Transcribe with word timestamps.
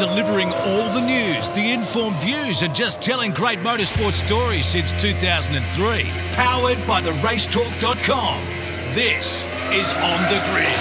delivering 0.00 0.50
all 0.50 0.90
the 0.94 1.00
news, 1.02 1.50
the 1.50 1.72
informed 1.72 2.16
views, 2.20 2.62
and 2.62 2.74
just 2.74 3.02
telling 3.02 3.32
great 3.32 3.58
motorsport 3.58 4.12
stories 4.12 4.64
since 4.64 4.94
2003. 4.94 6.04
Powered 6.32 6.86
by 6.86 7.02
the 7.02 7.10
racetalk.com. 7.10 8.46
This 8.94 9.44
is 9.70 9.94
On 9.96 10.22
the 10.30 10.40
Grid. 10.48 10.80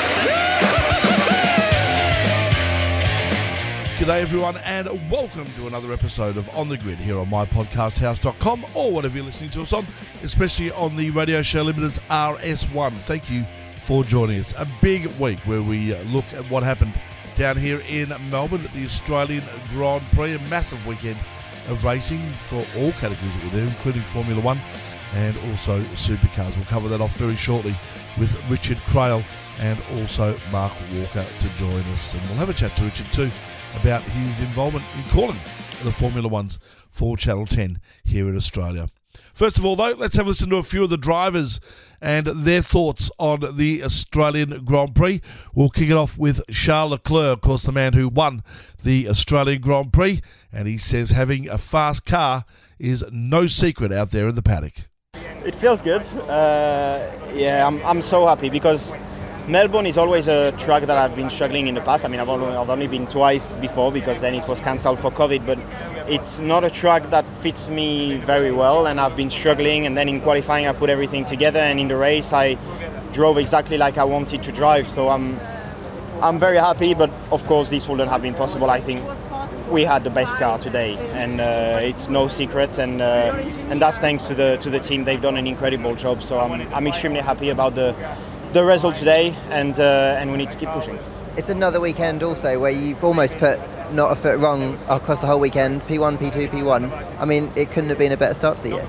G'day, 3.97 4.21
everyone, 4.21 4.55
and 4.59 4.87
welcome 5.11 5.45
to 5.57 5.67
another 5.67 5.91
episode 5.91 6.37
of 6.37 6.47
On 6.55 6.69
the 6.69 6.77
Grid 6.77 6.97
here 6.99 7.19
on 7.19 7.27
mypodcasthouse.com 7.27 8.67
or 8.73 8.93
whatever 8.93 9.17
you're 9.17 9.25
listening 9.25 9.49
to 9.49 9.63
us 9.63 9.73
on, 9.73 9.85
especially 10.23 10.71
on 10.71 10.95
the 10.95 11.09
Radio 11.09 11.41
Show 11.41 11.63
Limited's 11.63 11.99
RS1. 12.09 12.93
Thank 12.93 13.29
you 13.29 13.43
for 13.81 14.05
joining 14.05 14.39
us. 14.39 14.53
A 14.57 14.65
big 14.81 15.07
week 15.19 15.39
where 15.39 15.61
we 15.61 15.93
look 16.05 16.23
at 16.33 16.49
what 16.49 16.63
happened 16.63 16.93
down 17.39 17.55
here 17.55 17.81
in 17.87 18.09
Melbourne 18.29 18.65
at 18.65 18.73
the 18.73 18.83
Australian 18.83 19.41
Grand 19.69 20.03
Prix, 20.11 20.33
a 20.33 20.39
massive 20.49 20.85
weekend 20.85 21.17
of 21.69 21.85
racing 21.85 22.19
for 22.33 22.57
all 22.77 22.91
categories 22.91 23.33
that 23.33 23.43
were 23.45 23.57
there, 23.57 23.65
including 23.65 24.01
Formula 24.01 24.41
One 24.41 24.59
and 25.15 25.37
also 25.49 25.79
supercars. 25.95 26.57
We'll 26.57 26.65
cover 26.65 26.89
that 26.89 26.99
off 26.99 27.15
very 27.15 27.37
shortly 27.37 27.73
with 28.19 28.35
Richard 28.49 28.75
Craill 28.89 29.23
and 29.59 29.79
also 29.95 30.37
Mark 30.51 30.73
Walker 30.95 31.23
to 31.23 31.49
join 31.57 31.79
us. 31.93 32.13
And 32.13 32.21
we'll 32.23 32.39
have 32.39 32.49
a 32.49 32.53
chat 32.53 32.75
to 32.75 32.83
Richard 32.83 33.07
too 33.13 33.31
about 33.79 34.01
his 34.01 34.41
involvement 34.41 34.83
in 34.97 35.03
calling 35.09 35.39
the 35.85 35.93
Formula 35.93 36.27
Ones 36.27 36.59
for 36.89 37.15
Channel 37.15 37.45
10 37.45 37.79
here 38.03 38.27
in 38.27 38.35
Australia. 38.35 38.89
First 39.33 39.57
of 39.57 39.63
all, 39.63 39.77
though, 39.77 39.91
let's 39.91 40.17
have 40.17 40.25
a 40.25 40.29
listen 40.29 40.49
to 40.49 40.57
a 40.57 40.63
few 40.63 40.83
of 40.83 40.89
the 40.89 40.97
drivers 40.97 41.61
and 42.01 42.27
their 42.27 42.61
thoughts 42.61 43.11
on 43.17 43.57
the 43.57 43.83
Australian 43.83 44.63
Grand 44.65 44.95
Prix. 44.95 45.21
We'll 45.53 45.69
kick 45.69 45.89
it 45.89 45.97
off 45.97 46.17
with 46.17 46.41
Charles 46.49 46.91
Leclerc, 46.91 47.37
of 47.37 47.41
course, 47.41 47.63
the 47.63 47.71
man 47.71 47.93
who 47.93 48.09
won 48.09 48.43
the 48.83 49.09
Australian 49.09 49.61
Grand 49.61 49.93
Prix, 49.93 50.21
and 50.51 50.67
he 50.67 50.77
says 50.77 51.11
having 51.11 51.49
a 51.49 51.57
fast 51.57 52.05
car 52.05 52.45
is 52.77 53.03
no 53.11 53.47
secret 53.47 53.91
out 53.91 54.11
there 54.11 54.27
in 54.27 54.35
the 54.35 54.41
paddock. 54.41 54.89
It 55.45 55.55
feels 55.55 55.81
good. 55.81 56.03
Uh, 56.29 57.11
yeah, 57.33 57.65
I'm, 57.65 57.83
I'm 57.85 58.01
so 58.01 58.27
happy 58.27 58.49
because 58.49 58.95
Melbourne 59.47 59.87
is 59.87 59.97
always 59.97 60.27
a 60.27 60.51
track 60.53 60.83
that 60.83 60.97
I've 60.97 61.15
been 61.15 61.29
struggling 61.29 61.67
in 61.67 61.75
the 61.75 61.81
past. 61.81 62.05
I 62.05 62.07
mean, 62.07 62.19
I've 62.19 62.29
only, 62.29 62.55
I've 62.55 62.69
only 62.69 62.87
been 62.87 63.07
twice 63.07 63.51
before 63.53 63.91
because 63.91 64.21
then 64.21 64.35
it 64.35 64.47
was 64.47 64.61
cancelled 64.61 64.99
for 64.99 65.11
COVID, 65.11 65.45
but 65.45 65.57
it's 66.09 66.39
not 66.39 66.63
a 66.63 66.69
track 66.69 67.09
that 67.11 67.25
fits 67.37 67.69
me 67.69 68.17
very 68.17 68.51
well, 68.51 68.87
and 68.87 68.99
I've 68.99 69.15
been 69.15 69.29
struggling. 69.29 69.85
And 69.85 69.95
then 69.95 70.09
in 70.09 70.21
qualifying, 70.21 70.67
I 70.67 70.73
put 70.73 70.89
everything 70.89 71.25
together, 71.25 71.59
and 71.59 71.79
in 71.79 71.87
the 71.87 71.97
race, 71.97 72.33
I 72.33 72.57
drove 73.13 73.37
exactly 73.37 73.77
like 73.77 73.97
I 73.97 74.03
wanted 74.03 74.43
to 74.43 74.51
drive. 74.51 74.87
So 74.87 75.09
I'm, 75.09 75.39
I'm 76.21 76.39
very 76.39 76.57
happy, 76.57 76.93
but 76.93 77.11
of 77.31 77.45
course, 77.45 77.69
this 77.69 77.87
wouldn't 77.87 78.09
have 78.09 78.21
been 78.21 78.33
possible. 78.33 78.69
I 78.69 78.81
think 78.81 79.01
we 79.69 79.83
had 79.83 80.03
the 80.03 80.09
best 80.09 80.37
car 80.37 80.57
today, 80.57 80.97
and 81.13 81.39
uh, 81.39 81.79
it's 81.81 82.09
no 82.09 82.27
secret, 82.27 82.79
and 82.79 83.01
uh, 83.01 83.35
and 83.69 83.79
that's 83.79 83.99
thanks 83.99 84.27
to 84.27 84.35
the 84.35 84.57
to 84.61 84.69
the 84.69 84.79
team. 84.79 85.05
They've 85.05 85.21
done 85.21 85.37
an 85.37 85.47
incredible 85.47 85.95
job. 85.95 86.23
So 86.23 86.39
I'm, 86.39 86.73
I'm 86.73 86.87
extremely 86.87 87.21
happy 87.21 87.49
about 87.49 87.75
the 87.75 87.95
the 88.53 88.63
result 88.65 88.95
today, 88.95 89.35
and 89.51 89.79
uh, 89.79 90.17
and 90.19 90.31
we 90.31 90.37
need 90.37 90.49
to 90.49 90.57
keep 90.57 90.69
pushing. 90.69 90.97
It's 91.37 91.49
another 91.49 91.79
weekend 91.79 92.23
also 92.23 92.59
where 92.59 92.71
you've 92.71 93.03
almost 93.03 93.37
put 93.37 93.59
not 93.91 94.11
a 94.11 94.15
foot 94.15 94.39
wrong 94.39 94.77
across 94.89 95.21
the 95.21 95.27
whole 95.27 95.39
weekend. 95.39 95.81
P1, 95.83 96.17
P2, 96.17 96.49
P1. 96.49 97.19
I 97.19 97.25
mean, 97.25 97.51
it 97.55 97.71
couldn't 97.71 97.89
have 97.89 97.97
been 97.97 98.11
a 98.11 98.17
better 98.17 98.33
start 98.33 98.57
to 98.57 98.63
the 98.63 98.69
year. 98.69 98.87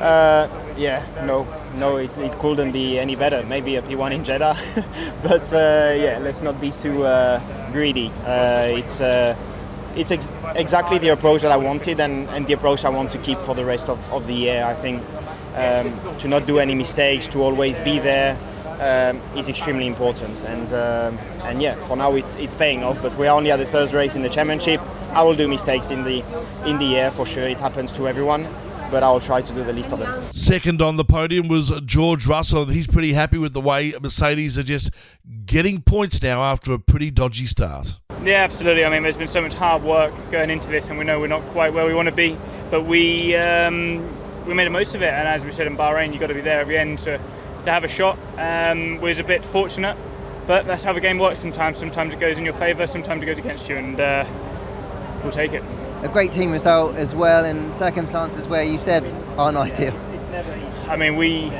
Uh, 0.00 0.48
yeah, 0.76 1.04
no, 1.24 1.46
no, 1.76 1.96
it, 1.96 2.16
it 2.18 2.38
couldn't 2.38 2.72
be 2.72 2.98
any 2.98 3.16
better. 3.16 3.44
Maybe 3.44 3.76
a 3.76 3.82
P1 3.82 4.12
in 4.12 4.24
Jeddah, 4.24 4.56
but 5.22 5.52
uh, 5.52 5.94
yeah, 5.96 6.18
let's 6.20 6.42
not 6.42 6.60
be 6.60 6.70
too 6.70 7.04
uh, 7.04 7.40
greedy. 7.72 8.12
Uh, 8.24 8.66
it's 8.76 9.00
uh, 9.00 9.34
it's 9.96 10.12
ex- 10.12 10.32
exactly 10.54 10.98
the 10.98 11.08
approach 11.08 11.40
that 11.42 11.50
I 11.50 11.56
wanted, 11.56 11.98
and, 12.00 12.28
and 12.28 12.46
the 12.46 12.52
approach 12.52 12.84
I 12.84 12.90
want 12.90 13.10
to 13.12 13.18
keep 13.18 13.38
for 13.38 13.54
the 13.54 13.64
rest 13.64 13.88
of, 13.88 13.98
of 14.12 14.26
the 14.26 14.34
year. 14.34 14.64
I 14.64 14.74
think 14.74 15.02
um, 15.54 16.18
to 16.18 16.28
not 16.28 16.46
do 16.46 16.58
any 16.58 16.74
mistakes, 16.74 17.26
to 17.28 17.42
always 17.42 17.78
be 17.78 17.98
there 17.98 18.36
um, 18.80 19.20
is 19.36 19.48
extremely 19.48 19.86
important. 19.86 20.44
And 20.44 20.72
um, 20.72 21.18
and 21.44 21.62
yeah, 21.62 21.76
for 21.86 21.96
now 21.96 22.14
it's 22.14 22.36
it's 22.36 22.54
paying 22.54 22.82
off. 22.82 23.00
But 23.02 23.16
we're 23.16 23.30
only 23.30 23.50
at 23.50 23.56
the 23.58 23.66
third 23.66 23.92
race 23.92 24.16
in 24.16 24.22
the 24.22 24.28
championship. 24.28 24.80
I 25.12 25.22
will 25.22 25.34
do 25.34 25.48
mistakes 25.48 25.90
in 25.90 26.04
the 26.04 26.24
in 26.66 26.78
the 26.78 26.96
air 26.96 27.10
for 27.10 27.26
sure. 27.26 27.44
It 27.44 27.60
happens 27.60 27.92
to 27.92 28.08
everyone. 28.08 28.48
But 28.88 29.02
I'll 29.02 29.18
try 29.18 29.42
to 29.42 29.52
do 29.52 29.64
the 29.64 29.72
least 29.72 29.90
of 29.92 29.98
them. 29.98 30.22
Second 30.30 30.80
on 30.80 30.94
the 30.96 31.04
podium 31.04 31.48
was 31.48 31.72
George 31.84 32.24
Russell, 32.24 32.62
and 32.62 32.70
he's 32.70 32.86
pretty 32.86 33.14
happy 33.14 33.36
with 33.36 33.52
the 33.52 33.60
way 33.60 33.92
Mercedes 34.00 34.56
are 34.56 34.62
just 34.62 34.90
getting 35.44 35.82
points 35.82 36.22
now 36.22 36.40
after 36.40 36.72
a 36.72 36.78
pretty 36.78 37.10
dodgy 37.10 37.46
start. 37.46 37.98
Yeah, 38.22 38.44
absolutely. 38.44 38.84
I 38.84 38.90
mean, 38.90 39.02
there's 39.02 39.16
been 39.16 39.26
so 39.26 39.42
much 39.42 39.54
hard 39.54 39.82
work 39.82 40.14
going 40.30 40.50
into 40.50 40.70
this, 40.70 40.88
and 40.88 40.98
we 40.98 41.04
know 41.04 41.18
we're 41.18 41.26
not 41.26 41.42
quite 41.46 41.72
where 41.72 41.84
we 41.84 41.94
want 41.94 42.08
to 42.08 42.14
be, 42.14 42.38
but 42.70 42.84
we 42.84 43.34
um, 43.34 44.06
we 44.46 44.54
made 44.54 44.66
the 44.66 44.70
most 44.70 44.94
of 44.94 45.02
it. 45.02 45.12
And 45.12 45.26
as 45.26 45.44
we 45.44 45.50
said 45.50 45.66
in 45.66 45.76
Bahrain, 45.76 46.12
you've 46.12 46.20
got 46.20 46.28
to 46.28 46.34
be 46.34 46.40
there 46.40 46.60
at 46.60 46.68
the 46.68 46.78
end 46.78 47.00
to 47.00 47.20
to 47.66 47.72
have 47.72 47.84
a 47.84 47.88
shot. 47.88 48.18
Um, 48.38 49.00
was 49.00 49.18
a 49.18 49.24
bit 49.24 49.44
fortunate, 49.44 49.96
but 50.46 50.66
that's 50.66 50.84
how 50.84 50.92
the 50.92 51.00
game 51.00 51.18
works 51.18 51.38
sometimes. 51.38 51.78
Sometimes 51.78 52.14
it 52.14 52.20
goes 52.20 52.38
in 52.38 52.44
your 52.44 52.54
favour, 52.54 52.86
sometimes 52.86 53.22
it 53.22 53.26
goes 53.26 53.38
against 53.38 53.68
you, 53.68 53.76
and 53.76 54.00
uh, 54.00 54.24
we'll 55.22 55.32
take 55.32 55.52
it. 55.52 55.62
A 56.02 56.08
great 56.08 56.32
team 56.32 56.50
result 56.50 56.96
as 56.96 57.14
well 57.14 57.44
in 57.44 57.72
circumstances 57.72 58.46
where 58.48 58.62
you 58.62 58.78
said 58.78 59.04
aren't 59.38 59.56
ideal. 59.56 59.94
I 60.88 60.96
mean, 60.96 61.16
we 61.16 61.52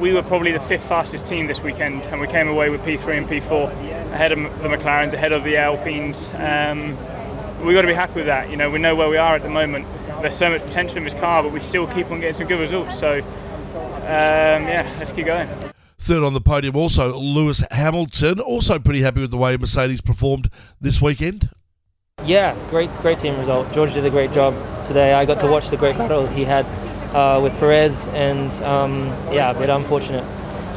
we 0.00 0.12
were 0.12 0.22
probably 0.22 0.52
the 0.52 0.60
fifth 0.60 0.88
fastest 0.88 1.26
team 1.26 1.46
this 1.46 1.60
weekend, 1.60 2.02
and 2.04 2.20
we 2.20 2.26
came 2.26 2.48
away 2.48 2.70
with 2.70 2.82
P3 2.82 3.18
and 3.18 3.28
P4 3.28 3.70
ahead 4.12 4.32
of 4.32 4.38
the 4.62 4.68
McLarens, 4.68 5.12
ahead 5.12 5.32
of 5.32 5.44
the 5.44 5.56
Alpines. 5.56 6.30
Um, 6.34 6.96
we've 7.64 7.74
got 7.74 7.82
to 7.82 7.88
be 7.88 7.94
happy 7.94 8.14
with 8.14 8.26
that. 8.26 8.50
You 8.50 8.56
know, 8.56 8.70
we 8.70 8.78
know 8.78 8.94
where 8.94 9.08
we 9.08 9.16
are 9.16 9.34
at 9.34 9.42
the 9.42 9.50
moment. 9.50 9.86
There's 10.20 10.36
so 10.36 10.50
much 10.50 10.62
potential 10.62 10.98
in 10.98 11.04
this 11.04 11.14
car, 11.14 11.42
but 11.42 11.52
we 11.52 11.60
still 11.60 11.86
keep 11.88 12.10
on 12.10 12.20
getting 12.20 12.34
some 12.34 12.46
good 12.46 12.60
results. 12.60 12.98
So 12.98 13.22
um, 14.08 14.66
yeah, 14.66 14.90
let's 14.98 15.12
keep 15.12 15.26
going. 15.26 15.48
Third 15.98 16.22
on 16.22 16.32
the 16.32 16.40
podium, 16.40 16.76
also 16.76 17.18
Lewis 17.18 17.62
Hamilton, 17.70 18.40
also 18.40 18.78
pretty 18.78 19.02
happy 19.02 19.20
with 19.20 19.30
the 19.30 19.36
way 19.36 19.56
Mercedes 19.56 20.00
performed 20.00 20.48
this 20.80 21.02
weekend. 21.02 21.50
Yeah, 22.24 22.56
great, 22.70 22.90
great 23.02 23.20
team 23.20 23.38
result. 23.38 23.70
George 23.72 23.94
did 23.94 24.04
a 24.06 24.10
great 24.10 24.32
job 24.32 24.54
today. 24.84 25.12
I 25.12 25.24
got 25.24 25.40
to 25.40 25.46
watch 25.46 25.68
the 25.68 25.76
great 25.76 25.98
battle 25.98 26.26
he 26.26 26.44
had 26.44 26.64
uh, 27.14 27.40
with 27.42 27.52
Perez, 27.58 28.08
and 28.08 28.50
um, 28.64 29.06
yeah, 29.32 29.50
a 29.50 29.58
bit 29.58 29.68
unfortunate 29.68 30.24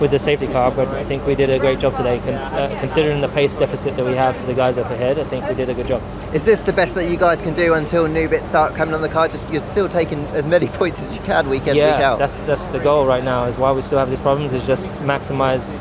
with 0.01 0.12
the 0.12 0.19
safety 0.19 0.47
car, 0.47 0.72
but 0.72 0.88
I 0.89 1.03
think 1.06 1.25
we 1.25 1.35
did 1.35 1.50
a 1.50 1.59
great 1.59 1.79
job 1.79 1.95
today. 1.95 2.19
Con- 2.19 2.34
uh, 2.34 2.75
considering 2.79 3.22
the 3.22 3.29
pace 3.29 3.56
deficit 3.56 3.95
that 3.95 4.06
we 4.06 4.16
have 4.16 4.35
to 4.39 4.45
the 4.45 4.53
guys 4.53 4.78
up 4.78 4.89
ahead, 4.89 5.19
I 5.19 5.23
think 5.25 5.47
we 5.47 5.53
did 5.53 5.69
a 5.69 5.73
good 5.73 5.88
job. 5.88 6.01
Is 6.34 6.44
this 6.44 6.59
the 6.62 6.73
best 6.73 6.95
that 6.95 7.09
you 7.09 7.17
guys 7.17 7.41
can 7.41 7.53
do 7.53 7.75
until 7.75 8.07
new 8.07 8.28
bits 8.28 8.47
start 8.47 8.75
coming 8.75 8.95
on 8.95 9.01
the 9.01 9.09
car? 9.09 9.28
Just 9.28 9.50
you're 9.51 9.66
still 9.66 9.88
taking 9.88 10.25
as 10.28 10.45
many 10.45 10.67
points 10.79 11.00
as 11.00 11.16
you 11.16 11.22
can 11.22 11.47
week 11.47 11.67
in 11.67 11.75
yeah, 11.75 11.95
week 11.95 12.03
out. 12.03 12.19
that's 12.19 12.40
that's 12.41 12.67
the 12.67 12.79
goal 12.79 13.06
right 13.06 13.23
now. 13.23 13.45
Is 13.45 13.56
why 13.57 13.72
we 13.72 13.81
still 13.81 14.00
have 14.00 14.09
these 14.09 14.19
problems. 14.19 14.53
Is 14.53 14.66
just 14.66 14.94
maximise 15.01 15.79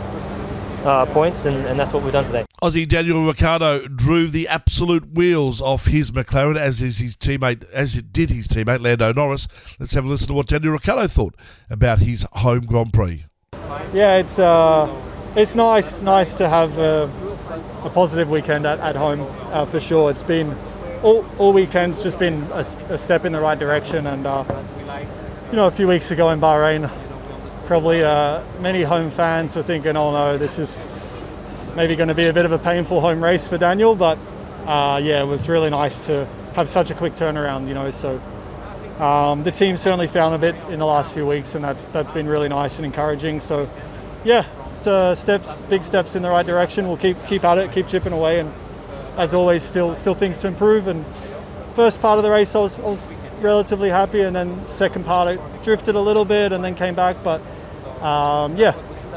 uh, 0.85 1.07
points, 1.07 1.47
and, 1.47 1.67
and 1.67 1.79
that's 1.79 1.93
what 1.93 2.03
we've 2.03 2.13
done 2.13 2.25
today. 2.25 2.45
Aussie 2.63 2.87
Daniel 2.87 3.27
Ricciardo 3.27 3.89
drew 3.89 4.27
the 4.27 4.47
absolute 4.49 5.13
wheels 5.13 5.61
off 5.63 5.87
his 5.87 6.11
McLaren, 6.11 6.59
as 6.59 6.83
is 6.83 6.99
his 6.99 7.17
teammate, 7.17 7.65
as 7.71 7.97
it 7.97 8.13
did 8.13 8.31
his 8.31 8.49
teammate 8.49 8.83
Lando 8.83 9.13
Norris. 9.13 9.49
Let's 9.79 9.95
have 9.95 10.05
a 10.05 10.09
listen 10.09 10.29
to 10.29 10.35
what 10.35 10.47
Daniel 10.47 10.73
Ricciardo 10.73 11.07
thought 11.07 11.35
about 11.71 12.01
his 12.01 12.27
home 12.33 12.67
Grand 12.67 12.93
Prix. 12.93 13.25
Yeah, 13.93 14.17
it's 14.17 14.37
uh, 14.39 14.93
it's 15.37 15.55
nice 15.55 16.03
nice 16.03 16.35
to 16.35 16.49
have 16.49 16.77
a, 16.79 17.09
a 17.85 17.91
positive 17.91 18.29
weekend 18.29 18.67
at, 18.67 18.81
at 18.81 18.97
home 18.97 19.21
uh, 19.53 19.65
for 19.65 19.79
sure. 19.79 20.11
It's 20.11 20.25
been 20.25 20.57
all, 21.05 21.25
all 21.39 21.53
weekends 21.53 22.03
just 22.03 22.19
been 22.19 22.43
a, 22.53 22.67
a 22.89 22.99
step 22.99 23.25
in 23.25 23.33
the 23.33 23.41
right 23.41 23.59
direction, 23.59 24.09
and 24.09 24.27
uh, 24.27 24.45
you 25.51 25.57
know 25.57 25.67
a 25.67 25.71
few 25.71 25.87
weeks 25.87 26.11
ago 26.11 26.31
in 26.31 26.41
Bahrain, 26.41 26.91
probably 27.67 28.03
uh, 28.03 28.43
many 28.59 28.83
home 28.83 29.09
fans 29.09 29.55
were 29.55 29.63
thinking, 29.63 29.97
oh 29.97 30.11
no, 30.11 30.37
this 30.37 30.59
is 30.59 30.83
maybe 31.77 31.95
going 31.95 32.09
to 32.09 32.15
be 32.15 32.27
a 32.27 32.33
bit 32.33 32.45
of 32.45 32.51
a 32.51 32.59
painful 32.59 33.01
home 33.01 33.23
race 33.23 33.47
for 33.47 33.57
Daniel, 33.57 33.95
but 33.95 34.19
uh, 34.67 35.01
yeah, 35.01 35.23
it 35.23 35.27
was 35.27 35.49
really 35.49 35.71
nice 35.71 35.99
to 36.07 36.27
have 36.55 36.69
such 36.69 36.91
a 36.91 36.95
quick 36.95 37.15
turnaround, 37.15 37.69
you 37.69 37.75
know. 37.75 37.89
So 37.93 38.21
um, 39.01 39.45
the 39.45 39.51
team 39.51 39.77
certainly 39.77 40.07
found 40.07 40.35
a 40.35 40.39
bit 40.39 40.55
in 40.71 40.79
the 40.79 40.87
last 40.87 41.15
few 41.15 41.27
weeks, 41.27 41.55
and 41.55 41.65
that's 41.65 41.89
that's 41.89 42.13
been 42.13 42.29
really 42.29 42.49
nice 42.49 42.79
and 42.79 42.87
encouraging. 42.87 43.41
So 43.41 43.69
yeah, 44.25 44.45
uh, 44.87 45.15
steps, 45.15 45.61
big 45.63 45.85
steps 45.85 46.17
in 46.17 46.23
the 46.23 46.29
right 46.29 46.45
direction. 46.45 46.87
We'll 46.87 46.97
keep 46.97 47.17
keep 47.27 47.45
at 47.45 47.59
it, 47.59 47.73
keep 47.73 47.87
chipping 47.87 48.13
away, 48.13 48.41
and 48.41 48.53
as 49.17 49.35
always, 49.35 49.63
still 49.63 49.95
still 49.95 50.15
things 50.15 50.41
to 50.41 50.49
improve. 50.49 50.87
And 50.87 51.05
first 51.75 52.01
part 52.01 52.19
of 52.19 52.25
the 52.25 52.31
race, 52.31 52.55
I 52.55 52.61
was, 52.61 52.79
I 52.79 52.83
was 52.83 53.05
relatively 53.41 53.89
happy, 53.89 54.21
and 54.21 54.37
then 54.37 54.69
second 54.69 55.05
part, 55.05 55.29
it 55.29 55.41
drifted 55.63 55.95
a 55.95 56.01
little 56.01 56.25
bit, 56.25 56.53
and 56.53 56.63
then 56.63 56.75
came 56.75 56.95
back. 56.95 57.17
But 57.23 57.41
um, 58.03 58.57
yeah, 58.57 58.75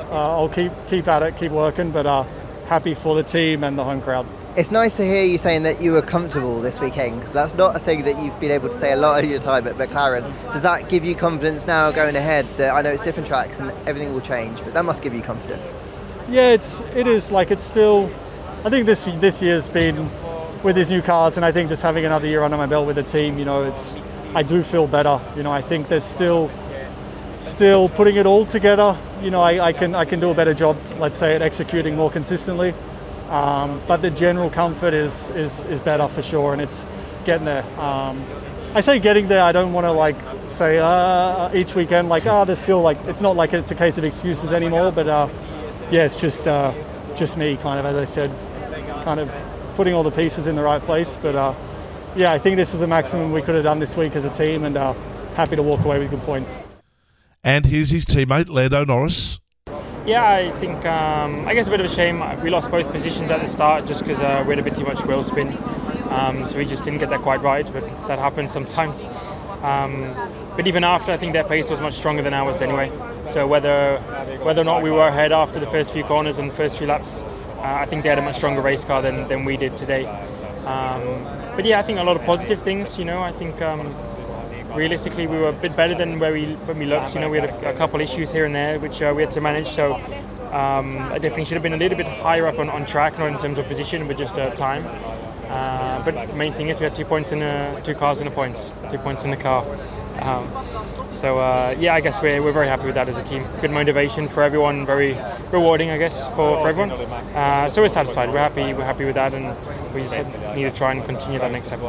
uh, 0.09 0.37
I'll 0.37 0.49
keep 0.49 0.71
keep 0.87 1.07
at 1.07 1.23
it, 1.23 1.37
keep 1.37 1.51
working. 1.51 1.91
But 1.91 2.05
uh, 2.05 2.23
happy 2.67 2.93
for 2.93 3.15
the 3.15 3.23
team 3.23 3.63
and 3.63 3.77
the 3.77 3.83
home 3.83 4.01
crowd. 4.01 4.27
It's 4.55 4.69
nice 4.69 4.95
to 4.97 5.03
hear 5.03 5.23
you 5.23 5.39
saying 5.39 5.63
that 5.63 5.81
you 5.81 5.93
were 5.93 6.03
comfortable 6.03 6.61
this 6.61 6.79
weekend 6.79 7.15
because 7.15 7.33
that's 7.33 7.55
not 7.55 7.75
a 7.75 7.79
thing 7.79 8.03
that 8.03 8.21
you've 8.21 8.39
been 8.39 8.51
able 8.51 8.69
to 8.69 8.75
say 8.75 8.91
a 8.91 8.95
lot 8.95 9.23
of 9.23 9.27
your 9.27 9.39
time 9.39 9.67
at 9.67 9.73
McLaren. 9.77 10.21
Does 10.53 10.61
that 10.61 10.89
give 10.89 11.03
you 11.03 11.15
confidence 11.15 11.65
now 11.65 11.89
going 11.91 12.15
ahead? 12.15 12.45
That 12.57 12.75
I 12.75 12.83
know 12.83 12.91
it's 12.91 13.01
different 13.01 13.27
tracks 13.27 13.59
and 13.59 13.71
everything 13.87 14.13
will 14.13 14.21
change, 14.21 14.59
but 14.59 14.75
that 14.75 14.85
must 14.85 15.01
give 15.01 15.11
you 15.15 15.23
confidence. 15.23 15.63
Yeah, 16.29 16.49
it's 16.49 16.81
it 16.95 17.07
is 17.07 17.31
like 17.31 17.49
it's 17.49 17.63
still. 17.63 18.11
I 18.63 18.69
think 18.69 18.85
this 18.85 19.05
this 19.05 19.41
year's 19.41 19.69
been 19.69 20.07
with 20.61 20.75
these 20.75 20.91
new 20.91 21.01
cars, 21.01 21.35
and 21.35 21.43
I 21.43 21.51
think 21.51 21.67
just 21.67 21.81
having 21.81 22.05
another 22.05 22.27
year 22.27 22.43
under 22.43 22.55
my 22.55 22.67
belt 22.67 22.85
with 22.85 22.97
the 22.97 23.03
team, 23.03 23.39
you 23.39 23.45
know, 23.45 23.63
it's 23.63 23.95
I 24.35 24.43
do 24.43 24.61
feel 24.61 24.85
better. 24.85 25.19
You 25.35 25.41
know, 25.41 25.51
I 25.51 25.63
think 25.63 25.87
there's 25.87 26.03
still 26.03 26.51
still 27.39 27.89
putting 27.89 28.17
it 28.17 28.27
all 28.27 28.45
together. 28.45 28.95
You 29.19 29.31
know, 29.31 29.41
I, 29.41 29.69
I 29.69 29.73
can 29.73 29.95
I 29.95 30.05
can 30.05 30.19
do 30.19 30.29
a 30.29 30.35
better 30.35 30.53
job, 30.53 30.77
let's 30.99 31.17
say, 31.17 31.33
at 31.33 31.41
executing 31.41 31.95
more 31.95 32.11
consistently. 32.11 32.75
Um, 33.29 33.81
but 33.87 34.01
the 34.01 34.11
general 34.11 34.49
comfort 34.49 34.93
is, 34.93 35.29
is 35.31 35.65
is 35.65 35.81
better 35.81 36.07
for 36.07 36.21
sure, 36.21 36.53
and 36.53 36.61
it's 36.61 36.85
getting 37.25 37.45
there. 37.45 37.63
Um, 37.79 38.23
I 38.75 38.81
say 38.81 38.99
getting 38.99 39.27
there. 39.27 39.43
I 39.43 39.51
don't 39.51 39.73
want 39.73 39.85
to 39.85 39.91
like 39.91 40.15
say 40.45 40.79
uh, 40.79 41.53
each 41.53 41.75
weekend 41.75 42.09
like 42.09 42.25
ah, 42.25 42.41
oh, 42.41 42.45
there's 42.45 42.59
still 42.59 42.81
like 42.81 42.97
it's 43.05 43.21
not 43.21 43.35
like 43.35 43.53
it's 43.53 43.71
a 43.71 43.75
case 43.75 43.97
of 43.97 44.03
excuses 44.03 44.51
anymore. 44.51 44.91
But 44.91 45.07
uh, 45.07 45.29
yeah, 45.91 46.05
it's 46.05 46.19
just 46.19 46.47
uh, 46.47 46.73
just 47.15 47.37
me 47.37 47.57
kind 47.57 47.79
of 47.79 47.85
as 47.85 47.95
I 47.95 48.05
said, 48.05 48.31
kind 49.03 49.19
of 49.19 49.31
putting 49.75 49.93
all 49.93 50.03
the 50.03 50.11
pieces 50.11 50.47
in 50.47 50.55
the 50.55 50.63
right 50.63 50.81
place. 50.81 51.17
But 51.21 51.35
uh, 51.35 51.53
yeah, 52.15 52.31
I 52.31 52.39
think 52.39 52.57
this 52.57 52.73
was 52.73 52.81
a 52.81 52.87
maximum 52.87 53.31
we 53.31 53.41
could 53.41 53.55
have 53.55 53.63
done 53.63 53.79
this 53.79 53.95
week 53.95 54.15
as 54.15 54.25
a 54.25 54.29
team, 54.29 54.63
and 54.63 54.77
uh, 54.77 54.93
happy 55.35 55.55
to 55.55 55.63
walk 55.63 55.85
away 55.85 55.99
with 55.99 56.09
good 56.09 56.21
points. 56.21 56.65
And 57.43 57.65
here's 57.65 57.89
his 57.89 58.05
teammate 58.05 58.49
Lando 58.49 58.85
Norris. 58.85 59.39
Yeah, 60.05 60.29
I 60.29 60.51
think 60.59 60.85
um, 60.85 61.47
I 61.47 61.53
guess 61.53 61.67
a 61.67 61.69
bit 61.69 61.79
of 61.79 61.85
a 61.85 61.89
shame. 61.89 62.21
We 62.43 62.49
lost 62.49 62.69
both 62.69 62.91
positions 62.91 63.31
at 63.31 63.39
the 63.39 63.47
start 63.47 63.85
just 63.85 64.01
because 64.01 64.19
uh, 64.19 64.43
we 64.45 64.53
had 64.53 64.59
a 64.59 64.63
bit 64.63 64.75
too 64.75 64.83
much 64.83 65.05
wheel 65.05 65.23
spin, 65.23 65.57
um, 66.09 66.43
so 66.45 66.57
we 66.57 66.65
just 66.65 66.83
didn't 66.83 66.99
get 66.99 67.09
that 67.09 67.21
quite 67.21 67.41
right. 67.41 67.65
But 67.71 67.83
that 68.07 68.19
happens 68.19 68.51
sometimes. 68.51 69.07
Um, 69.61 70.13
but 70.57 70.67
even 70.67 70.83
after, 70.83 71.13
I 71.13 71.17
think 71.17 71.31
their 71.31 71.45
pace 71.45 71.69
was 71.69 71.79
much 71.79 71.93
stronger 71.93 72.21
than 72.21 72.33
ours 72.33 72.61
anyway. 72.61 72.91
So 73.23 73.47
whether 73.47 73.97
whether 74.43 74.61
or 74.61 74.65
not 74.65 74.83
we 74.83 74.91
were 74.91 75.07
ahead 75.07 75.31
after 75.31 75.57
the 75.57 75.67
first 75.67 75.93
few 75.93 76.03
corners 76.03 76.37
and 76.37 76.51
first 76.51 76.77
few 76.77 76.87
laps, 76.87 77.23
uh, 77.59 77.61
I 77.63 77.85
think 77.85 78.03
they 78.03 78.09
had 78.09 78.19
a 78.19 78.21
much 78.21 78.35
stronger 78.35 78.59
race 78.59 78.83
car 78.83 79.01
than, 79.01 79.29
than 79.29 79.45
we 79.45 79.55
did 79.55 79.77
today. 79.77 80.03
Um, 80.65 81.23
but 81.55 81.63
yeah, 81.63 81.79
I 81.79 81.81
think 81.81 81.99
a 81.99 82.03
lot 82.03 82.17
of 82.17 82.23
positive 82.23 82.61
things. 82.61 82.99
You 82.99 83.05
know, 83.05 83.21
I 83.21 83.31
think 83.31 83.61
um, 83.61 83.87
realistically 84.75 85.27
we 85.27 85.37
were 85.37 85.49
a 85.49 85.53
bit 85.53 85.75
better 85.75 85.95
than 85.95 86.19
where 86.19 86.33
we 86.33 86.53
when 86.65 86.79
we 86.79 86.85
looked. 86.85 87.15
You 87.15 87.21
know, 87.21 87.29
we 87.29 87.39
had 87.39 87.49
a, 87.49 87.69
a 87.69 87.73
couple 87.73 87.99
issues 88.01 88.31
here 88.31 88.45
and 88.45 88.55
there 88.55 88.79
which 88.79 89.01
uh, 89.01 89.13
we 89.15 89.21
had 89.21 89.31
to 89.31 89.41
manage. 89.41 89.67
So 89.67 89.95
um, 90.51 90.97
I 90.97 91.17
definitely 91.17 91.45
should 91.45 91.55
have 91.55 91.63
been 91.63 91.73
a 91.73 91.77
little 91.77 91.97
bit 91.97 92.07
higher 92.07 92.45
up 92.47 92.59
on, 92.59 92.69
on 92.69 92.85
track, 92.85 93.17
not 93.17 93.27
in 93.27 93.37
terms 93.37 93.57
of 93.57 93.67
position, 93.67 94.07
but 94.07 94.17
just 94.17 94.37
uh, 94.37 94.51
time. 94.51 94.85
Uh, 95.49 96.03
but 96.03 96.27
the 96.27 96.35
main 96.35 96.53
thing 96.53 96.69
is 96.69 96.79
we 96.79 96.85
had 96.85 96.95
two 96.95 97.05
points 97.05 97.31
in 97.31 97.41
a, 97.41 97.79
two 97.83 97.93
cars 97.93 98.21
in 98.21 98.25
the 98.25 98.31
points, 98.31 98.73
two 98.89 98.97
points 98.97 99.23
in 99.23 99.31
the 99.31 99.37
car. 99.37 99.65
Um, 100.21 100.47
so 101.13 101.39
uh, 101.39 101.75
yeah, 101.79 101.93
I 101.93 102.01
guess 102.01 102.21
we're, 102.21 102.41
we're 102.41 102.51
very 102.51 102.67
happy 102.67 102.85
with 102.85 102.95
that 102.95 103.07
as 103.07 103.19
a 103.19 103.23
team. 103.23 103.45
Good 103.61 103.71
motivation 103.71 104.27
for 104.27 104.43
everyone, 104.43 104.85
very 104.85 105.17
rewarding, 105.51 105.89
I 105.89 105.97
guess, 105.97 106.27
for, 106.29 106.59
for 106.59 106.67
everyone. 106.67 106.91
Uh, 106.91 107.69
so 107.69 107.81
we're 107.81 107.87
satisfied. 107.87 108.29
We're 108.29 108.39
happy. 108.39 108.73
We're 108.73 108.83
happy 108.83 109.05
with 109.05 109.15
that, 109.15 109.33
and 109.33 109.55
we 109.93 110.01
just 110.01 110.17
need 110.55 110.63
to 110.63 110.71
try 110.71 110.91
and 110.91 111.05
continue 111.05 111.39
that 111.39 111.51
next 111.51 111.67
step. 111.67 111.79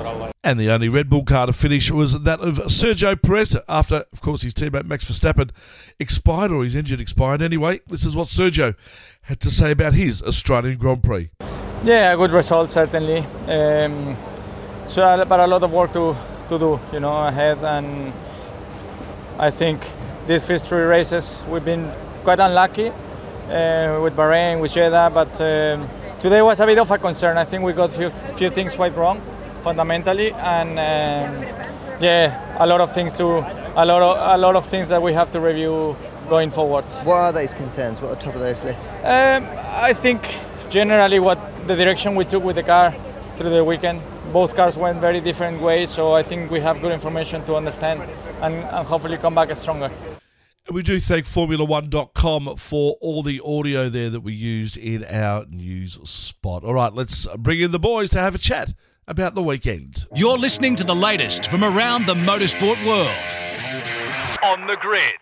And 0.45 0.61
the 0.61 0.71
only 0.71 0.89
Red 0.89 1.09
Bull 1.09 1.25
car 1.25 1.47
to 1.47 1.53
finish 1.53 1.91
was 1.91 2.23
that 2.23 2.41
of 2.41 2.57
Sergio 2.67 3.21
Perez 3.21 3.57
after, 3.69 4.05
of 4.13 4.21
course, 4.21 4.43
his 4.43 4.53
teammate 4.53 4.85
Max 4.85 5.05
Verstappen 5.11 5.51
expired 5.99 6.53
or 6.53 6.63
his 6.63 6.77
engine 6.77 7.01
expired. 7.01 7.41
Anyway, 7.41 7.81
this 7.87 8.05
is 8.05 8.15
what 8.15 8.29
Sergio 8.29 8.75
had 9.23 9.41
to 9.41 9.51
say 9.51 9.71
about 9.71 9.95
his 9.95 10.23
Australian 10.23 10.77
Grand 10.77 11.03
Prix. 11.03 11.31
Yeah, 11.83 12.13
a 12.13 12.17
good 12.17 12.33
result 12.33 12.73
certainly. 12.73 13.19
Um, 13.49 14.17
so, 14.87 15.25
but 15.25 15.41
a 15.41 15.47
lot 15.47 15.63
of 15.63 15.73
work 15.73 15.93
to 15.95 16.15
to 16.49 16.59
do, 16.59 16.81
you 16.93 17.01
know, 17.01 17.27
ahead. 17.27 17.59
And 17.59 18.13
I 19.39 19.51
think 19.51 19.91
these 20.29 20.47
first 20.47 20.69
three 20.69 20.83
races 20.83 21.43
we've 21.49 21.65
been 21.65 21.91
quite 22.23 22.39
unlucky 22.39 22.89
uh, 22.89 24.01
with 24.01 24.15
Bahrain, 24.15 24.61
with 24.61 24.73
Jeddah, 24.73 25.11
but 25.13 25.41
um, 25.41 25.89
today 26.21 26.41
was 26.41 26.61
a 26.61 26.67
bit 26.67 26.79
of 26.79 26.89
a 26.91 26.99
concern. 26.99 27.37
I 27.37 27.45
think 27.45 27.65
we 27.65 27.73
got 27.73 27.91
a 27.91 27.93
few, 27.93 28.11
few 28.11 28.51
things 28.51 28.77
quite 28.77 28.97
wrong 28.97 29.21
fundamentally, 29.63 30.33
and 30.33 30.71
um, 30.71 32.01
yeah, 32.01 32.57
a 32.63 32.67
lot 32.67 32.81
of 32.81 32.93
things 32.93 33.13
to 33.15 33.25
a 33.77 33.85
lot 33.85 34.03
of 34.03 34.35
a 34.35 34.39
lot 34.39 34.55
of 34.55 34.67
things 34.67 34.89
that 34.91 35.03
we 35.03 35.13
have 35.13 35.33
to 35.33 35.41
review 35.41 35.97
going 36.29 36.53
forward. 36.53 36.85
What 37.03 37.17
are 37.17 37.33
those 37.33 37.55
concerns? 37.55 38.01
What 38.01 38.13
are 38.13 38.21
top 38.21 38.37
of 38.37 38.41
those 38.41 38.63
lists? 38.63 38.87
Um, 39.03 39.49
I 39.67 39.93
think 39.95 40.23
generally 40.71 41.19
what 41.19 41.39
the 41.67 41.75
direction 41.75 42.15
we 42.15 42.25
took 42.25 42.45
with 42.45 42.55
the 42.55 42.63
car 42.63 42.95
through 43.37 43.51
the 43.51 43.65
weekend 43.65 44.01
both 44.35 44.57
cars 44.57 44.77
went 44.77 45.01
very 45.01 45.21
different 45.21 45.63
ways, 45.63 45.91
so 45.91 46.13
I 46.13 46.25
think 46.25 46.51
we 46.51 46.59
have 46.59 46.81
good 46.81 46.91
information 46.91 47.45
to 47.45 47.55
understand 47.55 48.03
and, 48.43 48.57
and 48.57 48.87
hopefully 48.87 49.17
come 49.17 49.37
back 49.37 49.55
stronger. 49.55 49.93
We 50.69 50.83
do 50.83 50.99
thank 50.99 51.25
Formula1.com 51.25 52.57
for 52.57 52.97
all 53.01 53.23
the 53.23 53.41
audio 53.45 53.89
there 53.89 54.11
that 54.11 54.23
we 54.23 54.33
used 54.33 54.77
in 54.77 55.05
our 55.05 55.47
news 55.47 56.01
spot. 56.09 56.65
All 56.65 56.75
right, 56.75 56.93
let's 56.93 57.29
bring 57.37 57.61
in 57.61 57.71
the 57.71 57.79
boys 57.79 58.11
to 58.11 58.19
have 58.19 58.35
a 58.35 58.39
chat 58.39 58.75
about 59.07 59.37
the 59.37 59.43
weekend. 59.43 60.05
You're 60.17 60.39
listening 60.39 60.75
to 60.77 60.85
the 60.85 60.97
latest 60.97 61.47
from 61.47 61.63
around 61.63 62.07
the 62.07 62.15
motorsport 62.15 62.85
world. 62.85 63.35
On 64.43 64.67
the 64.67 64.77
grid. 64.81 65.15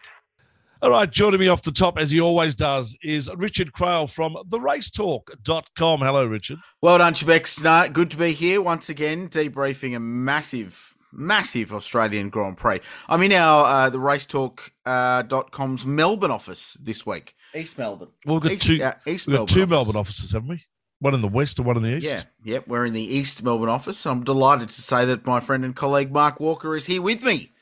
All 0.83 0.91
right, 0.91 1.09
joining 1.09 1.39
me 1.39 1.47
off 1.47 1.63
the 1.63 1.71
top, 1.71 1.97
as 1.97 2.11
he 2.11 2.21
always 2.21 2.57
does, 2.57 2.97
is 3.05 3.31
Richard 3.37 3.73
Craill 3.73 4.13
from 4.13 4.35
theracetalk.com. 4.49 6.01
Hello, 6.01 6.27
Richard. 6.27 6.59
Well 6.81 6.99
done, 6.99 7.15
Shebex. 7.15 7.63
No, 7.63 7.89
good 7.89 8.11
to 8.11 8.17
be 8.17 8.33
here 8.33 8.61
once 8.61 8.89
again, 8.89 9.29
debriefing 9.29 9.95
a 9.95 10.01
massive, 10.01 10.97
massive 11.13 11.73
Australian 11.73 12.31
Grand 12.31 12.57
Prix. 12.57 12.81
I'm 13.09 13.23
in 13.23 13.31
our 13.31 13.65
uh, 13.65 13.91
the 13.91 13.99
racetalk.com's 13.99 15.85
uh, 15.85 15.87
Melbourne 15.87 16.33
office 16.33 16.77
this 16.83 17.07
week. 17.07 17.37
East 17.55 17.79
Melbourne. 17.79 18.09
Well, 18.27 18.41
we've 18.41 18.43
got 18.43 18.53
East, 18.53 18.67
two, 18.67 18.83
uh, 18.83 18.95
East 19.07 19.29
we've 19.29 19.37
got 19.37 19.49
two 19.51 19.61
office. 19.61 19.71
Melbourne 19.71 19.97
offices, 19.97 20.33
haven't 20.33 20.49
we? 20.49 20.65
One 20.99 21.15
in 21.15 21.23
the 21.23 21.29
west 21.29 21.61
and 21.61 21.67
one 21.67 21.77
in 21.77 21.85
the 21.85 21.97
east. 21.97 22.07
Yeah, 22.07 22.25
yep. 22.43 22.67
We're 22.67 22.87
in 22.87 22.93
the 22.93 23.01
East 23.01 23.41
Melbourne 23.45 23.69
office. 23.69 24.05
I'm 24.05 24.25
delighted 24.25 24.71
to 24.71 24.83
say 24.83 25.05
that 25.05 25.25
my 25.25 25.39
friend 25.39 25.65
and 25.65 25.77
colleague 25.77 26.11
Mark 26.11 26.41
Walker 26.41 26.75
is 26.75 26.87
here 26.87 27.03
with 27.03 27.23
me. 27.23 27.53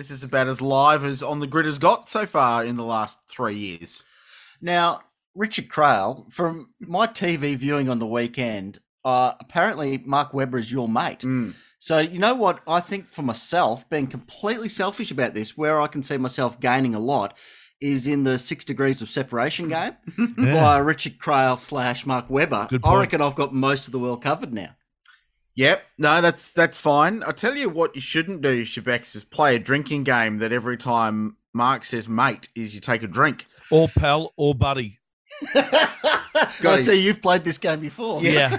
This 0.00 0.10
is 0.10 0.24
about 0.24 0.48
as 0.48 0.62
live 0.62 1.04
as 1.04 1.22
On 1.22 1.40
the 1.40 1.46
Grid 1.46 1.66
has 1.66 1.78
got 1.78 2.08
so 2.08 2.24
far 2.24 2.64
in 2.64 2.76
the 2.76 2.82
last 2.82 3.18
three 3.28 3.54
years. 3.54 4.02
Now, 4.58 5.02
Richard 5.34 5.68
Craill, 5.68 6.32
from 6.32 6.70
my 6.80 7.06
TV 7.06 7.54
viewing 7.54 7.90
on 7.90 7.98
the 7.98 8.06
weekend, 8.06 8.80
uh, 9.04 9.34
apparently 9.38 9.98
Mark 9.98 10.32
Webber 10.32 10.56
is 10.56 10.72
your 10.72 10.88
mate. 10.88 11.18
Mm. 11.18 11.52
So, 11.78 11.98
you 11.98 12.18
know 12.18 12.34
what? 12.34 12.60
I 12.66 12.80
think 12.80 13.08
for 13.10 13.20
myself, 13.20 13.86
being 13.90 14.06
completely 14.06 14.70
selfish 14.70 15.10
about 15.10 15.34
this, 15.34 15.58
where 15.58 15.82
I 15.82 15.86
can 15.86 16.02
see 16.02 16.16
myself 16.16 16.58
gaining 16.58 16.94
a 16.94 16.98
lot 16.98 17.36
is 17.78 18.06
in 18.06 18.24
the 18.24 18.38
six 18.38 18.64
degrees 18.64 19.02
of 19.02 19.10
separation 19.10 19.68
game 19.68 19.96
via 20.16 20.82
Richard 20.82 21.18
Craill 21.18 21.58
slash 21.58 22.06
Mark 22.06 22.30
Webber. 22.30 22.68
I 22.82 22.98
reckon 22.98 23.20
I've 23.20 23.36
got 23.36 23.52
most 23.52 23.84
of 23.84 23.92
the 23.92 23.98
world 23.98 24.22
covered 24.22 24.54
now. 24.54 24.70
Yep, 25.56 25.82
no, 25.98 26.20
that's 26.20 26.50
that's 26.52 26.78
fine. 26.78 27.22
I 27.24 27.32
tell 27.32 27.56
you 27.56 27.68
what, 27.68 27.94
you 27.94 28.00
shouldn't 28.00 28.40
do, 28.40 28.62
Shebex, 28.64 29.14
is 29.16 29.24
play 29.24 29.56
a 29.56 29.58
drinking 29.58 30.04
game 30.04 30.38
that 30.38 30.52
every 30.52 30.76
time 30.76 31.36
Mark 31.52 31.84
says 31.84 32.08
"mate" 32.08 32.48
is 32.54 32.74
you 32.74 32.80
take 32.80 33.02
a 33.02 33.08
drink. 33.08 33.46
Or 33.70 33.88
pal 33.88 34.32
or 34.36 34.54
buddy. 34.54 34.98
I 35.54 36.80
see 36.82 37.02
you've 37.02 37.22
played 37.22 37.44
this 37.44 37.58
game 37.58 37.80
before. 37.80 38.22
Yeah. 38.22 38.58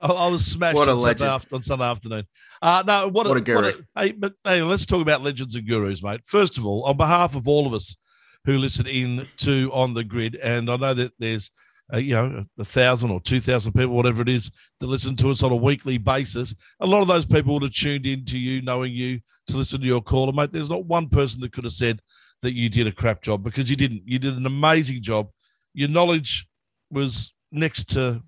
I, 0.00 0.06
I 0.08 0.26
was 0.28 0.44
smashed 0.44 0.76
What 0.76 0.88
a 0.88 0.92
on, 0.92 0.98
Sunday 0.98 1.26
after, 1.26 1.56
on 1.56 1.62
Sunday 1.62 1.84
afternoon. 1.84 2.26
Uh, 2.60 2.82
no, 2.86 3.08
what, 3.08 3.26
What 3.26 3.36
a 3.36 3.40
guru. 3.40 3.72
hey, 3.94 4.12
but 4.12 4.34
hey, 4.44 4.62
let's 4.62 4.86
talk 4.86 5.02
about 5.02 5.22
legends 5.22 5.54
and 5.54 5.66
gurus, 5.66 6.02
mate. 6.02 6.20
First 6.26 6.58
of 6.58 6.66
all, 6.66 6.84
on 6.84 6.96
behalf 6.96 7.34
of 7.34 7.48
all 7.48 7.66
of 7.66 7.72
us 7.72 7.96
who 8.44 8.58
listen 8.58 8.86
in 8.86 9.26
to 9.38 9.70
On 9.72 9.94
the 9.94 10.04
Grid, 10.04 10.36
and 10.36 10.70
I 10.70 10.76
know 10.76 10.94
that 10.94 11.12
there's 11.18 11.50
uh, 11.92 11.98
you 11.98 12.14
know 12.14 12.44
a 12.58 12.64
thousand 12.64 13.10
or 13.10 13.20
two 13.20 13.40
thousand 13.40 13.72
people, 13.72 13.94
whatever 13.94 14.22
it 14.22 14.28
is, 14.28 14.50
that 14.80 14.86
listen 14.86 15.16
to 15.16 15.30
us 15.30 15.42
on 15.42 15.52
a 15.52 15.56
weekly 15.56 15.98
basis. 15.98 16.54
A 16.80 16.86
lot 16.86 17.02
of 17.02 17.08
those 17.08 17.24
people 17.24 17.54
would 17.54 17.62
have 17.62 17.72
tuned 17.72 18.06
in 18.06 18.24
to 18.26 18.38
you, 18.38 18.62
knowing 18.62 18.92
you, 18.92 19.20
to 19.48 19.56
listen 19.56 19.80
to 19.80 19.86
your 19.86 20.02
caller, 20.02 20.32
mate. 20.32 20.50
There's 20.50 20.70
not 20.70 20.86
one 20.86 21.08
person 21.08 21.40
that 21.40 21.52
could 21.52 21.64
have 21.64 21.72
said 21.72 22.00
that 22.42 22.54
you 22.54 22.68
did 22.68 22.86
a 22.86 22.92
crap 22.92 23.22
job 23.22 23.42
because 23.42 23.70
you 23.70 23.76
didn't. 23.76 24.02
You 24.04 24.18
did 24.18 24.36
an 24.36 24.46
amazing 24.46 25.02
job. 25.02 25.30
Your 25.74 25.88
knowledge 25.88 26.46
was 26.90 27.32
next 27.52 27.90
to 27.90 28.22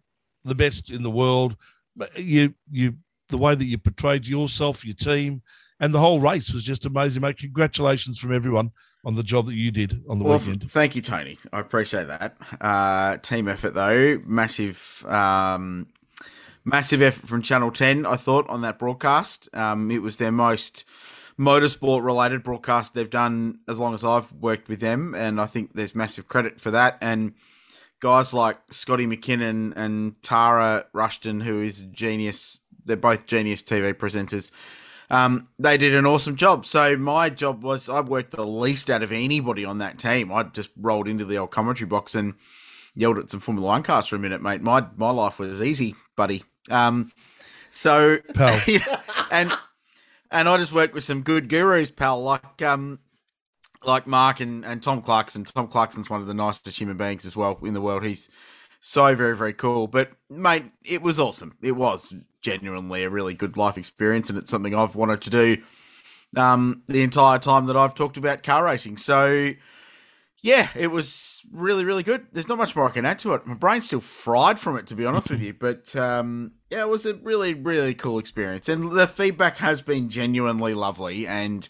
the 0.45 0.55
best 0.55 0.91
in 0.91 1.03
the 1.03 1.11
world. 1.11 1.57
You, 2.17 2.55
you, 2.71 2.95
the 3.29 3.39
way 3.39 3.55
that 3.55 3.65
you 3.65 3.79
portrayed 3.79 4.27
yourself, 4.27 4.85
your 4.85 4.95
team, 4.95 5.43
and 5.81 5.93
the 5.93 5.99
whole 5.99 6.21
race 6.21 6.53
was 6.53 6.65
just 6.65 6.87
amazing, 6.87 7.23
mate. 7.23 7.39
Congratulations 7.39 8.19
from 8.19 8.35
everyone 8.35 8.71
on 9.05 9.15
the 9.15 9.23
job 9.23 9.47
that 9.47 9.55
you 9.55 9.71
did 9.71 10.03
on 10.09 10.19
the 10.19 10.25
Well, 10.25 10.39
weekend. 10.39 10.71
thank 10.71 10.97
you, 10.97 11.03
Tony. 11.03 11.39
I 11.53 11.61
appreciate 11.61 12.09
that. 12.09 12.37
Uh, 12.61 13.17
team 13.19 13.49
effort, 13.49 13.75
though, 13.75 14.21
massive, 14.27 15.05
um, 15.07 15.87
massive 16.65 17.01
effort 17.01 17.27
from 17.29 17.43
Channel 17.43 17.71
Ten. 17.71 18.05
I 18.05 18.17
thought 18.17 18.49
on 18.49 18.61
that 18.63 18.79
broadcast, 18.79 19.49
um, 19.55 19.91
it 19.91 20.03
was 20.03 20.17
their 20.19 20.33
most 20.33 20.85
motorsport-related 21.39 22.43
broadcast 22.43 22.95
they've 22.95 23.09
done 23.09 23.61
as 23.69 23.79
long 23.79 23.95
as 23.95 24.05
I've 24.05 24.31
worked 24.33 24.69
with 24.69 24.81
them, 24.81 25.15
and 25.15 25.41
I 25.41 25.47
think 25.47 25.73
there's 25.75 25.95
massive 25.95 26.29
credit 26.29 26.61
for 26.61 26.71
that. 26.73 26.99
And 27.01 27.35
guys 28.01 28.35
like 28.35 28.59
Scotty 28.71 29.07
McKinnon 29.07 29.73
and 29.77 30.21
Tara 30.23 30.87
Rushton, 30.93 31.41
who 31.41 31.61
is 31.63 31.85
genius. 31.85 32.59
They're 32.85 32.97
both 32.97 33.27
genius 33.27 33.63
TV 33.63 33.93
presenters. 33.95 34.51
Um, 35.11 35.49
they 35.59 35.79
did 35.79 35.95
an 35.95 36.07
awesome 36.07 36.37
job. 36.37 36.67
So 36.67 36.97
my 36.97 37.31
job 37.31 37.63
was 37.63 37.89
I 37.89 38.01
worked 38.01 38.33
the 38.33 38.47
least 38.47 38.91
out 38.91 39.03
of 39.03 39.13
anybody 39.13 39.65
on 39.65 39.79
that 39.79 39.99
team. 39.99 40.31
I 40.33 40.43
just 40.45 40.71
rolled 40.77 41.09
into 41.09 41.25
the 41.25 41.39
old 41.39 41.51
commentary 41.51 41.89
box 41.89 42.15
and 42.15 42.35
yelled 42.95 43.19
at 43.19 43.31
some 43.31 43.41
Formula 43.41 43.67
One 43.67 43.83
cars 43.83 44.07
for 44.07 44.17
a 44.17 44.19
minute, 44.19 44.43
mate. 44.43 44.61
My 44.61 44.87
my 44.97 45.11
life 45.11 45.39
was 45.39 45.63
easy, 45.63 45.95
buddy. 46.17 46.45
Um, 46.71 47.11
So, 47.71 48.19
Pal. 48.35 48.61
and 49.31 49.53
and 50.31 50.49
I 50.49 50.57
just 50.59 50.73
worked 50.73 50.95
with 50.95 51.05
some 51.05 51.23
good 51.23 51.49
gurus, 51.49 51.91
pal, 51.91 52.23
like 52.23 52.61
um, 52.63 52.99
like 53.85 54.07
Mark 54.07 54.41
and, 54.41 54.65
and 54.65 54.83
Tom 54.83 55.01
Clarkson. 55.03 55.45
Tom 55.45 55.69
Clarkson's 55.69 56.11
one 56.11 56.21
of 56.21 56.27
the 56.27 56.35
nicest 56.35 56.79
human 56.79 56.97
beings 56.97 57.25
as 57.25 57.37
well 57.37 57.59
in 57.63 57.75
the 57.75 57.81
world. 57.81 58.05
He's 58.05 58.31
so 58.89 59.15
very 59.15 59.37
very 59.37 59.53
cool. 59.53 59.87
But 59.87 60.13
mate, 60.31 60.65
it 60.85 61.03
was 61.03 61.21
awesome. 61.21 61.57
It 61.63 61.73
was 61.73 62.15
genuinely 62.41 63.05
a 63.05 63.11
really 63.11 63.35
good 63.35 63.57
life 63.57 63.77
experience, 63.77 64.31
and 64.31 64.39
it's 64.39 64.51
something 64.51 64.75
I've 64.75 64.95
wanted 64.95 65.21
to 65.23 65.31
do 65.31 65.63
um, 66.37 66.83
the 66.87 67.03
entire 67.03 67.39
time 67.39 67.67
that 67.67 67.77
I've 67.77 67.95
talked 67.95 68.17
about 68.17 68.43
car 68.43 68.65
racing. 68.65 68.97
So 68.97 69.53
yeah, 70.41 70.69
it 70.75 70.87
was 70.87 71.43
really, 71.53 71.85
really 71.85 72.03
good. 72.03 72.27
There's 72.33 72.49
not 72.49 72.59
much 72.59 72.77
more 72.77 72.89
I 72.89 72.93
can 72.93 73.05
add 73.05 73.19
to 73.21 73.35
it. 73.35 73.47
My 73.47 73.55
brain's 73.55 73.87
still 73.87 74.01
fried 74.01 74.59
from 74.59 74.77
it, 74.77 74.87
to 74.87 74.95
be 74.95 75.05
honest 75.05 75.31
with 75.31 75.43
you. 75.43 75.55
But 75.59 75.95
um, 75.97 76.53
yeah, 76.71 76.83
it 76.83 76.89
was 76.89 77.07
a 77.07 77.15
really, 77.15 77.55
really 77.55 77.95
cool 77.95 78.19
experience. 78.19 78.69
And 78.69 78.93
the 78.93 79.09
feedback 79.09 79.57
has 79.59 79.83
been 79.83 80.09
genuinely 80.09 80.75
lovely 80.75 81.27
and 81.27 81.69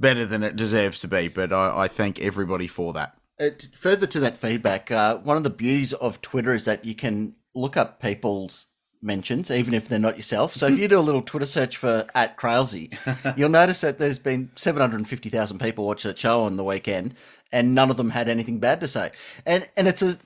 better 0.00 0.26
than 0.26 0.42
it 0.42 0.56
deserves 0.56 0.98
to 1.00 1.08
be. 1.08 1.28
But 1.28 1.52
I, 1.52 1.84
I 1.84 1.88
thank 1.88 2.20
everybody 2.20 2.66
for 2.66 2.92
that. 2.94 3.17
Uh, 3.40 3.50
further 3.72 4.06
to 4.06 4.20
that 4.20 4.36
feedback, 4.36 4.90
uh, 4.90 5.18
one 5.18 5.36
of 5.36 5.44
the 5.44 5.50
beauties 5.50 5.92
of 5.92 6.20
Twitter 6.20 6.52
is 6.52 6.64
that 6.64 6.84
you 6.84 6.94
can 6.94 7.36
look 7.54 7.76
up 7.76 8.00
people's 8.02 8.66
mentions, 9.00 9.48
even 9.50 9.74
if 9.74 9.86
they're 9.88 9.98
not 9.98 10.16
yourself. 10.16 10.54
So 10.54 10.66
if 10.66 10.76
you 10.76 10.88
do 10.88 10.98
a 10.98 11.00
little 11.00 11.22
Twitter 11.22 11.46
search 11.46 11.76
for 11.76 12.04
at 12.16 12.36
Crailsy, 12.36 12.90
you'll 13.36 13.48
notice 13.48 13.80
that 13.82 13.98
there's 14.00 14.18
been 14.18 14.50
750,000 14.56 15.60
people 15.60 15.86
watch 15.86 16.02
that 16.02 16.18
show 16.18 16.40
on 16.42 16.56
the 16.56 16.64
weekend, 16.64 17.14
and 17.52 17.74
none 17.76 17.90
of 17.90 17.96
them 17.96 18.10
had 18.10 18.28
anything 18.28 18.58
bad 18.58 18.80
to 18.80 18.88
say. 18.88 19.12
And 19.46 19.68
and 19.76 19.86
it's 19.86 20.02
a 20.02 20.18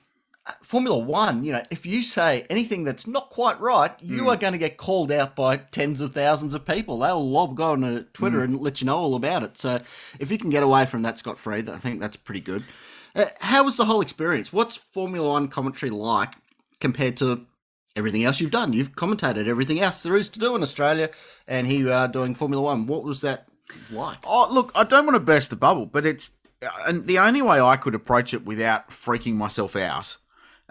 Formula 0.61 0.97
One, 0.97 1.43
you 1.45 1.53
know, 1.53 1.61
if 1.69 1.85
you 1.85 2.03
say 2.03 2.45
anything 2.49 2.83
that's 2.83 3.07
not 3.07 3.29
quite 3.29 3.59
right, 3.61 3.91
you 4.01 4.23
Mm. 4.23 4.27
are 4.33 4.35
going 4.37 4.51
to 4.53 4.59
get 4.59 4.75
called 4.77 5.09
out 5.11 5.35
by 5.37 5.55
tens 5.57 6.01
of 6.01 6.13
thousands 6.13 6.53
of 6.53 6.65
people. 6.65 6.99
They'll 6.99 7.29
lob 7.29 7.55
go 7.55 7.71
on 7.71 7.81
to 7.81 8.03
Twitter 8.13 8.39
Mm. 8.39 8.43
and 8.43 8.59
let 8.61 8.81
you 8.81 8.87
know 8.87 8.97
all 8.97 9.15
about 9.15 9.43
it. 9.43 9.57
So 9.57 9.79
if 10.19 10.31
you 10.31 10.37
can 10.37 10.49
get 10.49 10.61
away 10.63 10.85
from 10.85 11.01
that 11.03 11.17
scot 11.17 11.37
free, 11.37 11.59
I 11.59 11.77
think 11.77 12.01
that's 12.01 12.17
pretty 12.17 12.41
good. 12.41 12.63
Uh, 13.15 13.25
how 13.41 13.63
was 13.63 13.77
the 13.77 13.85
whole 13.85 14.01
experience? 14.01 14.51
What's 14.51 14.75
Formula 14.75 15.29
One 15.29 15.47
commentary 15.47 15.89
like 15.89 16.33
compared 16.79 17.17
to 17.17 17.45
everything 17.95 18.23
else 18.23 18.39
you've 18.39 18.51
done? 18.51 18.73
You've 18.73 18.95
commentated 18.95 19.47
everything 19.47 19.79
else 19.79 20.03
there 20.03 20.15
is 20.15 20.29
to 20.29 20.39
do 20.39 20.55
in 20.55 20.63
Australia, 20.63 21.09
and 21.47 21.67
here 21.67 21.79
you 21.79 21.91
are 21.91 22.07
doing 22.07 22.35
Formula 22.35 22.63
One. 22.63 22.87
What 22.87 23.03
was 23.03 23.21
that 23.21 23.47
like? 23.91 24.17
Oh, 24.23 24.47
look, 24.51 24.71
I 24.73 24.83
don't 24.83 25.05
want 25.05 25.15
to 25.15 25.19
burst 25.19 25.49
the 25.49 25.55
bubble, 25.55 25.85
but 25.85 26.05
it's 26.05 26.31
and 26.85 27.07
the 27.07 27.19
only 27.19 27.41
way 27.41 27.59
I 27.59 27.77
could 27.77 27.95
approach 27.95 28.33
it 28.33 28.45
without 28.45 28.89
freaking 28.89 29.35
myself 29.35 29.75
out. 29.75 30.17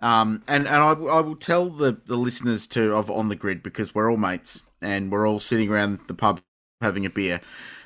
Um, 0.01 0.43
and 0.49 0.67
and 0.67 0.77
I, 0.77 0.91
I 0.93 1.21
will 1.21 1.37
tell 1.37 1.71
the, 1.71 1.93
the 2.07 2.17
listeners 2.17 2.67
to 2.69 2.95
of 2.95 3.11
on 3.11 3.29
the 3.29 3.37
grid 3.37 3.63
because 3.63 3.95
we're 3.95 4.11
all 4.11 4.17
mates 4.17 4.65
and 4.81 5.13
we're 5.13 5.29
all 5.29 5.39
sitting 5.39 5.71
around 5.71 6.01
the 6.09 6.15
pub 6.15 6.41
having 6.81 7.07
a 7.07 7.11
beer. 7.11 7.41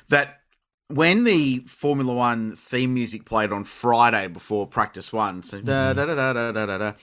That 0.09 0.36
when 0.89 1.23
the 1.23 1.59
Formula 1.59 2.13
One 2.13 2.51
theme 2.51 2.93
music 2.93 3.25
played 3.25 3.51
on 3.51 3.63
Friday 3.63 4.27
before 4.27 4.67
practice 4.67 5.11
one, 5.11 5.43
so 5.43 5.61
da 5.61 5.93
da 5.93 6.05
da 6.05 6.15
da 6.15 6.33
da 6.33 6.51
da 6.51 6.65
da. 6.65 6.77
da 6.77 6.93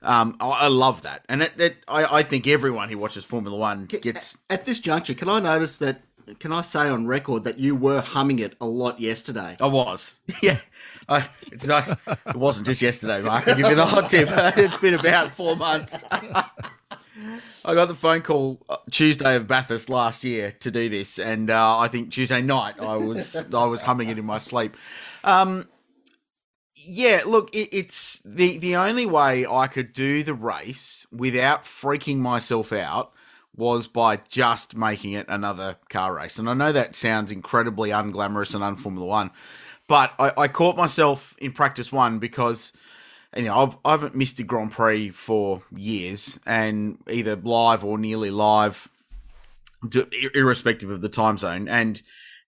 um, 0.00 0.36
I, 0.40 0.46
I 0.46 0.68
love 0.68 1.02
that, 1.02 1.24
and 1.28 1.42
it, 1.42 1.52
it, 1.58 1.76
I, 1.88 2.18
I 2.18 2.22
think 2.22 2.46
everyone 2.46 2.88
who 2.88 2.98
watches 2.98 3.24
Formula 3.24 3.56
One 3.56 3.86
gets 3.86 4.38
At 4.48 4.64
this 4.64 4.78
juncture, 4.78 5.14
can 5.14 5.28
I 5.28 5.40
notice 5.40 5.78
that? 5.78 6.02
Can 6.40 6.52
I 6.52 6.60
say 6.60 6.90
on 6.90 7.06
record 7.06 7.44
that 7.44 7.58
you 7.58 7.74
were 7.74 8.02
humming 8.02 8.38
it 8.38 8.54
a 8.60 8.66
lot 8.66 9.00
yesterday? 9.00 9.56
I 9.60 9.66
was. 9.66 10.18
Yeah. 10.42 10.58
I, 11.08 11.26
it's 11.50 11.66
not, 11.66 11.88
it 11.88 12.36
wasn't 12.36 12.66
just 12.66 12.82
yesterday, 12.82 13.22
Mark. 13.22 13.48
I'll 13.48 13.56
give 13.56 13.66
you 13.66 13.74
the 13.74 13.86
hot 13.86 14.10
tip. 14.10 14.28
It's 14.58 14.76
been 14.76 14.92
about 14.92 15.32
four 15.32 15.56
months. 15.56 16.04
I 17.64 17.74
got 17.74 17.88
the 17.88 17.94
phone 17.94 18.22
call 18.22 18.60
uh, 18.68 18.76
Tuesday 18.90 19.36
of 19.36 19.46
Bathurst 19.46 19.88
last 19.88 20.24
year 20.24 20.52
to 20.60 20.70
do 20.70 20.88
this, 20.88 21.18
and 21.18 21.50
uh, 21.50 21.78
I 21.78 21.88
think 21.88 22.12
Tuesday 22.12 22.40
night 22.40 22.80
I 22.80 22.96
was 22.96 23.36
I 23.36 23.64
was 23.64 23.82
humming 23.82 24.08
it 24.08 24.18
in 24.18 24.24
my 24.24 24.38
sleep. 24.38 24.76
Um, 25.24 25.68
yeah, 26.74 27.22
look, 27.26 27.54
it, 27.54 27.68
it's 27.72 28.20
the 28.24 28.58
the 28.58 28.76
only 28.76 29.06
way 29.06 29.46
I 29.46 29.66
could 29.66 29.92
do 29.92 30.22
the 30.22 30.34
race 30.34 31.06
without 31.10 31.64
freaking 31.64 32.18
myself 32.18 32.72
out 32.72 33.12
was 33.54 33.88
by 33.88 34.16
just 34.28 34.76
making 34.76 35.12
it 35.12 35.26
another 35.28 35.76
car 35.88 36.14
race. 36.14 36.38
And 36.38 36.48
I 36.48 36.54
know 36.54 36.70
that 36.70 36.94
sounds 36.94 37.32
incredibly 37.32 37.90
unglamorous 37.90 38.54
and 38.54 38.62
unformula 38.62 39.06
one, 39.06 39.30
but 39.88 40.14
I, 40.18 40.32
I 40.36 40.48
caught 40.48 40.76
myself 40.76 41.34
in 41.38 41.52
practice 41.52 41.90
one 41.90 42.20
because 42.20 42.72
know 43.36 43.54
I've, 43.54 43.76
I 43.84 43.90
haven't 43.92 44.14
missed 44.14 44.40
a 44.40 44.42
Grand 44.42 44.72
Prix 44.72 45.10
for 45.10 45.62
years, 45.74 46.40
and 46.46 46.98
either 47.10 47.36
live 47.36 47.84
or 47.84 47.98
nearly 47.98 48.30
live, 48.30 48.88
to, 49.90 50.08
irrespective 50.34 50.90
of 50.90 51.00
the 51.00 51.08
time 51.08 51.38
zone. 51.38 51.68
And 51.68 52.00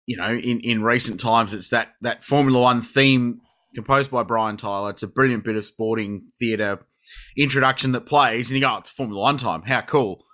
you 0.07 0.17
know, 0.17 0.31
in, 0.31 0.61
in 0.61 0.83
recent 0.83 1.21
times, 1.21 1.55
it's 1.55 1.71
that 1.71 1.95
that 2.03 2.25
Formula 2.25 2.61
One 2.61 2.83
theme 2.83 3.41
composed 3.75 4.11
by 4.11 4.23
Brian 4.23 4.57
Tyler. 4.57 4.91
It's 4.91 5.03
a 5.03 5.09
brilliant 5.09 5.45
bit 5.45 5.57
of 5.57 5.67
sporting 5.67 6.27
theatre 6.39 6.81
introduction 7.37 7.93
that 7.93 8.07
plays, 8.07 8.49
and 8.49 8.57
you 8.57 8.63
go, 8.63 8.75
oh, 8.75 8.79
"It's 8.79 8.91
Formula 8.91 9.21
One 9.21 9.39
time! 9.39 9.63
How 9.63 9.81
cool!" 9.83 10.25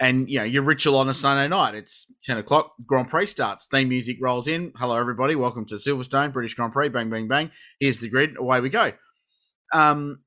And 0.00 0.30
you 0.30 0.38
know, 0.38 0.44
your 0.44 0.62
ritual 0.62 0.96
on 0.96 1.08
a 1.08 1.14
Sunday 1.14 1.48
night. 1.48 1.74
It's 1.74 2.06
ten 2.22 2.38
o'clock. 2.38 2.74
Grand 2.86 3.08
Prix 3.08 3.26
starts. 3.26 3.66
Theme 3.66 3.88
music 3.88 4.18
rolls 4.20 4.48
in. 4.48 4.72
Hello, 4.76 4.96
everybody. 4.96 5.34
Welcome 5.34 5.66
to 5.66 5.74
Silverstone 5.76 6.32
British 6.32 6.54
Grand 6.54 6.72
Prix. 6.72 6.88
Bang, 6.88 7.10
bang, 7.10 7.28
bang. 7.28 7.50
Here's 7.78 8.00
the 8.00 8.08
grid. 8.08 8.36
Away 8.38 8.60
we 8.60 8.70
go. 8.70 8.92
Um, 9.72 10.20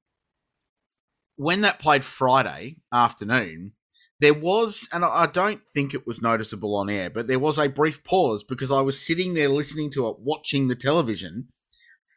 when 1.35 1.61
that 1.61 1.79
played 1.79 2.05
Friday 2.05 2.77
afternoon, 2.91 3.73
there 4.19 4.33
was, 4.33 4.87
and 4.93 5.03
I 5.03 5.23
I 5.23 5.25
don't 5.25 5.61
think 5.73 5.93
it 5.93 6.07
was 6.07 6.21
noticeable 6.21 6.75
on 6.75 6.89
air, 6.89 7.09
but 7.09 7.27
there 7.27 7.39
was 7.39 7.57
a 7.57 7.67
brief 7.67 8.03
pause 8.03 8.43
because 8.43 8.71
I 8.71 8.81
was 8.81 9.05
sitting 9.05 9.33
there 9.33 9.49
listening 9.49 9.91
to 9.91 10.07
it, 10.07 10.17
watching 10.19 10.67
the 10.67 10.75
television, 10.75 11.47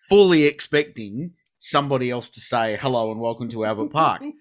fully 0.09 0.45
expecting 0.45 1.33
somebody 1.59 2.11
else 2.11 2.29
to 2.31 2.41
say 2.41 2.77
hello 2.81 3.11
and 3.11 3.21
welcome 3.21 3.49
to 3.51 3.65
Albert 3.65 3.91
Park. 3.91 4.23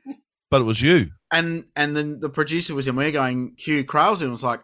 But 0.52 0.62
it 0.62 0.66
was 0.66 0.80
you. 0.80 1.10
and 1.32 1.66
and 1.76 1.98
then 1.98 2.20
the 2.20 2.30
producer 2.30 2.76
was 2.76 2.88
in 2.88 2.96
there 2.96 3.12
going, 3.12 3.56
Q 3.56 3.84
Kraus, 3.84 4.22
and 4.22 4.32
was 4.32 4.44
like, 4.44 4.62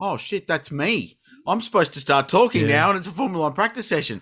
oh 0.00 0.16
shit, 0.16 0.48
that's 0.48 0.72
me. 0.72 1.20
I'm 1.46 1.60
supposed 1.60 1.94
to 1.94 2.00
start 2.00 2.28
talking 2.28 2.62
Yeah. 2.62 2.76
now, 2.76 2.90
and 2.90 2.98
it's 2.98 3.06
a 3.06 3.12
Formula 3.12 3.44
One 3.44 3.52
practice 3.52 3.86
session. 3.86 4.20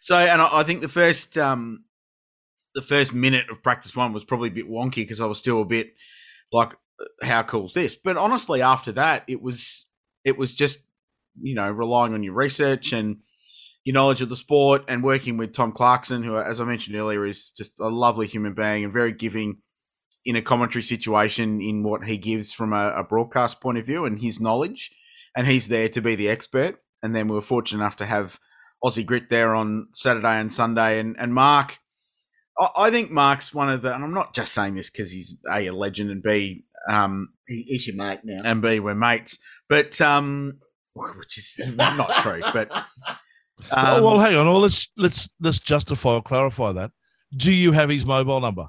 So, 0.00 0.16
and 0.16 0.40
I, 0.40 0.60
I 0.60 0.62
think 0.62 0.80
the 0.80 0.88
first 0.88 1.36
um, 1.36 1.84
the 2.78 2.82
first 2.82 3.12
minute 3.12 3.50
of 3.50 3.60
practice 3.60 3.96
one 3.96 4.12
was 4.12 4.24
probably 4.24 4.50
a 4.50 4.52
bit 4.52 4.70
wonky 4.70 4.96
because 4.96 5.20
I 5.20 5.26
was 5.26 5.40
still 5.40 5.60
a 5.60 5.64
bit 5.64 5.94
like, 6.52 6.76
how 7.22 7.42
cool's 7.42 7.74
this? 7.74 7.96
But 7.96 8.16
honestly, 8.16 8.62
after 8.62 8.92
that, 8.92 9.24
it 9.26 9.42
was 9.42 9.86
it 10.24 10.38
was 10.38 10.54
just 10.54 10.78
you 11.40 11.56
know 11.56 11.68
relying 11.68 12.14
on 12.14 12.22
your 12.22 12.34
research 12.34 12.92
and 12.92 13.16
your 13.84 13.94
knowledge 13.94 14.22
of 14.22 14.28
the 14.28 14.36
sport 14.36 14.84
and 14.86 15.02
working 15.02 15.36
with 15.38 15.54
Tom 15.54 15.72
Clarkson, 15.72 16.22
who, 16.22 16.36
as 16.36 16.60
I 16.60 16.64
mentioned 16.64 16.94
earlier, 16.94 17.26
is 17.26 17.50
just 17.50 17.80
a 17.80 17.88
lovely 17.88 18.28
human 18.28 18.54
being 18.54 18.84
and 18.84 18.92
very 18.92 19.12
giving 19.12 19.58
in 20.24 20.36
a 20.36 20.42
commentary 20.42 20.82
situation 20.82 21.60
in 21.60 21.82
what 21.82 22.04
he 22.04 22.16
gives 22.16 22.52
from 22.52 22.72
a, 22.72 22.92
a 22.96 23.02
broadcast 23.02 23.60
point 23.60 23.78
of 23.78 23.86
view 23.86 24.04
and 24.04 24.20
his 24.20 24.40
knowledge. 24.40 24.92
And 25.36 25.48
he's 25.48 25.66
there 25.66 25.88
to 25.88 26.00
be 26.00 26.14
the 26.14 26.28
expert. 26.28 26.76
And 27.02 27.14
then 27.14 27.26
we 27.26 27.34
were 27.34 27.40
fortunate 27.40 27.80
enough 27.80 27.96
to 27.96 28.06
have 28.06 28.38
Aussie 28.84 29.06
Grit 29.06 29.30
there 29.30 29.54
on 29.54 29.88
Saturday 29.94 30.38
and 30.38 30.52
Sunday. 30.52 31.00
And, 31.00 31.16
and 31.18 31.32
Mark, 31.32 31.78
I, 32.76 32.90
think 32.90 33.10
Mark's 33.10 33.54
one 33.54 33.70
of 33.70 33.82
the, 33.82 33.94
and 33.94 34.02
I'm 34.02 34.14
not 34.14 34.34
just 34.34 34.52
saying 34.52 34.74
this 34.74 34.90
because 34.90 35.10
he's 35.10 35.36
A, 35.50 35.66
a 35.66 35.72
legend, 35.72 36.10
and 36.10 36.22
B, 36.22 36.64
um, 36.88 37.30
He, 37.46 37.62
he's 37.62 37.86
your 37.86 37.96
mate 37.96 38.20
now. 38.24 38.38
and 38.44 38.60
B, 38.60 38.80
we're 38.80 38.94
mates, 38.94 39.38
but, 39.68 40.00
um, 40.00 40.58
which 40.94 41.38
is 41.38 41.76
not 41.76 42.10
true, 42.22 42.40
but. 42.52 42.68
oh, 42.72 42.84
well, 44.02 44.08
um, 44.08 44.20
hang 44.20 44.36
on. 44.36 44.46
Well, 44.46 44.60
let's 44.60 44.88
let's 44.96 45.28
let's 45.40 45.60
justify 45.60 46.14
or 46.14 46.22
clarify 46.22 46.72
that. 46.72 46.90
Do 47.36 47.52
you 47.52 47.72
have 47.72 47.88
his 47.88 48.04
mobile 48.04 48.40
number? 48.40 48.68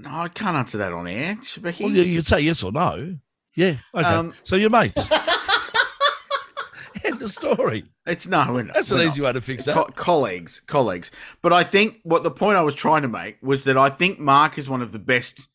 No, 0.00 0.10
I 0.10 0.28
can't 0.28 0.56
answer 0.56 0.78
that 0.78 0.92
on 0.92 1.06
air. 1.06 1.38
Well, 1.62 1.72
you, 1.72 2.02
you 2.02 2.16
can 2.16 2.24
say 2.24 2.40
yes 2.40 2.62
or 2.62 2.72
no. 2.72 3.16
Yeah. 3.56 3.76
Okay. 3.94 4.06
Um, 4.06 4.34
so 4.42 4.56
you're 4.56 4.70
mates. 4.70 5.10
End 7.04 7.18
the 7.18 7.28
story. 7.28 7.84
It's 8.08 8.26
no, 8.26 8.52
we're 8.52 8.62
not. 8.62 8.74
That's 8.74 8.90
an 8.90 9.00
easy 9.00 9.20
not. 9.20 9.26
way 9.26 9.32
to 9.34 9.40
fix 9.42 9.66
that. 9.66 9.74
Co- 9.74 9.84
colleagues, 9.84 10.60
colleagues. 10.60 11.10
But 11.42 11.52
I 11.52 11.62
think 11.62 12.00
what 12.02 12.22
the 12.22 12.30
point 12.30 12.56
I 12.56 12.62
was 12.62 12.74
trying 12.74 13.02
to 13.02 13.08
make 13.08 13.36
was 13.42 13.64
that 13.64 13.76
I 13.76 13.90
think 13.90 14.18
Mark 14.18 14.56
is 14.56 14.68
one 14.68 14.80
of 14.80 14.92
the 14.92 14.98
best 14.98 15.48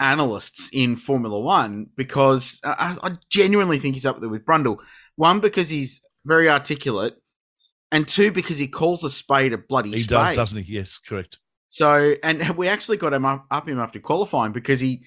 analysts 0.00 0.68
in 0.72 0.96
Formula 0.96 1.38
One 1.38 1.86
because 1.96 2.60
I, 2.64 2.96
I 3.02 3.12
genuinely 3.30 3.78
think 3.78 3.94
he's 3.94 4.06
up 4.06 4.18
there 4.18 4.28
with 4.28 4.44
Brundle. 4.44 4.78
One 5.16 5.38
because 5.38 5.68
he's 5.68 6.02
very 6.26 6.50
articulate, 6.50 7.14
and 7.92 8.08
two 8.08 8.32
because 8.32 8.58
he 8.58 8.66
calls 8.66 9.04
a 9.04 9.08
spade 9.08 9.52
a 9.52 9.58
bloody 9.58 9.90
spade. 9.90 9.98
He 9.98 10.04
spade. 10.04 10.16
does, 10.16 10.36
doesn't 10.36 10.64
he? 10.64 10.74
Yes, 10.74 10.98
correct. 10.98 11.38
So, 11.68 12.14
and 12.22 12.56
we 12.56 12.68
actually 12.68 12.96
got 12.96 13.12
him 13.12 13.24
up, 13.24 13.46
up 13.50 13.68
him 13.68 13.80
after 13.80 14.00
qualifying 14.00 14.52
because 14.52 14.80
he, 14.80 15.04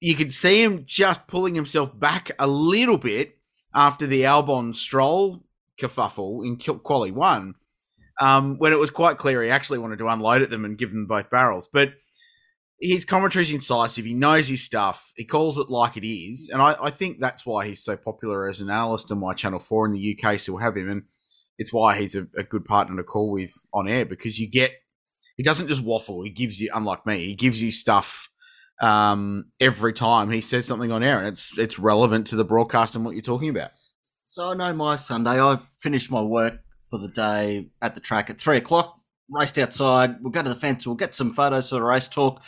you 0.00 0.14
could 0.14 0.34
see 0.34 0.62
him 0.62 0.84
just 0.86 1.26
pulling 1.26 1.54
himself 1.54 1.98
back 1.98 2.30
a 2.38 2.46
little 2.46 2.98
bit 2.98 3.38
after 3.74 4.06
the 4.06 4.22
Albon 4.22 4.74
Stroll 4.74 5.42
kerfuffle 5.80 6.44
in 6.46 6.58
Qu- 6.58 6.80
Quali 6.80 7.10
One, 7.10 7.54
um, 8.20 8.58
when 8.58 8.72
it 8.72 8.78
was 8.78 8.90
quite 8.90 9.18
clear 9.18 9.42
he 9.42 9.50
actually 9.50 9.78
wanted 9.78 9.98
to 9.98 10.08
unload 10.08 10.42
at 10.42 10.50
them 10.50 10.64
and 10.64 10.78
give 10.78 10.90
them 10.90 11.06
both 11.06 11.30
barrels. 11.30 11.68
But 11.72 11.94
his 12.80 13.04
commentary 13.04 13.44
is 13.44 13.50
incisive. 13.52 14.04
He 14.04 14.14
knows 14.14 14.48
his 14.48 14.64
stuff. 14.64 15.12
He 15.16 15.24
calls 15.24 15.58
it 15.58 15.70
like 15.70 15.96
it 15.96 16.06
is, 16.06 16.50
and 16.52 16.60
I, 16.60 16.74
I 16.82 16.90
think 16.90 17.20
that's 17.20 17.46
why 17.46 17.66
he's 17.66 17.84
so 17.84 17.96
popular 17.96 18.48
as 18.48 18.60
an 18.60 18.70
analyst 18.70 19.10
and 19.10 19.20
why 19.20 19.34
Channel 19.34 19.60
Four 19.60 19.86
in 19.86 19.92
the 19.92 20.18
UK 20.18 20.38
still 20.40 20.56
have 20.56 20.76
him, 20.76 20.90
and 20.90 21.02
it's 21.58 21.72
why 21.72 21.98
he's 21.98 22.16
a, 22.16 22.26
a 22.36 22.42
good 22.42 22.64
partner 22.64 22.96
to 22.96 23.04
call 23.04 23.30
with 23.30 23.54
on 23.72 23.88
air 23.88 24.04
because 24.04 24.38
you 24.38 24.48
get 24.48 24.72
he 25.36 25.42
doesn't 25.42 25.68
just 25.68 25.82
waffle. 25.82 26.22
He 26.22 26.30
gives 26.30 26.60
you, 26.60 26.70
unlike 26.74 27.06
me, 27.06 27.24
he 27.24 27.34
gives 27.34 27.62
you 27.62 27.70
stuff 27.70 28.28
um, 28.80 29.46
every 29.60 29.92
time 29.92 30.30
he 30.30 30.40
says 30.40 30.66
something 30.66 30.92
on 30.92 31.02
air, 31.02 31.18
and 31.18 31.28
it's 31.28 31.56
it's 31.56 31.78
relevant 31.78 32.26
to 32.28 32.36
the 32.36 32.44
broadcast 32.44 32.96
and 32.96 33.04
what 33.04 33.14
you're 33.14 33.22
talking 33.22 33.48
about. 33.48 33.70
So 34.32 34.52
I 34.52 34.54
know 34.54 34.72
my 34.72 34.96
Sunday. 34.96 35.38
I've 35.38 35.62
finished 35.78 36.10
my 36.10 36.22
work 36.22 36.54
for 36.80 36.98
the 36.98 37.08
day 37.08 37.68
at 37.82 37.94
the 37.94 38.00
track 38.00 38.30
at 38.30 38.40
three 38.40 38.56
o'clock. 38.56 38.98
Raced 39.28 39.58
outside. 39.58 40.22
We'll 40.22 40.30
go 40.30 40.42
to 40.42 40.48
the 40.48 40.54
fence. 40.54 40.86
We'll 40.86 40.96
get 40.96 41.14
some 41.14 41.34
photos 41.34 41.68
for 41.68 41.74
the 41.74 41.82
race 41.82 42.08
talk. 42.08 42.40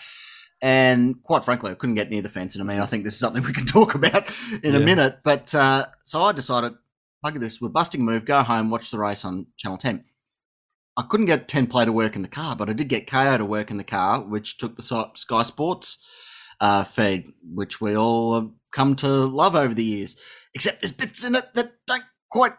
And 0.62 1.22
quite 1.24 1.44
frankly, 1.44 1.72
I 1.72 1.74
couldn't 1.74 1.96
get 1.96 2.08
near 2.08 2.22
the 2.22 2.30
fence. 2.30 2.54
And 2.54 2.62
I 2.62 2.72
mean, 2.72 2.80
I 2.80 2.86
think 2.86 3.04
this 3.04 3.12
is 3.12 3.20
something 3.20 3.42
we 3.42 3.52
can 3.52 3.66
talk 3.66 3.94
about 3.94 4.30
in 4.62 4.74
a 4.74 4.78
Yeah. 4.78 4.84
minute. 4.86 5.18
But 5.24 5.54
uh, 5.54 5.88
so 6.04 6.22
I 6.22 6.32
decided, 6.32 6.72
bugger 7.22 7.38
this, 7.38 7.60
we're 7.60 7.68
busting 7.68 8.00
a 8.00 8.04
move, 8.04 8.24
go 8.24 8.42
home, 8.42 8.70
watch 8.70 8.90
the 8.90 8.98
race 8.98 9.22
on 9.22 9.48
Channel 9.58 9.76
10. 9.76 10.04
I 10.96 11.02
couldn't 11.02 11.26
get 11.26 11.48
10 11.48 11.66
play 11.66 11.84
to 11.84 11.92
work 11.92 12.16
in 12.16 12.22
the 12.22 12.28
car, 12.28 12.56
but 12.56 12.70
I 12.70 12.72
did 12.72 12.88
get 12.88 13.06
Kayo 13.06 13.36
to 13.36 13.44
work 13.44 13.70
in 13.70 13.76
the 13.76 13.84
car, 13.84 14.22
which 14.22 14.56
took 14.56 14.76
the 14.76 15.10
Sky 15.16 15.42
Sports 15.42 15.98
uh, 16.62 16.84
feed, 16.84 17.34
which 17.42 17.82
we 17.82 17.94
all 17.94 18.40
have 18.40 18.48
come 18.72 18.96
to 18.96 19.06
love 19.06 19.54
over 19.54 19.74
the 19.74 19.84
years. 19.84 20.16
Except 20.54 20.80
there's 20.80 20.92
bits 20.92 21.24
in 21.24 21.34
it 21.34 21.52
that 21.54 21.72
don't 21.86 22.04
quite 22.30 22.52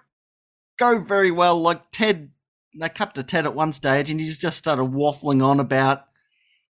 go 0.77 0.99
very 0.99 1.31
well. 1.31 1.59
Like 1.61 1.91
Ted, 1.91 2.31
they 2.79 2.89
cut 2.89 3.15
to 3.15 3.23
Ted 3.23 3.45
at 3.45 3.55
one 3.55 3.71
stage 3.73 4.09
and 4.09 4.19
he 4.19 4.29
just 4.31 4.57
started 4.57 4.83
waffling 4.83 5.43
on 5.43 5.59
about 5.59 6.05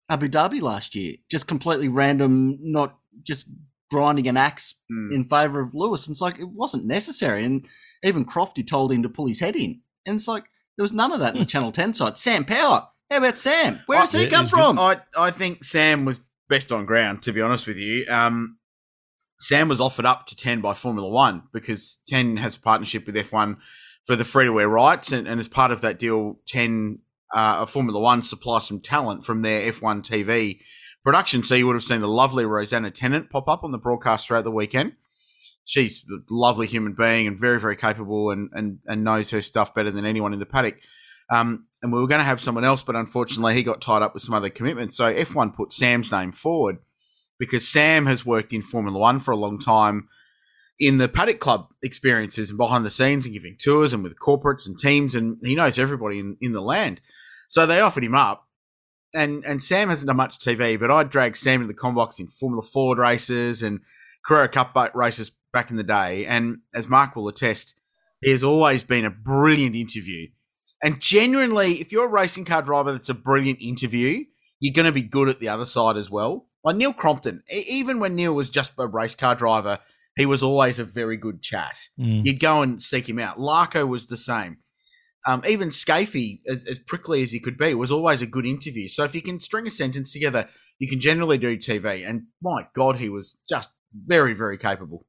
Abu 0.09 0.29
Dhabi 0.29 0.61
last 0.63 0.95
year. 0.95 1.17
Just 1.31 1.47
completely 1.47 1.89
random, 1.89 2.59
not 2.61 2.99
just 3.23 3.47
grinding 3.91 4.29
an 4.29 4.37
axe 4.37 4.75
Mm. 4.91 5.13
in 5.15 5.25
favour 5.25 5.61
of 5.61 5.73
Lewis. 5.75 6.07
And 6.09 6.15
it's 6.15 6.21
like, 6.21 6.39
it 6.41 6.49
wasn't 6.49 6.85
necessary. 6.85 7.45
And 7.45 7.65
even 8.03 8.25
Crofty 8.25 8.67
told 8.67 8.91
him 8.91 9.03
to 9.05 9.09
pull 9.09 9.29
his 9.29 9.39
head 9.41 9.55
in. 9.55 9.83
And 10.07 10.17
it's 10.17 10.27
like, 10.27 10.45
there 10.77 10.83
was 10.83 10.93
none 10.93 11.13
of 11.13 11.21
that 11.21 11.35
in 11.35 11.41
the 11.41 11.47
Channel 11.53 11.71
10 11.71 11.95
side. 11.95 12.19
Sam 12.19 12.45
Power. 12.45 12.89
How 13.11 13.19
about 13.19 13.39
Sam? 13.39 13.81
Where 13.87 14.01
does 14.01 14.13
he 14.13 14.27
come 14.29 14.47
from? 14.49 14.79
I 14.79 15.01
I 15.17 15.31
think 15.33 15.63
Sam 15.65 16.05
was 16.05 16.21
best 16.49 16.71
on 16.73 16.87
ground. 16.87 17.23
To 17.25 17.33
be 17.33 17.41
honest 17.41 17.67
with 17.67 17.77
you, 17.77 18.05
um, 18.09 18.59
Sam 19.41 19.69
was 19.69 19.81
offered 19.81 20.07
up 20.07 20.27
to 20.27 20.37
ten 20.37 20.61
by 20.61 20.75
Formula 20.75 21.09
One 21.09 21.45
because 21.53 21.99
ten 22.07 22.37
has 22.37 22.57
a 22.57 22.61
partnership 22.61 23.07
with 23.07 23.17
F 23.17 23.33
one 23.33 23.57
for 24.05 24.15
the 24.15 24.25
free 24.25 24.45
to 24.45 24.53
wear 24.53 24.69
rights, 24.69 25.13
and, 25.13 25.27
and 25.27 25.41
as 25.41 25.49
part 25.49 25.73
of 25.73 25.81
that 25.81 25.99
deal, 25.99 26.39
ten 26.47 27.01
uh, 27.35 27.65
Formula 27.67 27.99
One 27.99 28.23
supply 28.23 28.59
some 28.59 28.81
talent 28.81 29.25
from 29.25 29.43
their 29.43 29.67
F 29.69 29.83
one 29.83 30.03
TV 30.03 30.61
production. 31.03 31.43
So 31.43 31.55
you 31.55 31.67
would 31.67 31.77
have 31.77 31.83
seen 31.83 32.01
the 32.01 32.09
lovely 32.09 32.45
Rosanna 32.45 32.91
Tennant 32.91 33.31
pop 33.31 33.49
up 33.49 33.65
on 33.65 33.73
the 33.73 33.79
broadcast 33.79 34.29
throughout 34.29 34.45
the 34.45 34.51
weekend. 34.51 34.93
She's 35.65 36.05
a 36.11 36.19
lovely 36.29 36.67
human 36.67 36.95
being 36.95 37.27
and 37.27 37.39
very, 37.39 37.61
very 37.61 37.77
capable 37.77 38.31
and, 38.31 38.51
and, 38.53 38.81
and 38.87 39.05
knows 39.05 39.31
her 39.31 39.41
stuff 39.41 39.73
better 39.73 39.91
than 39.91 40.05
anyone 40.05 40.33
in 40.33 40.41
the 40.41 40.47
paddock. 40.47 40.81
Um, 41.31 41.67
and 41.81 41.93
we 41.93 42.01
were 42.01 42.09
going 42.09 42.19
to 42.19 42.25
have 42.25 42.41
someone 42.41 42.65
else, 42.65 42.83
but 42.83 42.97
unfortunately 42.97 43.55
he 43.55 43.63
got 43.63 43.81
tied 43.81 44.03
up 44.03 44.13
with 44.13 44.25
some 44.25 44.35
other 44.35 44.51
commitments. 44.51 44.97
So 44.97 45.15
F1 45.15 45.55
put 45.55 45.73
Sam's 45.73 46.11
name 46.11 46.33
forward 46.33 46.79
because 47.41 47.67
Sam 47.67 48.07
has 48.07 48.25
worked 48.25 48.53
in 48.53 48.63
Formula 48.63 48.97
One 48.97 49.19
for 49.19 49.33
a 49.33 49.37
long 49.37 49.59
time 49.59 50.09
in 50.79 50.99
the 50.99 51.09
paddock 51.09 51.41
club 51.41 51.69
experiences 51.83 52.51
and 52.51 52.59
behind 52.59 52.85
the 52.85 52.91
scenes 52.91 53.25
and 53.25 53.33
giving 53.33 53.57
tours 53.59 53.93
and 53.93 54.05
with 54.05 54.19
corporates 54.21 54.67
and 54.67 54.79
teams, 54.79 55.15
and 55.15 55.39
he 55.43 55.55
knows 55.57 55.79
everybody 55.79 56.19
in, 56.21 56.37
in 56.41 56.53
the 56.53 56.61
land. 56.61 57.01
So 57.49 57.67
they 57.67 57.81
offered 57.81 58.05
him 58.05 58.15
up. 58.15 58.47
And 59.13 59.45
and 59.45 59.61
Sam 59.61 59.89
hasn't 59.89 60.07
done 60.07 60.19
much 60.19 60.39
TV, 60.39 60.79
but 60.79 60.93
I 60.93 61.03
dragged 61.03 61.37
Sam 61.37 61.63
into 61.63 61.73
the 61.73 61.79
Combox 61.79 62.21
in 62.21 62.29
Formula 62.29 62.63
Ford 62.63 62.99
races 62.99 63.65
and 63.65 63.81
Carrera 64.25 64.49
Cup 64.49 64.77
races 64.95 65.33
back 65.53 65.71
in 65.73 65.77
the 65.77 65.83
day. 65.83 66.27
And 66.27 66.59
as 66.73 66.87
Mark 66.87 67.17
will 67.17 67.27
attest, 67.27 67.75
he 68.21 68.31
has 68.31 68.45
always 68.45 68.85
been 68.85 69.05
a 69.05 69.11
brilliant 69.11 69.75
interview. 69.75 70.29
And 70.81 71.01
genuinely, 71.01 71.81
if 71.81 71.91
you're 71.91 72.07
a 72.07 72.11
racing 72.11 72.45
car 72.45 72.63
driver 72.63 72.93
that's 72.93 73.09
a 73.09 73.15
brilliant 73.15 73.61
interview, 73.61 74.27
you're 74.61 74.75
going 74.75 74.87
to 74.87 74.93
be 74.93 75.03
good 75.03 75.29
at 75.29 75.41
the 75.41 75.49
other 75.49 75.67
side 75.67 75.97
as 75.97 76.09
well. 76.09 76.47
Like 76.63 76.77
Neil 76.77 76.93
Crompton, 76.93 77.43
e- 77.53 77.65
even 77.69 78.01
when 78.01 78.15
Neil 78.15 78.35
was 78.35 78.51
just 78.51 78.73
a 78.79 78.87
race 78.87 79.15
car 79.15 79.35
driver, 79.35 79.79
he 80.17 80.27
was 80.27 80.43
always 80.43 80.79
a 80.79 80.85
very 80.85 81.17
good 81.17 81.43
chat. 81.43 81.79
Mm. 81.99 82.25
You'd 82.25 82.41
go 82.41 82.63
and 82.63 82.83
seek 82.83 83.09
him 83.09 83.19
out. 83.19 83.39
Larko 83.39 83.89
was 83.89 84.07
the 84.07 84.17
same. 84.17 84.59
Um, 85.27 85.43
even 85.47 85.69
Skaifey, 85.69 86.41
as, 86.49 86.65
as 86.67 86.79
prickly 86.79 87.23
as 87.23 87.31
he 87.31 87.41
could 87.41 87.59
be, 87.59 87.75
was 87.75 87.93
always 87.93 88.23
a 88.23 88.27
good 88.27 88.47
interview. 88.47 88.89
So 88.89 89.05
if 89.05 89.15
you 89.15 89.23
can 89.23 89.41
string 89.41 89.67
a 89.67 89.71
sentence 89.71 90.13
together, 90.13 90.49
you 90.79 90.89
can 90.89 91.01
generally 91.01 91.39
do 91.39 91.59
TV. 91.59 92.09
And 92.09 92.25
my 92.43 92.67
God, 92.75 92.97
he 92.97 93.09
was 93.09 93.37
just 93.49 93.71
very, 93.95 94.35
very 94.35 94.57
capable. 94.59 95.07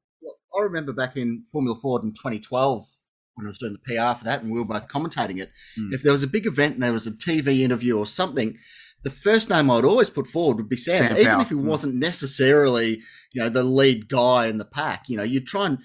I 0.54 0.62
remember 0.62 0.92
back 0.92 1.16
in 1.16 1.44
Formula 1.50 1.78
Ford 1.80 2.04
in 2.04 2.12
2012 2.12 2.84
when 3.34 3.46
I 3.46 3.48
was 3.48 3.58
doing 3.58 3.72
the 3.72 3.78
PR 3.78 4.18
for 4.18 4.24
that, 4.24 4.42
and 4.42 4.52
we 4.52 4.58
were 4.58 4.66
both 4.66 4.88
commentating 4.88 5.40
it. 5.40 5.50
Mm. 5.78 5.92
If 5.92 6.02
there 6.02 6.12
was 6.12 6.22
a 6.22 6.28
big 6.28 6.46
event 6.46 6.74
and 6.74 6.82
there 6.82 6.92
was 6.92 7.06
a 7.06 7.12
TV 7.12 7.60
interview 7.60 7.96
or 7.96 8.06
something, 8.06 8.58
the 9.04 9.10
first 9.10 9.50
name 9.50 9.70
I'd 9.70 9.84
always 9.84 10.10
put 10.10 10.26
forward 10.26 10.58
would 10.58 10.68
be 10.68 10.76
Sam, 10.76 11.08
Sam 11.08 11.16
even 11.18 11.40
if 11.40 11.48
he 11.48 11.54
Mm. 11.54 11.64
wasn't 11.64 11.94
necessarily, 11.94 13.00
you 13.32 13.42
know, 13.42 13.48
the 13.48 13.62
lead 13.64 14.08
guy 14.08 14.46
in 14.46 14.58
the 14.58 14.64
pack. 14.64 15.04
You 15.08 15.16
know, 15.16 15.22
you 15.22 15.40
try 15.40 15.66
and 15.66 15.78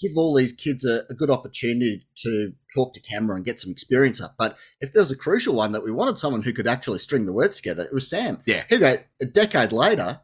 give 0.00 0.12
all 0.16 0.34
these 0.34 0.52
kids 0.52 0.84
a, 0.84 1.02
a 1.10 1.14
good 1.14 1.30
opportunity 1.30 2.06
to 2.16 2.52
talk 2.74 2.92
to 2.94 3.00
camera 3.00 3.36
and 3.36 3.44
get 3.44 3.60
some 3.60 3.70
experience 3.70 4.20
up. 4.20 4.34
But 4.38 4.56
if 4.80 4.92
there 4.92 5.02
was 5.02 5.12
a 5.12 5.16
crucial 5.16 5.54
one 5.54 5.72
that 5.72 5.84
we 5.84 5.92
wanted 5.92 6.18
someone 6.18 6.42
who 6.42 6.52
could 6.52 6.66
actually 6.66 6.98
string 6.98 7.24
the 7.26 7.32
words 7.32 7.56
together, 7.56 7.84
it 7.84 7.92
was 7.92 8.08
Sam. 8.08 8.40
Yeah. 8.44 8.64
Here 8.68 8.78
we 8.78 8.84
go, 8.84 8.96
a 9.20 9.26
decade 9.26 9.70
later, 9.70 10.20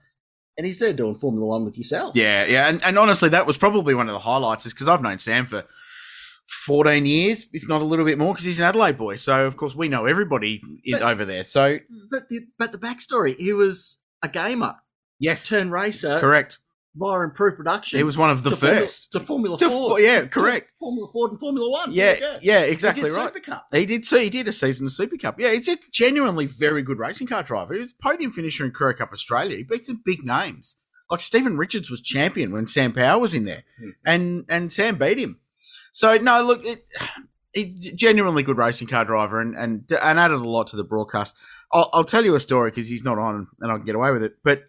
and 0.56 0.66
he's 0.66 0.80
there 0.80 0.92
doing 0.92 1.14
Formula 1.14 1.46
One 1.46 1.64
with 1.64 1.78
yourself. 1.78 2.16
Yeah, 2.16 2.44
yeah, 2.44 2.68
and, 2.68 2.82
and 2.82 2.98
honestly, 2.98 3.28
that 3.28 3.46
was 3.46 3.56
probably 3.56 3.94
one 3.94 4.08
of 4.08 4.14
the 4.14 4.18
highlights, 4.20 4.66
is 4.66 4.72
because 4.72 4.88
I've 4.88 5.02
known 5.02 5.20
Sam 5.20 5.46
for 5.46 5.64
fourteen 6.48 7.06
years, 7.06 7.46
if 7.52 7.68
not 7.68 7.80
a 7.82 7.84
little 7.84 8.04
bit 8.04 8.18
more, 8.18 8.32
because 8.32 8.44
he's 8.46 8.58
an 8.58 8.64
Adelaide 8.64 8.98
boy. 8.98 9.16
So 9.16 9.46
of 9.46 9.56
course 9.56 9.74
we 9.74 9.88
know 9.88 10.06
everybody 10.06 10.60
is 10.84 10.98
But- 10.98 11.02
over 11.10 11.24
there. 11.24 11.44
So 11.44 11.78
But 12.10 12.28
the, 12.28 12.40
but 12.58 12.72
the 12.72 12.78
backstory, 12.78 13.36
he 13.36 13.52
was 13.52 13.98
a 14.22 14.28
gamer, 14.28 14.76
yes, 15.18 15.46
Turn 15.46 15.70
racer, 15.70 16.18
correct. 16.18 16.58
via 16.96 17.20
improved 17.20 17.56
production. 17.58 17.98
He 17.98 18.02
was 18.02 18.16
one 18.16 18.30
of 18.30 18.42
the 18.42 18.50
to 18.50 18.56
Formula- 18.56 18.80
first. 18.82 19.12
to 19.12 19.20
Formula 19.20 19.58
To 19.58 19.68
Ford. 19.70 19.90
Fo- 19.92 19.96
yeah, 19.98 20.26
correct. 20.26 20.70
Formula 20.78 21.08
Ford 21.12 21.30
and 21.32 21.40
Formula 21.40 21.70
One. 21.70 21.92
Yeah, 21.92 22.06
There 22.06 22.14
you 22.14 22.20
go. 22.20 22.38
yeah, 22.42 22.64
He 22.64 22.72
exactly 22.72 23.10
right. 23.10 23.26
Super 23.34 23.40
Cup. 23.40 23.66
He 23.72 23.86
did 23.86 24.06
see 24.06 24.24
he 24.24 24.30
did 24.30 24.48
a 24.48 24.52
season 24.52 24.86
of 24.86 24.92
Super 24.92 25.16
Cup. 25.16 25.38
Yeah, 25.38 25.52
he's 25.52 25.68
a 25.68 25.76
genuinely 25.92 26.46
very 26.46 26.82
good 26.82 26.98
racing 26.98 27.26
car 27.28 27.42
driver. 27.42 27.74
He 27.74 27.80
was 27.80 27.92
podium 27.92 28.32
finisher 28.32 28.64
in 28.64 28.72
Carrera 28.72 28.94
Cup 28.94 29.12
Australia. 29.12 29.58
He 29.58 29.62
beat 29.62 29.86
some 29.86 30.02
big 30.04 30.24
names. 30.24 30.76
Like 31.10 31.20
Steven 31.22 31.56
Richards 31.56 31.90
was 31.90 32.02
champion 32.02 32.52
when 32.52 32.66
Sam 32.66 32.92
Power 32.92 33.18
was 33.20 33.32
in 33.32 33.44
there. 33.44 33.64
Hmm. 33.80 33.90
And 34.04 34.44
and 34.48 34.72
Sam 34.72 34.96
beat 34.96 35.18
him. 35.18 35.38
So 35.98 36.16
no, 36.16 36.44
look, 36.44 36.64
it, 36.64 36.86
he's 37.52 37.90
genuinely 37.90 38.44
good 38.44 38.56
racing 38.56 38.86
car 38.86 39.04
driver 39.04 39.40
and 39.40 39.56
and, 39.56 39.84
and 40.00 40.20
added 40.20 40.36
a 40.36 40.48
lot 40.48 40.68
to 40.68 40.76
the 40.76 40.84
broadcast. 40.84 41.34
I'll, 41.72 41.90
I'll 41.92 42.04
tell 42.04 42.24
you 42.24 42.36
a 42.36 42.40
story 42.40 42.70
because 42.70 42.86
he's 42.86 43.02
not 43.02 43.18
on 43.18 43.48
and 43.60 43.72
I 43.72 43.78
can 43.78 43.84
get 43.84 43.96
away 43.96 44.12
with 44.12 44.22
it. 44.22 44.36
But 44.44 44.62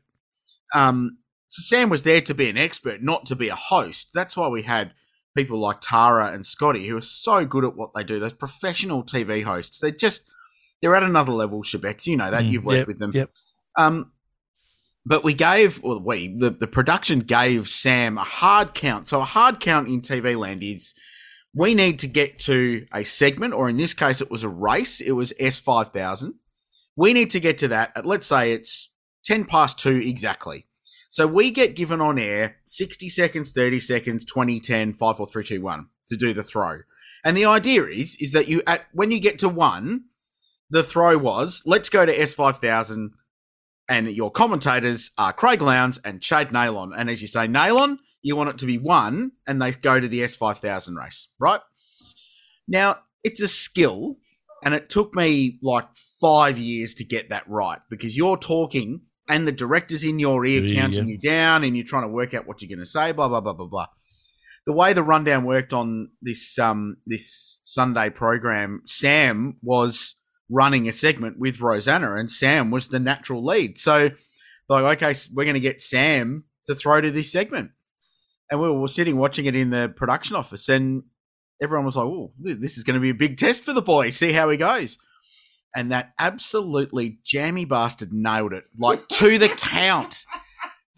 um, 0.73 1.19
so 1.47 1.61
Sam 1.61 1.91
was 1.91 2.01
there 2.01 2.19
to 2.21 2.33
be 2.33 2.49
an 2.49 2.57
expert, 2.57 3.03
not 3.03 3.27
to 3.27 3.35
be 3.35 3.49
a 3.49 3.55
host. 3.55 4.09
That's 4.11 4.35
why 4.35 4.47
we 4.47 4.63
had 4.63 4.93
people 5.37 5.59
like 5.59 5.81
Tara 5.81 6.31
and 6.33 6.47
Scotty 6.47 6.87
who 6.87 6.97
are 6.97 7.01
so 7.01 7.45
good 7.45 7.63
at 7.63 7.75
what 7.75 7.93
they 7.93 8.03
do. 8.03 8.19
Those 8.19 8.33
professional 8.33 9.03
TV 9.03 9.43
hosts, 9.43 9.81
they 9.81 9.91
just 9.91 10.23
they're 10.81 10.95
at 10.95 11.03
another 11.03 11.31
level. 11.31 11.61
Shebex, 11.61 12.07
you 12.07 12.17
know 12.17 12.31
that 12.31 12.45
Mm, 12.45 12.51
you've 12.51 12.65
worked 12.65 12.77
yep, 12.79 12.87
with 12.87 12.97
them. 12.97 13.11
Yep. 13.13 13.29
Um, 13.77 14.13
but 15.05 15.23
we 15.23 15.35
gave, 15.35 15.83
well, 15.83 16.01
we, 16.03 16.35
the, 16.35 16.49
the 16.49 16.67
production 16.67 17.19
gave 17.19 17.67
Sam 17.67 18.17
a 18.17 18.23
hard 18.23 18.73
count. 18.73 19.07
So 19.07 19.21
a 19.21 19.25
hard 19.25 19.59
count 19.59 19.87
in 19.87 20.01
TV 20.01 20.35
land 20.35 20.63
is 20.63 20.95
we 21.53 21.73
need 21.73 21.99
to 21.99 22.07
get 22.07 22.39
to 22.39 22.85
a 22.93 23.03
segment, 23.03 23.53
or 23.53 23.69
in 23.69 23.77
this 23.77 23.93
case, 23.93 24.21
it 24.21 24.31
was 24.31 24.43
a 24.43 24.49
race. 24.49 25.01
It 25.01 25.13
was 25.13 25.33
S5000. 25.39 26.33
We 26.95 27.13
need 27.13 27.29
to 27.31 27.39
get 27.39 27.57
to 27.59 27.69
that 27.69 27.91
at, 27.95 28.05
let's 28.05 28.27
say 28.27 28.53
it's 28.53 28.89
10 29.25 29.45
past 29.45 29.79
2 29.79 29.97
exactly. 29.97 30.65
So 31.09 31.25
we 31.25 31.49
get 31.49 31.75
given 31.75 32.01
on 32.01 32.19
air 32.19 32.57
60 32.67 33.09
seconds, 33.09 33.51
30 33.51 33.79
seconds, 33.79 34.25
20, 34.25 34.59
10, 34.59 34.93
5, 34.93 35.17
4, 35.17 35.27
3, 35.27 35.43
2, 35.43 35.61
1 35.61 35.87
to 36.07 36.17
do 36.17 36.33
the 36.33 36.43
throw. 36.43 36.79
And 37.25 37.35
the 37.35 37.45
idea 37.45 37.83
is, 37.85 38.15
is 38.19 38.31
that 38.33 38.47
you, 38.47 38.61
at 38.67 38.85
when 38.93 39.11
you 39.11 39.19
get 39.19 39.39
to 39.39 39.49
one, 39.49 40.05
the 40.69 40.83
throw 40.83 41.17
was, 41.17 41.63
let's 41.65 41.89
go 41.89 42.05
to 42.05 42.15
S5000 42.15 43.09
and 43.89 44.07
your 44.11 44.29
commentators 44.29 45.11
are 45.17 45.33
Craig 45.33 45.61
Lowndes 45.61 45.99
and 46.05 46.21
Chad 46.21 46.49
Neylon. 46.49 46.91
And 46.95 47.09
as 47.09 47.21
you 47.21 47.27
say, 47.27 47.47
Neylon, 47.47 47.97
you 48.21 48.35
want 48.35 48.49
it 48.49 48.57
to 48.59 48.65
be 48.65 48.77
one, 48.77 49.31
and 49.47 49.61
they 49.61 49.71
go 49.71 49.99
to 49.99 50.07
the 50.07 50.21
S5000 50.21 50.95
race, 50.95 51.27
right? 51.39 51.61
Now, 52.67 52.97
it's 53.23 53.41
a 53.41 53.47
skill, 53.47 54.17
and 54.63 54.73
it 54.73 54.89
took 54.89 55.15
me 55.15 55.59
like 55.61 55.87
five 56.19 56.57
years 56.57 56.93
to 56.95 57.03
get 57.03 57.29
that 57.29 57.47
right 57.47 57.79
because 57.89 58.17
you're 58.17 58.37
talking 58.37 59.01
and 59.29 59.47
the 59.47 59.51
director's 59.51 60.03
in 60.03 60.19
your 60.19 60.45
ear 60.45 60.63
Yeah, 60.65 60.81
counting 60.81 61.07
you 61.07 61.17
down, 61.17 61.63
and 61.63 61.77
you're 61.77 61.85
trying 61.85 62.03
to 62.03 62.09
work 62.09 62.33
out 62.33 62.47
what 62.47 62.61
you're 62.61 62.69
going 62.69 62.79
to 62.79 62.85
say, 62.85 63.11
blah, 63.11 63.27
blah, 63.27 63.41
blah, 63.41 63.53
blah, 63.53 63.67
blah. 63.67 63.87
The 64.65 64.73
way 64.73 64.93
the 64.93 65.03
rundown 65.03 65.45
worked 65.45 65.73
on 65.73 66.11
this 66.21 66.59
um 66.59 66.97
this 67.05 67.59
Sunday 67.63 68.09
program, 68.09 68.81
Sam 68.85 69.57
was 69.61 70.15
running 70.49 70.89
a 70.89 70.93
segment 70.93 71.39
with 71.39 71.61
Rosanna, 71.61 72.15
and 72.15 72.29
Sam 72.29 72.71
was 72.71 72.87
the 72.87 72.99
natural 72.99 73.43
lead. 73.43 73.77
So 73.77 74.11
like, 74.67 75.01
okay, 75.01 75.19
we're 75.33 75.45
going 75.45 75.55
to 75.55 75.59
get 75.59 75.81
Sam 75.81 76.43
to 76.65 76.75
throw 76.75 77.01
to 77.01 77.11
this 77.11 77.31
segment. 77.31 77.71
And 78.51 78.59
we 78.59 78.71
were 78.71 78.87
sitting 78.87 79.17
watching 79.17 79.45
it 79.45 79.55
in 79.55 79.69
the 79.69 79.93
production 79.95 80.35
office, 80.35 80.69
and 80.69 81.03
everyone 81.61 81.85
was 81.85 81.95
like, 81.95 82.05
oh, 82.05 82.31
this 82.39 82.77
is 82.77 82.83
going 82.83 82.95
to 82.95 83.01
be 83.01 83.11
a 83.11 83.15
big 83.15 83.37
test 83.37 83.61
for 83.61 83.73
the 83.73 83.81
boy. 83.81 84.09
See 84.09 84.31
how 84.31 84.49
he 84.49 84.57
goes. 84.57 84.97
And 85.75 85.91
that 85.91 86.13
absolutely 86.17 87.19
jammy 87.23 87.65
bastard 87.65 88.11
nailed 88.11 88.53
it, 88.53 88.63
like 88.77 89.07
to 89.09 89.37
the 89.37 89.49
count. 89.49 90.25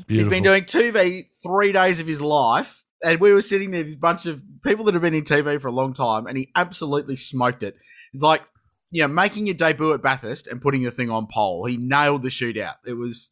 Beautiful. 0.07 0.31
He's 0.31 0.37
been 0.37 0.43
doing 0.43 0.63
TV 0.63 1.25
three 1.43 1.71
days 1.71 1.99
of 1.99 2.07
his 2.07 2.21
life. 2.21 2.85
And 3.03 3.19
we 3.19 3.33
were 3.33 3.41
sitting 3.41 3.71
there, 3.71 3.83
this 3.83 3.95
bunch 3.95 4.27
of 4.27 4.43
people 4.63 4.85
that 4.85 4.93
have 4.93 5.01
been 5.01 5.13
in 5.13 5.23
TV 5.23 5.59
for 5.59 5.67
a 5.69 5.73
long 5.73 5.93
time, 5.93 6.27
and 6.27 6.37
he 6.37 6.51
absolutely 6.55 7.17
smoked 7.17 7.63
it. 7.63 7.75
It's 8.13 8.23
like, 8.23 8.43
you 8.91 9.01
know, 9.01 9.07
making 9.07 9.47
your 9.47 9.55
debut 9.55 9.93
at 9.93 10.03
Bathurst 10.03 10.47
and 10.47 10.61
putting 10.61 10.83
the 10.83 10.91
thing 10.91 11.09
on 11.09 11.27
pole. 11.31 11.65
He 11.65 11.77
nailed 11.77 12.23
the 12.23 12.29
shootout. 12.29 12.75
It 12.85 12.93
was 12.93 13.31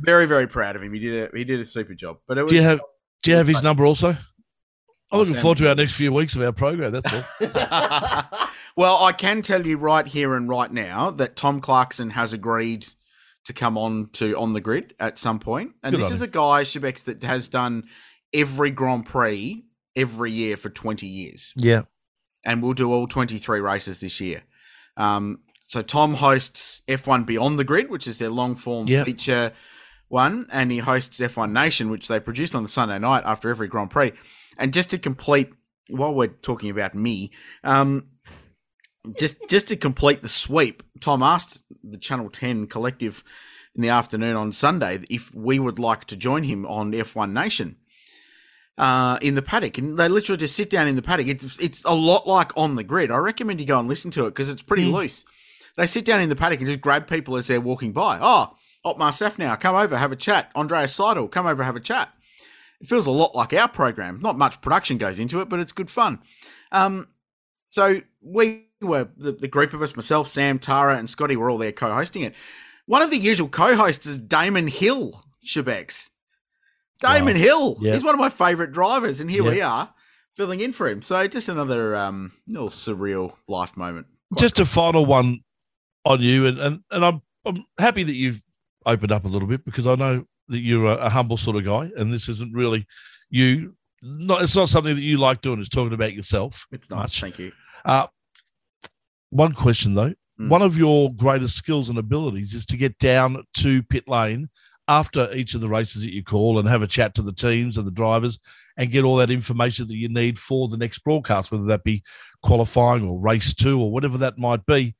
very, 0.00 0.26
very 0.26 0.46
proud 0.46 0.76
of 0.76 0.82
him. 0.82 0.92
He 0.94 1.00
did 1.00 1.28
a 1.34 1.36
he 1.36 1.44
did 1.44 1.60
a 1.60 1.64
super 1.64 1.94
job. 1.94 2.18
But 2.28 2.38
it 2.38 2.42
was 2.42 2.50
do 2.50 2.56
you 2.56 2.62
have 2.62 2.80
do 3.22 3.30
you 3.30 3.36
have 3.36 3.46
his 3.46 3.62
number 3.62 3.84
also? 3.86 4.16
I'm 5.12 5.18
looking 5.18 5.34
forward 5.34 5.58
to 5.58 5.68
our 5.68 5.74
next 5.74 5.94
few 5.96 6.12
weeks 6.12 6.36
of 6.36 6.42
our 6.42 6.52
program. 6.52 6.92
That's 6.92 7.12
all. 7.12 8.48
well, 8.76 9.04
I 9.04 9.12
can 9.12 9.42
tell 9.42 9.66
you 9.66 9.76
right 9.76 10.06
here 10.06 10.34
and 10.34 10.48
right 10.48 10.72
now 10.72 11.10
that 11.12 11.34
Tom 11.36 11.60
Clarkson 11.60 12.10
has 12.10 12.32
agreed 12.32 12.86
to 13.44 13.52
come 13.52 13.76
on 13.76 14.10
to 14.12 14.36
on 14.38 14.52
the 14.52 14.60
grid 14.60 14.94
at 15.00 15.18
some 15.18 15.38
point. 15.40 15.72
And 15.82 15.94
Good 15.94 16.02
this 16.04 16.12
is 16.12 16.20
him. 16.22 16.28
a 16.28 16.30
guy, 16.30 16.62
Shebex, 16.62 17.04
that 17.04 17.22
has 17.24 17.48
done 17.48 17.88
every 18.32 18.70
Grand 18.70 19.06
Prix 19.06 19.64
every 19.96 20.30
year 20.32 20.56
for 20.56 20.70
20 20.70 21.06
years. 21.06 21.52
yeah. 21.56 21.82
And 22.44 22.62
we'll 22.62 22.72
do 22.72 22.90
all 22.90 23.06
23 23.06 23.60
races 23.60 24.00
this 24.00 24.18
year. 24.18 24.42
Um, 24.96 25.40
so 25.66 25.82
Tom 25.82 26.14
hosts 26.14 26.80
F1 26.88 27.26
Beyond 27.26 27.58
the 27.58 27.64
Grid, 27.64 27.90
which 27.90 28.06
is 28.06 28.16
their 28.18 28.30
long 28.30 28.54
form 28.56 28.86
Yep. 28.86 29.04
feature 29.06 29.52
one, 30.10 30.46
and 30.52 30.70
he 30.70 30.78
hosts 30.78 31.20
F1 31.20 31.52
Nation, 31.52 31.88
which 31.88 32.08
they 32.08 32.20
produce 32.20 32.54
on 32.54 32.62
the 32.62 32.68
Sunday 32.68 32.98
night 32.98 33.22
after 33.24 33.48
every 33.48 33.68
Grand 33.68 33.90
Prix. 33.90 34.12
And 34.58 34.74
just 34.74 34.90
to 34.90 34.98
complete, 34.98 35.50
while 35.88 36.12
we're 36.12 36.26
talking 36.26 36.68
about 36.68 36.94
me, 36.94 37.30
um, 37.64 38.08
just 39.16 39.48
just 39.48 39.68
to 39.68 39.76
complete 39.76 40.20
the 40.20 40.28
sweep, 40.28 40.82
Tom 41.00 41.22
asked 41.22 41.62
the 41.82 41.96
Channel 41.96 42.28
10 42.28 42.66
collective 42.66 43.24
in 43.74 43.82
the 43.82 43.88
afternoon 43.88 44.36
on 44.36 44.52
Sunday 44.52 45.00
if 45.08 45.34
we 45.34 45.58
would 45.58 45.78
like 45.78 46.04
to 46.06 46.16
join 46.16 46.42
him 46.42 46.66
on 46.66 46.92
F1 46.92 47.32
Nation 47.32 47.76
uh, 48.76 49.16
in 49.22 49.36
the 49.36 49.42
paddock, 49.42 49.78
and 49.78 49.96
they 49.96 50.08
literally 50.08 50.38
just 50.38 50.56
sit 50.56 50.70
down 50.70 50.88
in 50.88 50.96
the 50.96 51.02
paddock. 51.02 51.28
It's 51.28 51.58
it's 51.60 51.84
a 51.84 51.94
lot 51.94 52.26
like 52.26 52.50
on 52.56 52.74
the 52.74 52.84
grid. 52.84 53.10
I 53.10 53.18
recommend 53.18 53.60
you 53.60 53.66
go 53.66 53.78
and 53.78 53.88
listen 53.88 54.10
to 54.12 54.26
it 54.26 54.30
because 54.30 54.50
it's 54.50 54.62
pretty 54.62 54.84
loose. 54.84 55.24
They 55.76 55.86
sit 55.86 56.04
down 56.04 56.20
in 56.20 56.28
the 56.28 56.36
paddock 56.36 56.58
and 56.58 56.68
just 56.68 56.80
grab 56.80 57.06
people 57.06 57.36
as 57.36 57.46
they're 57.46 57.60
walking 57.60 57.92
by. 57.92 58.18
Oh, 58.20 58.56
Otmar 58.84 59.10
Szafnauer, 59.12 59.60
come 59.60 59.76
over, 59.76 59.96
have 59.96 60.12
a 60.12 60.16
chat. 60.16 60.50
Andreas 60.54 60.96
Seidl, 60.96 61.30
come 61.30 61.46
over, 61.46 61.62
have 61.62 61.76
a 61.76 61.80
chat. 61.80 62.12
It 62.80 62.86
feels 62.86 63.06
a 63.06 63.10
lot 63.10 63.34
like 63.34 63.52
our 63.52 63.68
program. 63.68 64.20
Not 64.22 64.38
much 64.38 64.60
production 64.62 64.96
goes 64.96 65.18
into 65.18 65.40
it, 65.40 65.48
but 65.48 65.60
it's 65.60 65.72
good 65.72 65.90
fun. 65.90 66.20
Um, 66.72 67.08
so 67.66 68.00
we 68.22 68.66
were 68.80 69.08
the, 69.16 69.32
the 69.32 69.48
group 69.48 69.74
of 69.74 69.82
us, 69.82 69.94
myself, 69.94 70.28
Sam, 70.28 70.58
Tara, 70.58 70.96
and 70.96 71.08
Scotty, 71.10 71.36
were 71.36 71.50
all 71.50 71.58
there 71.58 71.72
co-hosting 71.72 72.22
it. 72.22 72.34
One 72.86 73.02
of 73.02 73.10
the 73.10 73.18
usual 73.18 73.48
co-hosts 73.48 74.06
is 74.06 74.18
Damon 74.18 74.66
Hill, 74.66 75.24
Shebex. 75.46 76.08
Damon 77.00 77.34
Wow. 77.36 77.40
Hill. 77.40 77.76
Yeah. 77.80 77.92
He's 77.92 78.04
one 78.04 78.14
of 78.14 78.20
my 78.20 78.28
favourite 78.28 78.72
drivers, 78.72 79.20
and 79.20 79.30
here 79.30 79.44
we 79.44 79.60
are 79.60 79.92
filling 80.36 80.60
in 80.60 80.72
for 80.72 80.88
him. 80.88 81.02
So 81.02 81.26
just 81.28 81.48
another 81.48 81.94
um, 81.96 82.32
little 82.46 82.68
surreal 82.68 83.34
life 83.48 83.76
moment. 83.76 84.06
Just 84.38 84.58
a 84.58 84.64
final 84.64 85.06
one 85.06 85.40
on 86.04 86.20
you, 86.20 86.46
and 86.46 86.58
and, 86.58 86.80
and 86.90 87.04
I'm 87.04 87.22
I'm 87.44 87.64
happy 87.78 88.02
that 88.02 88.14
you've 88.14 88.42
opened 88.86 89.12
up 89.12 89.24
a 89.24 89.28
little 89.28 89.48
bit 89.48 89.64
because 89.64 89.86
I 89.86 89.94
know 89.94 90.24
that 90.48 90.60
you're 90.60 90.86
a, 90.86 90.96
a 90.96 91.10
humble 91.10 91.36
sort 91.36 91.56
of 91.56 91.64
guy, 91.64 91.90
and 91.96 92.12
this 92.12 92.28
isn't 92.28 92.54
really 92.54 92.86
you. 93.28 93.74
Not 94.02 94.42
it's 94.42 94.56
not 94.56 94.68
something 94.68 94.94
that 94.94 95.02
you 95.02 95.18
like 95.18 95.40
doing. 95.42 95.60
It's 95.60 95.68
talking 95.68 95.92
about 95.92 96.14
yourself. 96.14 96.66
It's 96.72 96.90
nice. 96.90 96.98
much. 96.98 97.20
Thank 97.20 97.38
you. 97.38 97.52
Uh, 97.84 98.06
one 99.30 99.52
question 99.52 99.94
though. 99.94 100.14
Mm. 100.40 100.48
One 100.48 100.62
of 100.62 100.78
your 100.78 101.12
greatest 101.12 101.56
skills 101.56 101.88
and 101.88 101.98
abilities 101.98 102.54
is 102.54 102.66
to 102.66 102.76
get 102.76 102.98
down 102.98 103.44
to 103.58 103.82
pit 103.84 104.08
lane 104.08 104.48
after 104.88 105.32
each 105.32 105.54
of 105.54 105.60
the 105.60 105.68
races 105.68 106.02
that 106.02 106.12
you 106.12 106.24
call 106.24 106.58
and 106.58 106.68
have 106.68 106.82
a 106.82 106.86
chat 106.86 107.14
to 107.14 107.22
the 107.22 107.32
teams 107.32 107.76
and 107.76 107.86
the 107.86 107.92
drivers 107.92 108.40
and 108.76 108.90
get 108.90 109.04
all 109.04 109.16
that 109.16 109.30
information 109.30 109.86
that 109.86 109.96
you 109.96 110.08
need 110.08 110.38
for 110.38 110.66
the 110.66 110.76
next 110.76 110.98
broadcast, 111.00 111.52
whether 111.52 111.64
that 111.64 111.84
be 111.84 112.02
qualifying 112.42 113.06
or 113.06 113.20
race 113.20 113.54
two 113.54 113.80
or 113.80 113.92
whatever 113.92 114.18
that 114.18 114.38
might 114.38 114.64
be. 114.66 114.94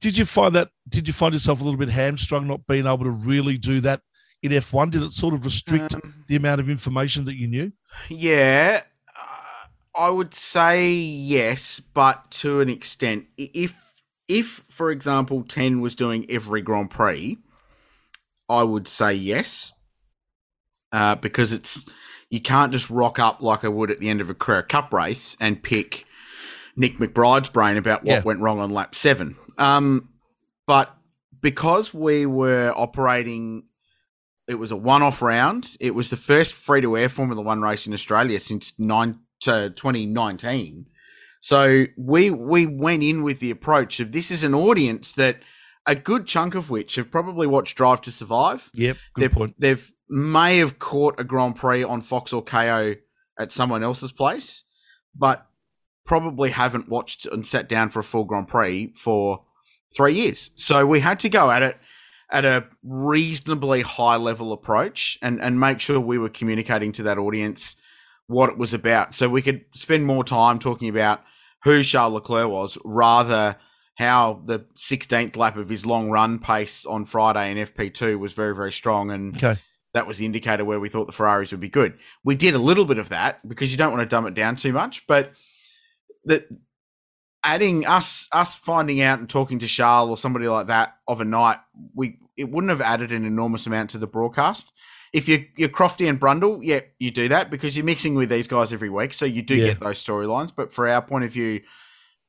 Did 0.00 0.16
you 0.18 0.24
find 0.24 0.54
that? 0.54 0.70
Did 0.88 1.06
you 1.08 1.14
find 1.14 1.32
yourself 1.34 1.60
a 1.60 1.64
little 1.64 1.78
bit 1.78 1.88
hamstrung 1.90 2.46
not 2.46 2.66
being 2.66 2.86
able 2.86 3.04
to 3.04 3.10
really 3.10 3.56
do 3.58 3.80
that 3.80 4.02
in 4.42 4.52
F1? 4.52 4.90
Did 4.90 5.02
it 5.02 5.12
sort 5.12 5.34
of 5.34 5.44
restrict 5.44 5.94
Um, 5.94 6.24
the 6.28 6.36
amount 6.36 6.60
of 6.60 6.68
information 6.68 7.24
that 7.24 7.36
you 7.36 7.46
knew? 7.48 7.72
Yeah, 8.08 8.82
uh, 9.18 9.66
I 9.98 10.10
would 10.10 10.34
say 10.34 10.92
yes, 10.92 11.80
but 11.80 12.30
to 12.32 12.60
an 12.60 12.68
extent. 12.68 13.26
If 13.36 13.74
if 14.28 14.64
for 14.68 14.90
example 14.90 15.42
ten 15.44 15.80
was 15.80 15.94
doing 15.94 16.26
every 16.30 16.60
Grand 16.60 16.90
Prix, 16.90 17.38
I 18.48 18.62
would 18.64 18.86
say 18.88 19.14
yes, 19.14 19.72
uh, 20.92 21.14
because 21.14 21.52
it's 21.52 21.84
you 22.28 22.40
can't 22.40 22.72
just 22.72 22.90
rock 22.90 23.18
up 23.18 23.40
like 23.40 23.64
I 23.64 23.68
would 23.68 23.90
at 23.90 24.00
the 24.00 24.08
end 24.10 24.20
of 24.20 24.28
a 24.28 24.34
Carrera 24.34 24.64
Cup 24.64 24.92
race 24.92 25.36
and 25.40 25.62
pick 25.62 26.04
Nick 26.76 26.98
McBride's 26.98 27.48
brain 27.48 27.76
about 27.76 28.02
what 28.04 28.12
Yeah. 28.12 28.22
went 28.22 28.40
wrong 28.40 28.58
on 28.58 28.70
lap 28.70 28.94
seven. 28.94 29.36
Um, 29.58 30.10
but 30.66 30.94
because 31.40 31.94
we 31.94 32.26
were 32.26 32.72
operating 32.74 33.64
it 34.48 34.54
was 34.54 34.70
a 34.70 34.76
one-off 34.76 35.22
round. 35.22 35.76
It 35.80 35.94
was 35.94 36.10
the 36.10 36.16
first 36.16 36.52
free-to-air 36.52 37.08
Formula 37.08 37.42
One 37.42 37.62
race 37.62 37.86
in 37.86 37.92
Australia 37.92 38.38
since 38.40 38.72
nine 38.78 39.18
to 39.40 39.70
2019. 39.70 40.86
So 41.40 41.86
we 41.96 42.30
we 42.30 42.66
went 42.66 43.02
in 43.02 43.22
with 43.22 43.40
the 43.40 43.50
approach 43.50 44.00
of 44.00 44.12
this 44.12 44.30
is 44.30 44.42
an 44.44 44.54
audience 44.54 45.12
that 45.12 45.40
a 45.86 45.94
good 45.94 46.26
chunk 46.26 46.54
of 46.54 46.70
which 46.70 46.96
have 46.96 47.10
probably 47.10 47.46
watched 47.46 47.76
Drive 47.76 48.00
to 48.02 48.10
Survive. 48.10 48.70
Yep, 48.74 48.96
good 49.14 49.22
They've, 49.22 49.32
point. 49.32 49.54
they've 49.58 49.92
may 50.08 50.58
have 50.58 50.78
caught 50.78 51.20
a 51.20 51.24
Grand 51.24 51.56
Prix 51.56 51.84
on 51.84 52.00
Fox 52.00 52.32
or 52.32 52.44
Kayo 52.44 52.96
at 53.38 53.52
someone 53.52 53.82
else's 53.82 54.12
place, 54.12 54.64
but 55.14 55.46
probably 56.04 56.50
haven't 56.50 56.88
watched 56.88 57.26
and 57.26 57.46
sat 57.46 57.68
down 57.68 57.90
for 57.90 58.00
a 58.00 58.04
full 58.04 58.24
Grand 58.24 58.48
Prix 58.48 58.92
for 58.96 59.44
three 59.94 60.14
years. 60.14 60.50
So 60.56 60.86
we 60.86 61.00
had 61.00 61.20
to 61.20 61.28
go 61.28 61.50
at 61.50 61.62
it 61.62 61.76
at 62.30 62.44
a 62.44 62.66
reasonably 62.82 63.82
high 63.82 64.16
level 64.16 64.52
approach 64.52 65.18
and, 65.22 65.40
and 65.40 65.60
make 65.60 65.80
sure 65.80 66.00
we 66.00 66.18
were 66.18 66.28
communicating 66.28 66.92
to 66.92 67.02
that 67.04 67.18
audience 67.18 67.76
what 68.26 68.50
it 68.50 68.58
was 68.58 68.74
about. 68.74 69.14
So 69.14 69.28
we 69.28 69.42
could 69.42 69.64
spend 69.74 70.06
more 70.06 70.24
time 70.24 70.58
talking 70.58 70.88
about 70.88 71.22
who 71.62 71.82
Charles 71.82 72.14
Leclerc 72.14 72.48
was 72.50 72.76
rather 72.84 73.56
how 73.98 74.42
the 74.44 74.66
16th 74.76 75.36
lap 75.36 75.56
of 75.56 75.68
his 75.68 75.86
long 75.86 76.10
run 76.10 76.38
pace 76.38 76.84
on 76.84 77.04
Friday 77.04 77.50
in 77.52 77.56
FP2 77.58 78.18
was 78.18 78.32
very, 78.32 78.54
very 78.54 78.72
strong. 78.72 79.10
And 79.10 79.36
Okay. 79.36 79.58
that 79.94 80.06
was 80.06 80.18
the 80.18 80.26
indicator 80.26 80.64
where 80.64 80.80
we 80.80 80.88
thought 80.88 81.06
the 81.06 81.12
Ferraris 81.12 81.52
would 81.52 81.60
be 81.60 81.68
good. 81.68 81.96
We 82.24 82.34
did 82.34 82.54
a 82.54 82.58
little 82.58 82.84
bit 82.84 82.98
of 82.98 83.08
that 83.10 83.46
because 83.48 83.70
you 83.70 83.78
don't 83.78 83.92
want 83.92 84.02
to 84.02 84.06
dumb 84.14 84.26
it 84.26 84.34
down 84.34 84.56
too 84.56 84.72
much, 84.72 85.06
but 85.06 85.32
that 86.24 86.46
adding 87.46 87.86
us 87.86 88.28
us 88.32 88.54
finding 88.54 89.00
out 89.00 89.18
and 89.20 89.30
talking 89.30 89.58
to 89.60 89.66
Charles 89.66 90.10
or 90.10 90.18
somebody 90.18 90.48
like 90.48 90.66
that 90.66 90.96
of 91.08 91.20
a 91.20 91.24
night, 91.24 91.58
we 91.94 92.18
it 92.36 92.50
wouldn't 92.50 92.70
have 92.70 92.82
added 92.82 93.12
an 93.12 93.24
enormous 93.24 93.66
amount 93.66 93.90
to 93.90 93.98
the 93.98 94.06
broadcast. 94.06 94.72
If 95.12 95.28
you 95.28 95.46
you're 95.56 95.68
Crofty 95.70 96.08
and 96.08 96.20
Brundle, 96.20 96.58
yeah, 96.62 96.80
you 96.98 97.10
do 97.10 97.28
that 97.28 97.48
because 97.50 97.76
you're 97.76 97.86
mixing 97.86 98.14
with 98.16 98.28
these 98.28 98.48
guys 98.48 98.72
every 98.72 98.90
week, 98.90 99.14
so 99.14 99.24
you 99.24 99.40
do 99.40 99.54
Yeah. 99.54 99.66
get 99.68 99.80
those 99.80 100.02
storylines. 100.04 100.52
But 100.54 100.72
for 100.72 100.88
our 100.88 101.00
point 101.00 101.24
of 101.24 101.32
view, 101.32 101.62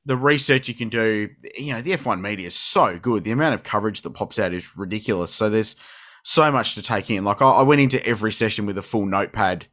the 0.06 0.16
research 0.16 0.70
you 0.70 0.76
can 0.76 0.88
do, 0.88 1.28
you 1.58 1.74
know, 1.74 1.82
the 1.82 1.92
F1 1.92 2.22
media 2.22 2.48
is 2.48 2.56
so 2.56 2.98
good. 3.00 3.26
The 3.26 3.32
amount 3.32 3.56
of 3.56 3.64
coverage 3.64 4.04
that 4.04 4.12
pops 4.12 4.40
out 4.40 4.54
is 4.54 4.78
ridiculous. 4.78 5.34
So 5.34 5.50
there's 5.50 5.76
so 6.24 6.50
much 6.52 6.76
to 6.76 6.82
take 6.82 7.10
in. 7.10 7.26
Like 7.26 7.42
I, 7.42 7.50
I 7.50 7.62
went 7.64 7.82
into 7.82 8.06
every 8.06 8.32
session 8.32 8.66
with 8.66 8.78
a 8.78 8.82
full 8.82 9.06
notepad. 9.06 9.66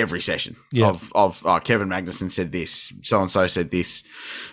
Every 0.00 0.20
session 0.20 0.56
Yeah. 0.72 0.88
of 0.88 1.12
of 1.14 1.42
oh, 1.44 1.60
Kevin 1.60 1.88
Magnussen 1.88 2.30
said 2.30 2.52
this, 2.52 2.92
so 3.02 3.20
and 3.20 3.30
so 3.30 3.46
said 3.46 3.70
this. 3.70 4.02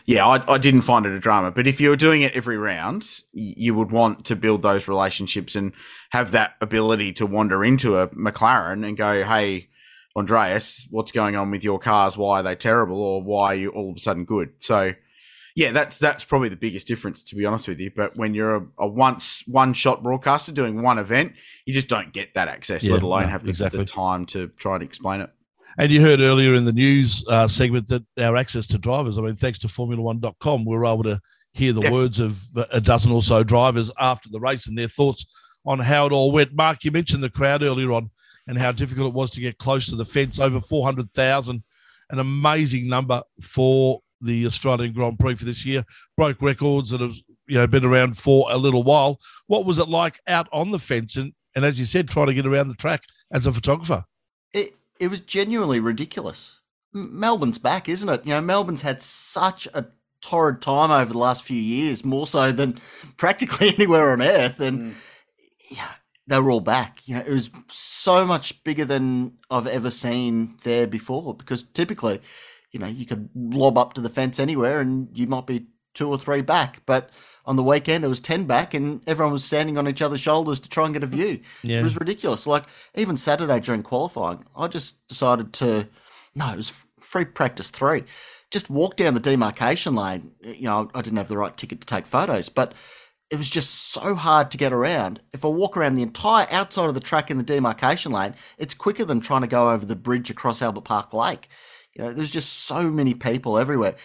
Yeah, 0.06 0.26
I, 0.28 0.54
I 0.56 0.58
didn't 0.58 0.82
find 0.82 1.06
it 1.06 1.14
a 1.14 1.20
drama, 1.20 1.52
but 1.52 1.68
if 1.68 1.80
you 1.80 1.90
were 1.90 1.96
doing 1.96 2.22
it 2.22 2.34
every 2.36 2.58
round, 2.58 3.06
you 3.32 3.74
would 3.76 3.92
want 3.92 4.26
to 4.26 4.36
build 4.36 4.62
those 4.62 4.88
relationships 4.90 5.56
and 5.56 5.72
have 6.12 6.32
that 6.32 6.56
ability 6.62 7.14
to 7.14 7.26
wander 7.26 7.64
into 7.64 7.98
a 7.98 8.08
McLaren 8.10 8.86
and 8.86 8.98
go, 8.98 9.24
"Hey, 9.24 9.70
Andreas, 10.18 10.86
what's 10.90 11.12
going 11.12 11.36
on 11.36 11.50
with 11.52 11.64
your 11.64 11.80
cars? 11.80 12.18
Why 12.18 12.40
are 12.40 12.44
they 12.44 12.56
terrible, 12.56 13.02
or 13.02 13.24
why 13.24 13.48
are 13.54 13.56
you 13.56 13.70
all 13.70 13.92
of 13.92 13.98
a 13.98 14.00
sudden 14.00 14.26
good?" 14.26 14.50
So, 14.58 14.94
yeah, 15.56 15.72
that's 15.72 15.98
that's 16.00 16.24
probably 16.26 16.50
the 16.50 16.56
biggest 16.58 16.88
difference, 16.88 17.24
to 17.24 17.36
be 17.36 17.46
honest 17.46 17.68
with 17.68 17.80
you. 17.80 17.92
But 17.96 18.18
when 18.18 18.34
you're 18.34 18.56
a, 18.58 18.66
a 18.80 18.88
once 18.88 19.44
one 19.48 19.74
shot 19.74 20.04
broadcaster 20.04 20.52
doing 20.52 20.82
one 20.82 20.98
event, 20.98 21.34
you 21.66 21.74
just 21.74 21.88
don't 21.88 22.12
get 22.12 22.34
that 22.34 22.48
access, 22.48 22.84
Yeah, 22.84 22.94
let 22.96 23.04
alone 23.04 23.24
no, 23.24 23.28
have 23.30 23.44
the, 23.44 23.50
exactly. 23.52 23.80
the 23.80 23.86
time 23.86 24.26
to 24.28 24.50
try 24.58 24.76
and 24.76 24.84
explain 24.84 25.22
it. 25.22 25.30
And 25.78 25.92
you 25.92 26.02
heard 26.02 26.20
earlier 26.20 26.54
in 26.56 26.66
the 26.66 26.74
news 26.74 27.24
uh, 27.28 27.48
segment 27.48 27.88
that 27.90 28.04
our 28.20 28.36
access 28.36 28.66
to 28.68 28.78
drivers, 28.78 29.18
I 29.18 29.22
mean, 29.22 29.36
thanks 29.36 29.60
to 29.60 29.68
Formula1.com, 29.68 30.66
we 30.66 30.76
were 30.76 30.86
able 30.86 31.04
to 31.04 31.20
hear 31.54 31.72
the 31.74 31.82
Yeah. 31.82 31.92
words 31.92 32.20
of 32.20 32.42
a 32.72 32.82
dozen 32.82 33.12
or 33.12 33.22
so 33.22 33.44
drivers 33.44 33.92
after 34.00 34.30
the 34.30 34.40
race 34.40 34.68
and 34.68 34.78
their 34.78 34.88
thoughts 34.88 35.26
on 35.66 35.80
how 35.80 36.06
it 36.08 36.12
all 36.12 36.32
went. 36.32 36.54
Mark, 36.56 36.84
you 36.84 36.92
mentioned 36.92 37.22
the 37.24 37.30
crowd 37.30 37.62
earlier 37.62 37.92
on 37.92 38.10
and 38.48 38.58
how 38.58 38.72
difficult 38.72 39.08
it 39.08 39.14
was 39.14 39.30
to 39.32 39.42
get 39.42 39.58
close 39.58 39.86
to 39.88 39.96
the 39.96 40.06
fence. 40.06 40.40
Over 40.40 40.60
400,000, 40.60 41.64
an 42.10 42.20
amazing 42.20 42.88
number 42.88 43.22
for 43.42 44.00
the 44.22 44.46
Australian 44.48 44.94
Grand 44.94 45.20
Prix 45.20 45.36
for 45.36 45.46
this 45.46 45.66
year. 45.66 45.84
Broke 46.16 46.42
records 46.42 46.90
that 46.90 47.02
have 47.02 47.16
you 47.48 47.56
know 47.56 47.68
been 47.68 47.86
around 47.86 48.18
for 48.18 48.48
a 48.52 48.58
little 48.58 48.84
while. 48.84 49.20
What 49.46 49.66
was 49.66 49.78
it 49.78 49.90
like 49.90 50.20
out 50.28 50.48
on 50.52 50.72
the 50.72 50.80
fence 50.80 51.18
and, 51.18 51.34
and 51.56 51.64
as 51.66 51.78
you 51.80 51.86
said, 51.86 52.08
trying 52.08 52.28
to 52.28 52.34
get 52.34 52.48
around 52.48 52.70
the 52.70 52.76
track 52.76 53.04
as 53.32 53.46
a 53.46 53.54
photographer? 53.54 54.06
It 54.54 54.74
it 55.00 55.10
was 55.10 55.20
genuinely 55.22 55.80
ridiculous. 55.80 56.60
Melbourne's 56.94 57.60
back, 57.60 57.90
isn't 57.90 58.10
it? 58.10 58.26
You 58.26 58.34
know, 58.34 58.42
Melbourne's 58.42 58.82
had 58.82 59.02
such 59.02 59.68
a 59.74 59.88
torrid 60.22 60.62
time 60.62 60.92
over 60.92 61.14
the 61.14 61.20
last 61.20 61.44
few 61.44 61.60
years, 61.60 62.04
more 62.04 62.28
so 62.28 62.52
than 62.52 62.80
practically 63.18 63.70
anywhere 63.78 64.12
on 64.12 64.22
earth, 64.22 64.60
and 64.60 64.82
mm. 64.82 64.96
yeah, 65.70 65.92
they 66.28 66.40
were 66.40 66.52
all 66.52 66.62
back. 66.62 67.02
You 67.06 67.16
know, 67.16 67.22
it 67.22 67.32
was 67.32 67.50
so 67.70 68.26
much 68.26 68.64
bigger 68.64 68.86
than 68.86 69.38
I've 69.50 69.68
ever 69.68 69.90
seen 69.90 70.58
there 70.64 70.88
before. 70.88 71.34
Because 71.34 71.64
typically, 71.64 72.22
you 72.72 72.80
know, 72.80 72.88
you 72.88 73.06
could 73.06 73.30
lob 73.36 73.78
up 73.78 73.94
to 73.94 74.02
the 74.02 74.10
fence 74.10 74.40
anywhere, 74.40 74.80
and 74.80 75.10
you 75.14 75.28
might 75.28 75.48
be 75.48 75.68
two 75.94 76.10
or 76.10 76.18
three 76.18 76.42
back, 76.42 76.82
but 76.86 77.10
on 77.48 77.56
the 77.56 77.64
weekend 77.64 78.04
it 78.04 78.08
was 78.08 78.20
10 78.20 78.46
back 78.46 78.76
and 78.76 79.02
everyone 79.08 79.34
was 79.34 79.44
standing 79.44 79.78
on 79.78 79.88
each 79.88 80.02
other's 80.04 80.22
shoulders 80.22 80.60
to 80.60 80.70
try 80.70 80.86
and 80.86 80.94
get 80.94 81.02
a 81.02 81.08
view 81.08 81.40
yeah. 81.64 81.80
it 81.80 81.84
was 81.84 81.98
ridiculous 81.98 82.46
like 82.46 82.66
even 82.94 83.18
saturday 83.18 83.60
during 83.60 83.82
qualifying 83.82 84.46
i 84.56 84.68
just 84.68 85.08
decided 85.08 85.54
to 85.54 85.88
no 86.36 86.54
it 86.54 86.58
was 86.58 86.72
free 87.00 87.26
practice 87.26 87.72
three 87.72 88.04
just 88.52 88.70
walk 88.70 88.96
down 88.96 89.14
the 89.14 89.20
demarcation 89.20 89.96
lane. 89.96 90.32
You 90.42 90.64
know, 90.64 90.90
I 90.94 91.02
didn't 91.02 91.18
have 91.18 91.28
the 91.28 91.38
right 91.38 91.56
ticket 91.56 91.82
to 91.82 91.88
take 91.88 92.06
photos, 92.06 92.50
but 92.50 92.74
it 93.30 93.38
was 93.38 93.50
just 93.50 93.92
so 93.92 94.16
hard 94.16 94.52
to 94.52 94.58
get 94.58 94.72
around. 94.72 95.22
If 95.34 95.44
I 95.44 95.50
walk 95.50 95.76
around 95.76 95.96
the 95.96 96.02
entire 96.02 96.48
outside 96.50 96.88
of 96.88 96.94
the 96.94 97.02
track 97.02 97.30
in 97.30 97.38
the 97.38 97.44
demarcation 97.44 98.12
lane, 98.12 98.36
it's 98.58 98.74
quicker 98.74 99.04
than 99.04 99.20
trying 99.20 99.42
to 99.42 99.48
go 99.48 99.72
over 99.72 99.86
the 99.86 99.98
bridge 99.98 100.30
across 100.30 100.62
Albert 100.62 100.86
Park 100.86 101.14
Lake. 101.14 101.50
You 101.94 102.06
know, 102.06 102.14
there's 102.14 102.32
just 102.32 102.54
so 102.54 102.90
many 102.90 103.14
people 103.14 103.58
everywhere. 103.58 103.96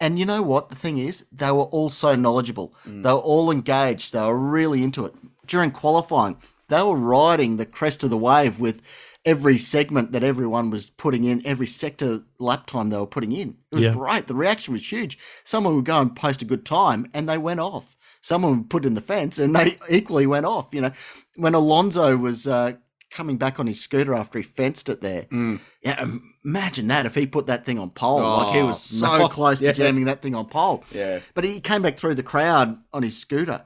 And 0.00 0.18
you 0.18 0.24
know 0.24 0.42
what? 0.42 0.70
The 0.70 0.76
thing 0.76 0.98
is, 0.98 1.26
they 1.30 1.50
were 1.50 1.64
all 1.64 1.90
so 1.90 2.14
knowledgeable. 2.14 2.74
Mm. 2.86 3.02
They 3.02 3.12
were 3.12 3.18
all 3.18 3.50
engaged. 3.50 4.12
They 4.12 4.22
were 4.22 4.38
really 4.38 4.82
into 4.82 5.04
it. 5.04 5.14
During 5.46 5.70
qualifying, 5.70 6.38
they 6.68 6.82
were 6.82 6.96
riding 6.96 7.56
the 7.56 7.66
crest 7.66 8.02
of 8.02 8.10
the 8.10 8.16
wave 8.16 8.60
with 8.60 8.80
every 9.24 9.58
segment 9.58 10.12
that 10.12 10.22
everyone 10.22 10.70
was 10.70 10.88
putting 10.88 11.24
in, 11.24 11.44
every 11.44 11.66
sector 11.66 12.20
lap 12.38 12.66
time 12.66 12.88
they 12.88 12.96
were 12.96 13.06
putting 13.06 13.32
in. 13.32 13.56
It 13.70 13.74
was 13.74 13.84
yeah. 13.84 13.92
great. 13.92 14.26
The 14.26 14.34
reaction 14.34 14.72
was 14.72 14.90
huge. 14.90 15.18
Someone 15.44 15.74
would 15.76 15.84
go 15.84 16.00
and 16.00 16.16
post 16.16 16.42
a 16.42 16.46
good 16.46 16.64
time 16.64 17.10
and 17.12 17.28
they 17.28 17.36
went 17.36 17.60
off. 17.60 17.96
Someone 18.22 18.58
would 18.58 18.70
put 18.70 18.86
in 18.86 18.94
the 18.94 19.00
fence 19.00 19.38
and 19.38 19.54
they 19.54 19.76
equally 19.90 20.26
went 20.26 20.46
off. 20.46 20.68
You 20.72 20.82
know, 20.82 20.92
when 21.36 21.54
Alonso 21.54 22.16
was 22.16 22.46
uh, 22.46 22.74
coming 23.10 23.36
back 23.36 23.58
on 23.58 23.66
his 23.66 23.80
scooter 23.80 24.14
after 24.14 24.38
he 24.38 24.42
fenced 24.42 24.88
it 24.88 25.00
there, 25.00 25.22
mm. 25.22 25.60
yeah, 25.82 26.06
imagine 26.44 26.88
that 26.88 27.06
if 27.06 27.14
he 27.14 27.26
put 27.26 27.46
that 27.46 27.64
thing 27.64 27.78
on 27.78 27.90
pole. 27.90 28.20
Oh, 28.20 28.36
like 28.38 28.56
he 28.56 28.62
was 28.62 28.80
so 28.82 29.18
no. 29.18 29.28
close 29.28 29.58
to 29.60 29.72
jamming 29.72 30.04
that 30.04 30.22
thing 30.22 30.34
on 30.34 30.46
pole. 30.46 30.84
Yeah. 30.90 31.20
But 31.34 31.44
he 31.44 31.60
came 31.60 31.82
back 31.82 31.98
through 31.98 32.14
the 32.14 32.22
crowd 32.22 32.78
on 32.92 33.02
his 33.02 33.16
scooter 33.16 33.64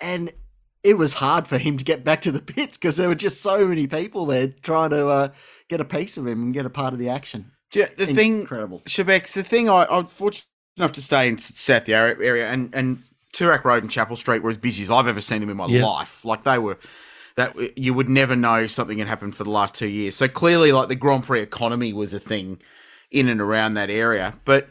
and 0.00 0.32
it 0.82 0.98
was 0.98 1.14
hard 1.14 1.48
for 1.48 1.58
him 1.58 1.78
to 1.78 1.84
get 1.84 2.04
back 2.04 2.20
to 2.22 2.30
the 2.30 2.40
pits 2.40 2.76
because 2.76 2.96
there 2.96 3.08
were 3.08 3.14
just 3.14 3.40
so 3.40 3.66
many 3.66 3.86
people 3.86 4.26
there 4.26 4.48
trying 4.62 4.90
to 4.90 5.08
uh, 5.08 5.28
get 5.68 5.80
a 5.80 5.84
piece 5.84 6.16
of 6.16 6.26
him 6.26 6.42
and 6.42 6.54
get 6.54 6.66
a 6.66 6.70
part 6.70 6.92
of 6.92 6.98
the 6.98 7.08
action. 7.08 7.50
Yeah, 7.72 7.88
the 7.96 8.08
Incredible. 8.08 8.78
thing, 8.80 9.04
Shebex, 9.04 9.32
the 9.32 9.42
thing 9.42 9.68
I, 9.68 9.84
I 9.84 9.98
was 9.98 10.12
fortunate 10.12 10.46
enough 10.76 10.92
to 10.92 11.02
stay 11.02 11.26
in 11.26 11.38
South 11.38 11.88
Yarra 11.88 12.22
area, 12.22 12.48
and 12.48 12.72
and 12.72 13.02
Toorak 13.32 13.64
Road 13.64 13.82
and 13.82 13.90
Chapel 13.90 14.16
Street 14.16 14.42
were 14.42 14.50
as 14.50 14.56
busy 14.56 14.82
as 14.84 14.90
I've 14.90 15.08
ever 15.08 15.20
seen 15.20 15.40
them 15.40 15.50
in 15.50 15.56
my 15.56 15.66
life. 15.66 16.24
Like 16.24 16.44
they 16.44 16.58
were, 16.58 16.78
that 17.36 17.58
uh, 17.58 17.68
you 17.76 17.94
would 17.94 18.08
never 18.08 18.36
know 18.36 18.66
something 18.66 18.98
had 18.98 19.08
happened 19.08 19.36
for 19.36 19.44
the 19.44 19.50
last 19.50 19.74
two 19.74 19.88
years. 19.88 20.16
So 20.16 20.28
clearly, 20.28 20.72
like 20.72 20.88
the 20.88 20.94
Grand 20.94 21.24
Prix 21.24 21.42
economy 21.42 21.92
was 21.92 22.12
a 22.12 22.20
thing 22.20 22.60
in 23.10 23.28
and 23.28 23.40
around 23.40 23.74
that 23.74 23.90
area, 23.90 24.34
but 24.44 24.68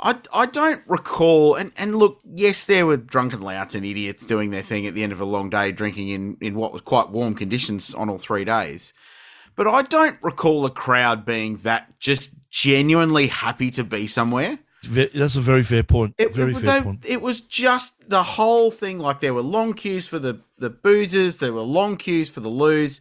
I, 0.00 0.16
I 0.32 0.46
don't 0.46 0.82
recall, 0.86 1.56
and, 1.56 1.72
and 1.76 1.96
look, 1.96 2.20
yes, 2.24 2.64
there 2.64 2.86
were 2.86 2.96
drunken 2.96 3.40
louts 3.40 3.74
and 3.74 3.84
idiots 3.84 4.26
doing 4.26 4.50
their 4.50 4.62
thing 4.62 4.86
at 4.86 4.94
the 4.94 5.02
end 5.02 5.12
of 5.12 5.20
a 5.20 5.24
long 5.24 5.50
day, 5.50 5.72
drinking 5.72 6.08
in, 6.08 6.36
in 6.40 6.54
what 6.54 6.72
was 6.72 6.82
quite 6.82 7.10
warm 7.10 7.34
conditions 7.34 7.94
on 7.94 8.08
all 8.08 8.18
three 8.18 8.44
days. 8.44 8.94
But 9.56 9.66
I 9.66 9.82
don't 9.82 10.18
recall 10.22 10.64
a 10.66 10.70
crowd 10.70 11.24
being 11.24 11.56
that 11.58 11.98
just 11.98 12.30
genuinely 12.50 13.26
happy 13.26 13.72
to 13.72 13.82
be 13.82 14.06
somewhere. 14.06 14.60
That's 14.84 15.36
a 15.36 15.40
very 15.40 15.62
fair 15.62 15.82
point. 15.82 16.14
It, 16.18 16.34
very 16.34 16.52
it, 16.52 16.58
fair 16.58 16.82
point. 16.82 17.04
It 17.06 17.20
was 17.20 17.40
just 17.40 18.08
the 18.08 18.22
whole 18.22 18.70
thing. 18.70 18.98
Like 18.98 19.20
there 19.20 19.34
were 19.34 19.42
long 19.42 19.74
queues 19.74 20.06
for 20.06 20.18
the 20.18 20.40
the 20.58 20.70
boozers, 20.70 21.38
there 21.38 21.52
were 21.52 21.62
long 21.62 21.96
queues 21.96 22.30
for 22.30 22.40
the 22.40 22.48
loos, 22.48 23.00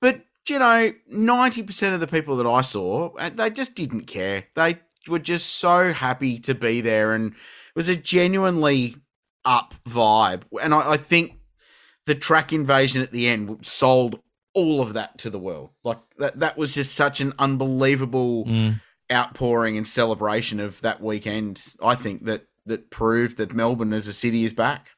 but 0.00 0.22
you 0.48 0.58
know, 0.58 0.92
ninety 1.08 1.62
percent 1.62 1.94
of 1.94 2.00
the 2.00 2.06
people 2.06 2.36
that 2.36 2.46
I 2.46 2.62
saw, 2.62 3.10
they 3.30 3.50
just 3.50 3.74
didn't 3.74 4.06
care. 4.06 4.44
They 4.54 4.80
were 5.08 5.18
just 5.18 5.56
so 5.56 5.92
happy 5.92 6.38
to 6.40 6.54
be 6.54 6.80
there, 6.80 7.14
and 7.14 7.32
it 7.32 7.76
was 7.76 7.88
a 7.88 7.96
genuinely 7.96 8.96
up 9.44 9.74
vibe. 9.88 10.42
And 10.60 10.74
I, 10.74 10.92
I 10.92 10.96
think 10.96 11.38
the 12.06 12.14
track 12.14 12.52
invasion 12.52 13.02
at 13.02 13.12
the 13.12 13.28
end 13.28 13.64
sold 13.66 14.20
all 14.54 14.80
of 14.80 14.94
that 14.94 15.18
to 15.18 15.30
the 15.30 15.38
world. 15.38 15.70
Like 15.82 15.98
that, 16.18 16.40
that 16.40 16.56
was 16.56 16.74
just 16.74 16.94
such 16.94 17.20
an 17.20 17.32
unbelievable 17.38 18.44
mm. 18.44 18.80
Outpouring 19.12 19.76
and 19.76 19.86
celebration 19.86 20.60
of 20.60 20.80
that 20.80 21.00
weekend. 21.00 21.62
I 21.82 21.94
think 21.94 22.24
that 22.24 22.46
that 22.66 22.90
proved 22.90 23.36
that 23.36 23.54
Melbourne 23.54 23.92
as 23.92 24.08
a 24.08 24.12
city 24.12 24.44
is 24.44 24.52
back. 24.52 24.88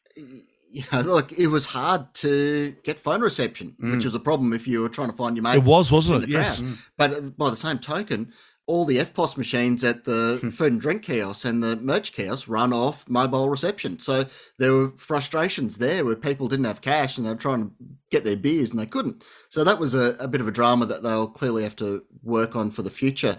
Yeah, 0.68 1.00
look, 1.00 1.32
it 1.32 1.48
was 1.48 1.66
hard 1.66 2.12
to 2.14 2.76
get 2.84 2.98
phone 2.98 3.22
reception, 3.22 3.76
mm. 3.80 3.94
which 3.94 4.04
was 4.04 4.14
a 4.14 4.20
problem 4.20 4.52
if 4.52 4.68
you 4.68 4.82
were 4.82 4.88
trying 4.88 5.10
to 5.10 5.16
find 5.16 5.36
your 5.36 5.42
mates. 5.42 5.58
It 5.58 5.64
was, 5.64 5.90
wasn't 5.90 6.24
it? 6.24 6.28
Yes. 6.28 6.60
Mm. 6.60 6.78
But 6.96 7.36
by 7.36 7.50
the 7.50 7.56
same 7.56 7.78
token, 7.78 8.32
all 8.66 8.84
the 8.84 8.98
EFTPOS 8.98 9.36
machines 9.36 9.84
at 9.84 10.04
the 10.04 10.38
hmm. 10.40 10.48
food 10.48 10.72
and 10.72 10.80
drink 10.80 11.02
kiosks 11.04 11.44
and 11.44 11.62
the 11.62 11.76
merch 11.76 12.12
kiosks 12.12 12.48
run 12.48 12.72
off 12.72 13.08
mobile 13.08 13.48
reception. 13.48 13.98
So 14.00 14.26
there 14.58 14.72
were 14.72 14.90
frustrations 14.96 15.78
there 15.78 16.04
where 16.04 16.16
people 16.16 16.48
didn't 16.48 16.64
have 16.64 16.80
cash 16.80 17.16
and 17.16 17.24
they 17.24 17.30
were 17.30 17.36
trying 17.36 17.62
to 17.62 17.70
get 18.10 18.24
their 18.24 18.36
beers 18.36 18.70
and 18.70 18.78
they 18.78 18.86
couldn't. 18.86 19.22
So 19.50 19.62
that 19.62 19.78
was 19.78 19.94
a, 19.94 20.16
a 20.18 20.26
bit 20.26 20.40
of 20.40 20.48
a 20.48 20.52
drama 20.52 20.84
that 20.86 21.04
they'll 21.04 21.28
clearly 21.28 21.62
have 21.62 21.76
to 21.76 22.02
work 22.24 22.56
on 22.56 22.72
for 22.72 22.82
the 22.82 22.90
future. 22.90 23.38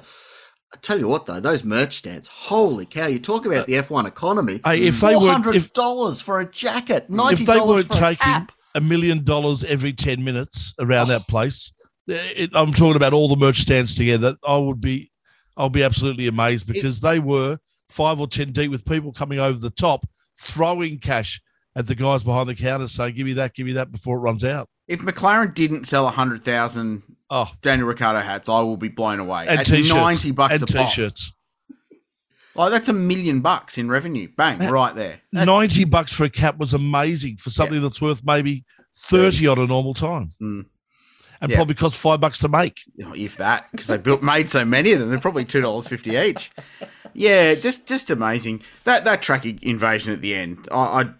I 0.73 0.77
tell 0.81 0.99
you 0.99 1.07
what, 1.07 1.25
though, 1.25 1.39
those 1.39 1.63
merch 1.63 1.95
stands, 1.95 2.27
holy 2.27 2.85
cow! 2.85 3.07
You 3.07 3.19
talk 3.19 3.45
about 3.45 3.59
uh, 3.59 3.65
the 3.65 3.73
F1 3.73 4.05
economy. 4.05 4.59
Hey, 4.65 4.83
if 4.83 4.99
they 4.99 5.15
were 5.15 5.31
hundred 5.31 5.71
dollars 5.73 6.19
for 6.19 6.41
a 6.41 6.51
jacket, 6.51 7.09
ninety 7.09 7.45
dollars 7.45 7.85
for 7.85 7.93
a 7.95 8.15
taking 8.15 8.47
a 8.75 8.81
million 8.81 9.23
dollars 9.23 9.63
every 9.63 9.93
ten 9.93 10.23
minutes 10.23 10.73
around 10.79 11.05
oh. 11.05 11.19
that 11.19 11.27
place, 11.27 11.71
it, 12.07 12.51
I'm 12.53 12.73
talking 12.73 12.97
about 12.97 13.13
all 13.13 13.29
the 13.29 13.37
merch 13.37 13.59
stands 13.59 13.95
together. 13.95 14.35
I 14.45 14.57
would 14.57 14.81
be 14.81 15.09
I'll 15.55 15.69
be 15.69 15.83
absolutely 15.83 16.27
amazed 16.27 16.67
because 16.67 16.99
it, 16.99 17.01
they 17.01 17.19
were 17.19 17.59
five 17.87 18.19
or 18.19 18.27
ten 18.27 18.51
deep 18.51 18.69
with 18.69 18.83
people 18.83 19.13
coming 19.13 19.39
over 19.39 19.57
the 19.57 19.69
top, 19.69 20.05
throwing 20.37 20.99
cash 20.99 21.41
at 21.77 21.87
the 21.87 21.95
guys 21.95 22.23
behind 22.23 22.49
the 22.49 22.55
counter, 22.55 22.89
saying, 22.89 23.15
"Give 23.15 23.25
me 23.25 23.33
that, 23.33 23.55
give 23.55 23.65
me 23.65 23.73
that," 23.73 23.91
before 23.91 24.17
it 24.17 24.21
runs 24.21 24.43
out. 24.43 24.67
If 24.87 24.99
McLaren 24.99 25.53
didn't 25.53 25.85
sell 25.85 26.07
hundred 26.09 26.43
thousand 26.43 27.03
oh. 27.29 27.51
Daniel 27.61 27.87
Ricciardo 27.87 28.21
hats, 28.21 28.49
I 28.49 28.61
will 28.61 28.77
be 28.77 28.89
blown 28.89 29.19
away. 29.19 29.47
And 29.47 29.59
at 29.59 29.65
t-shirts. 29.65 29.93
ninety 29.93 30.31
bucks 30.31 30.55
and 30.55 30.63
a 30.63 30.65
t-shirts. 30.65 31.33
Like 32.55 32.71
that's 32.71 32.89
a 32.89 32.93
million 32.93 33.41
bucks 33.41 33.77
in 33.77 33.87
revenue. 33.89 34.29
Bang, 34.35 34.59
right 34.59 34.95
there. 34.95 35.21
That's... 35.31 35.45
Ninety 35.45 35.83
bucks 35.83 36.11
for 36.11 36.23
a 36.23 36.29
cap 36.29 36.57
was 36.57 36.73
amazing 36.73 37.37
for 37.37 37.51
something 37.51 37.75
yeah. 37.75 37.81
that's 37.81 38.01
worth 38.01 38.23
maybe 38.25 38.65
thirty 38.95 39.47
on 39.47 39.59
a 39.59 39.67
normal 39.67 39.93
time. 39.93 40.33
Mm 40.41 40.65
and 41.41 41.51
yeah. 41.51 41.57
probably 41.57 41.75
cost 41.75 41.97
five 41.97 42.19
bucks 42.19 42.37
to 42.39 42.47
make. 42.47 42.81
If 42.97 43.37
that, 43.37 43.67
because 43.71 43.87
they 43.87 43.97
built 43.97 44.23
made 44.23 44.49
so 44.49 44.65
many 44.65 44.91
of 44.91 44.99
them, 44.99 45.09
they're 45.09 45.19
probably 45.19 45.45
two 45.45 45.61
dollars 45.61 45.87
fifty 45.87 46.17
each. 46.17 46.51
Yeah, 47.13 47.55
just 47.55 47.87
just 47.87 48.09
amazing 48.09 48.61
that 48.83 49.03
that 49.05 49.21
track 49.21 49.45
invasion 49.45 50.13
at 50.13 50.21
the 50.21 50.35
end. 50.35 50.67
I, 50.71 51.11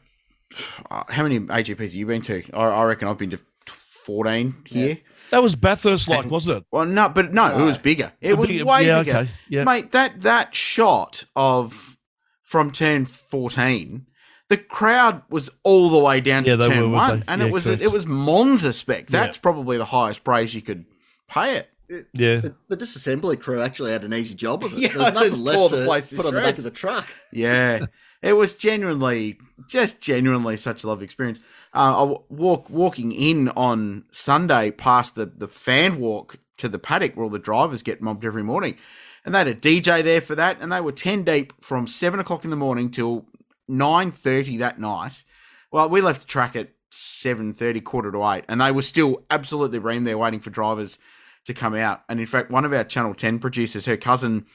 I 0.92 1.06
how 1.12 1.24
many 1.24 1.40
AGPs 1.40 1.80
have 1.80 1.94
you 1.94 2.06
been 2.06 2.22
to? 2.24 2.44
I, 2.54 2.64
I 2.64 2.84
reckon 2.86 3.08
I've 3.08 3.18
been 3.18 3.32
to 3.32 3.40
fourteen 3.66 4.56
here. 4.66 4.88
Yeah. 4.88 4.96
That 5.32 5.44
was 5.44 5.56
Bathurst 5.56 6.08
like, 6.08 6.26
wasn't 6.26 6.60
it? 6.60 6.64
Well, 6.72 6.86
no, 6.86 7.10
but 7.10 7.34
no, 7.34 7.60
it 7.60 7.66
was 7.66 7.78
bigger. 7.78 8.14
It 8.22 8.38
was 8.38 8.50
bigger, 8.50 8.66
way 8.66 8.88
yeah, 8.88 9.04
bigger. 9.04 9.18
Okay. 9.18 9.30
Yeah. 9.50 9.64
Mate, 9.66 9.92
that 9.92 10.22
that 10.22 10.56
shot 10.56 11.26
of 11.36 11.98
from 12.44 12.72
turn 12.72 13.06
fourteen 13.06 14.08
the 14.50 14.58
crowd 14.58 15.24
was 15.30 15.50
all 15.64 15.90
the 15.90 16.00
way 16.00 16.22
down 16.22 16.46
yeah, 16.46 16.56
to 16.56 16.70
turn 16.70 16.92
were, 16.92 16.98
one, 16.98 17.24
and 17.28 17.42
yeah, 17.42 17.48
it 17.48 17.54
was 17.54 17.66
correct. 17.66 17.82
it 17.82 17.92
was 17.92 18.06
Monza 18.06 18.72
spec. 18.74 19.08
That's 19.08 19.38
yeah. 19.38 19.42
probably 19.42 19.78
the 19.78 19.86
highest 19.86 20.24
praise 20.24 20.56
you 20.56 20.62
could 20.62 20.86
pay 21.30 21.58
it. 21.58 21.70
it 21.90 22.08
yeah, 22.14 22.38
the, 22.38 22.56
the, 22.70 22.78
disassembly 22.78 23.40
crew 23.40 23.62
actually 23.62 23.92
had 23.92 24.04
an 24.04 24.14
easy 24.14 24.36
job 24.36 24.64
of 24.64 24.74
it. 24.74 24.80
Yeah, 24.80 25.12
there 25.12 25.30
was 25.30 25.42
nothing 25.42 25.86
left 25.88 26.10
to 26.10 26.16
put 26.16 26.26
on 26.26 26.34
the 26.34 26.42
back 26.42 26.58
of 26.58 26.64
the 26.64 26.72
truck. 26.72 27.08
Yeah, 27.32 27.88
it 28.22 28.34
was 28.34 28.56
genuinely, 28.56 29.38
just 29.68 30.00
genuinely 30.00 30.56
such 30.58 30.84
a 30.84 30.88
lovely 30.88 31.06
experience. 31.06 31.42
Uh, 31.74 32.06
I 32.06 32.18
walk 32.30 32.70
walking 32.70 33.12
in 33.12 33.50
on 33.50 34.06
Sunday 34.12 34.72
past 34.72 35.16
the 35.16 35.26
the 35.26 35.48
fan 35.48 36.00
walk 36.00 36.38
to 36.58 36.68
the 36.68 36.80
paddock 36.80 37.16
where 37.16 37.26
all 37.26 37.30
the 37.30 37.40
drivers 37.40 37.84
get 37.84 38.02
mobbed 38.02 38.26
every 38.26 38.44
morning. 38.44 38.78
And 39.26 39.36
they 39.36 39.40
had 39.40 39.48
a 39.48 39.56
DJ 39.56 40.04
there 40.04 40.22
for 40.22 40.36
that, 40.36 40.62
and 40.62 40.72
they 40.72 40.82
were 40.82 40.92
ten 40.92 41.24
deep 41.24 41.54
from 41.62 41.86
seven 41.88 42.20
o'clock 42.20 42.44
in 42.44 42.50
the 42.50 42.56
morning 42.56 42.90
till 42.90 43.26
nine 43.68 44.12
thirty 44.12 44.58
that 44.58 44.80
night. 44.80 45.24
Well, 45.72 45.90
we 45.90 46.02
left 46.02 46.22
the 46.22 46.28
track 46.28 46.56
at 46.56 46.70
seven 46.90 47.54
thirty, 47.54 47.82
quarter 47.82 48.12
to 48.12 48.26
eight, 48.30 48.46
and 48.48 48.62
they 48.62 48.72
were 48.72 48.82
still 48.82 49.24
absolutely 49.30 49.80
reamed 49.80 50.06
there, 50.06 50.18
waiting 50.18 50.40
for 50.40 50.50
drivers 50.50 50.98
to 51.46 51.54
come 51.54 51.76
out. 51.76 52.04
And 52.08 52.20
in 52.20 52.26
fact, 52.26 52.52
one 52.52 52.66
of 52.66 52.74
our 52.74 52.84
Channel 52.84 53.14
Ten 53.14 53.40
producers, 53.40 53.86
her 53.86 53.98
cousin, 53.98 54.46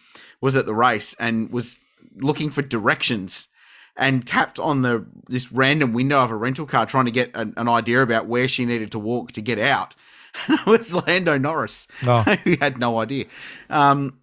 was 0.41 0.57
at 0.57 0.67
the 0.67 0.75
race 0.75 1.15
and 1.19 1.53
was 1.53 1.79
looking 2.17 2.51
for 2.51 2.63
directions 2.63 3.49
and 3.97 4.27
tapped 4.27 4.59
on 4.59 4.83
the 4.83 5.07
this 5.29 5.53
random 5.53 5.93
window 5.93 6.21
of 6.23 6.31
a 6.31 6.37
rental 6.37 6.67
car 6.67 6.87
trying 6.87 7.05
to 7.07 7.11
get 7.11 7.31
an, 7.35 7.55
an 7.57 7.69
idea 7.69 8.03
about 8.03 8.27
where 8.27 8.49
she 8.49 8.65
needed 8.65 8.91
to 8.93 8.99
walk 8.99 9.33
to 9.33 9.43
get 9.43 9.59
out. 9.59 9.95
And 10.49 10.59
it 10.61 10.67
was 10.67 10.95
Lando 10.95 11.37
Norris, 11.37 11.87
Oh. 12.07 12.23
who 12.45 12.57
had 12.59 12.79
no 12.79 12.99
idea. 12.99 13.27
Um, 13.69 14.19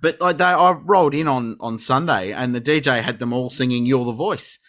but 0.00 0.20
like 0.20 0.36
they, 0.38 0.44
I 0.44 0.70
rolled 0.70 1.12
in 1.14 1.26
on 1.26 1.56
on 1.58 1.78
Sunday, 1.80 2.32
and 2.32 2.54
the 2.54 2.60
DJ 2.60 3.02
had 3.02 3.18
them 3.18 3.32
all 3.32 3.50
singing 3.50 3.84
"You're 3.84 4.04
the 4.04 4.12
Voice," 4.12 4.60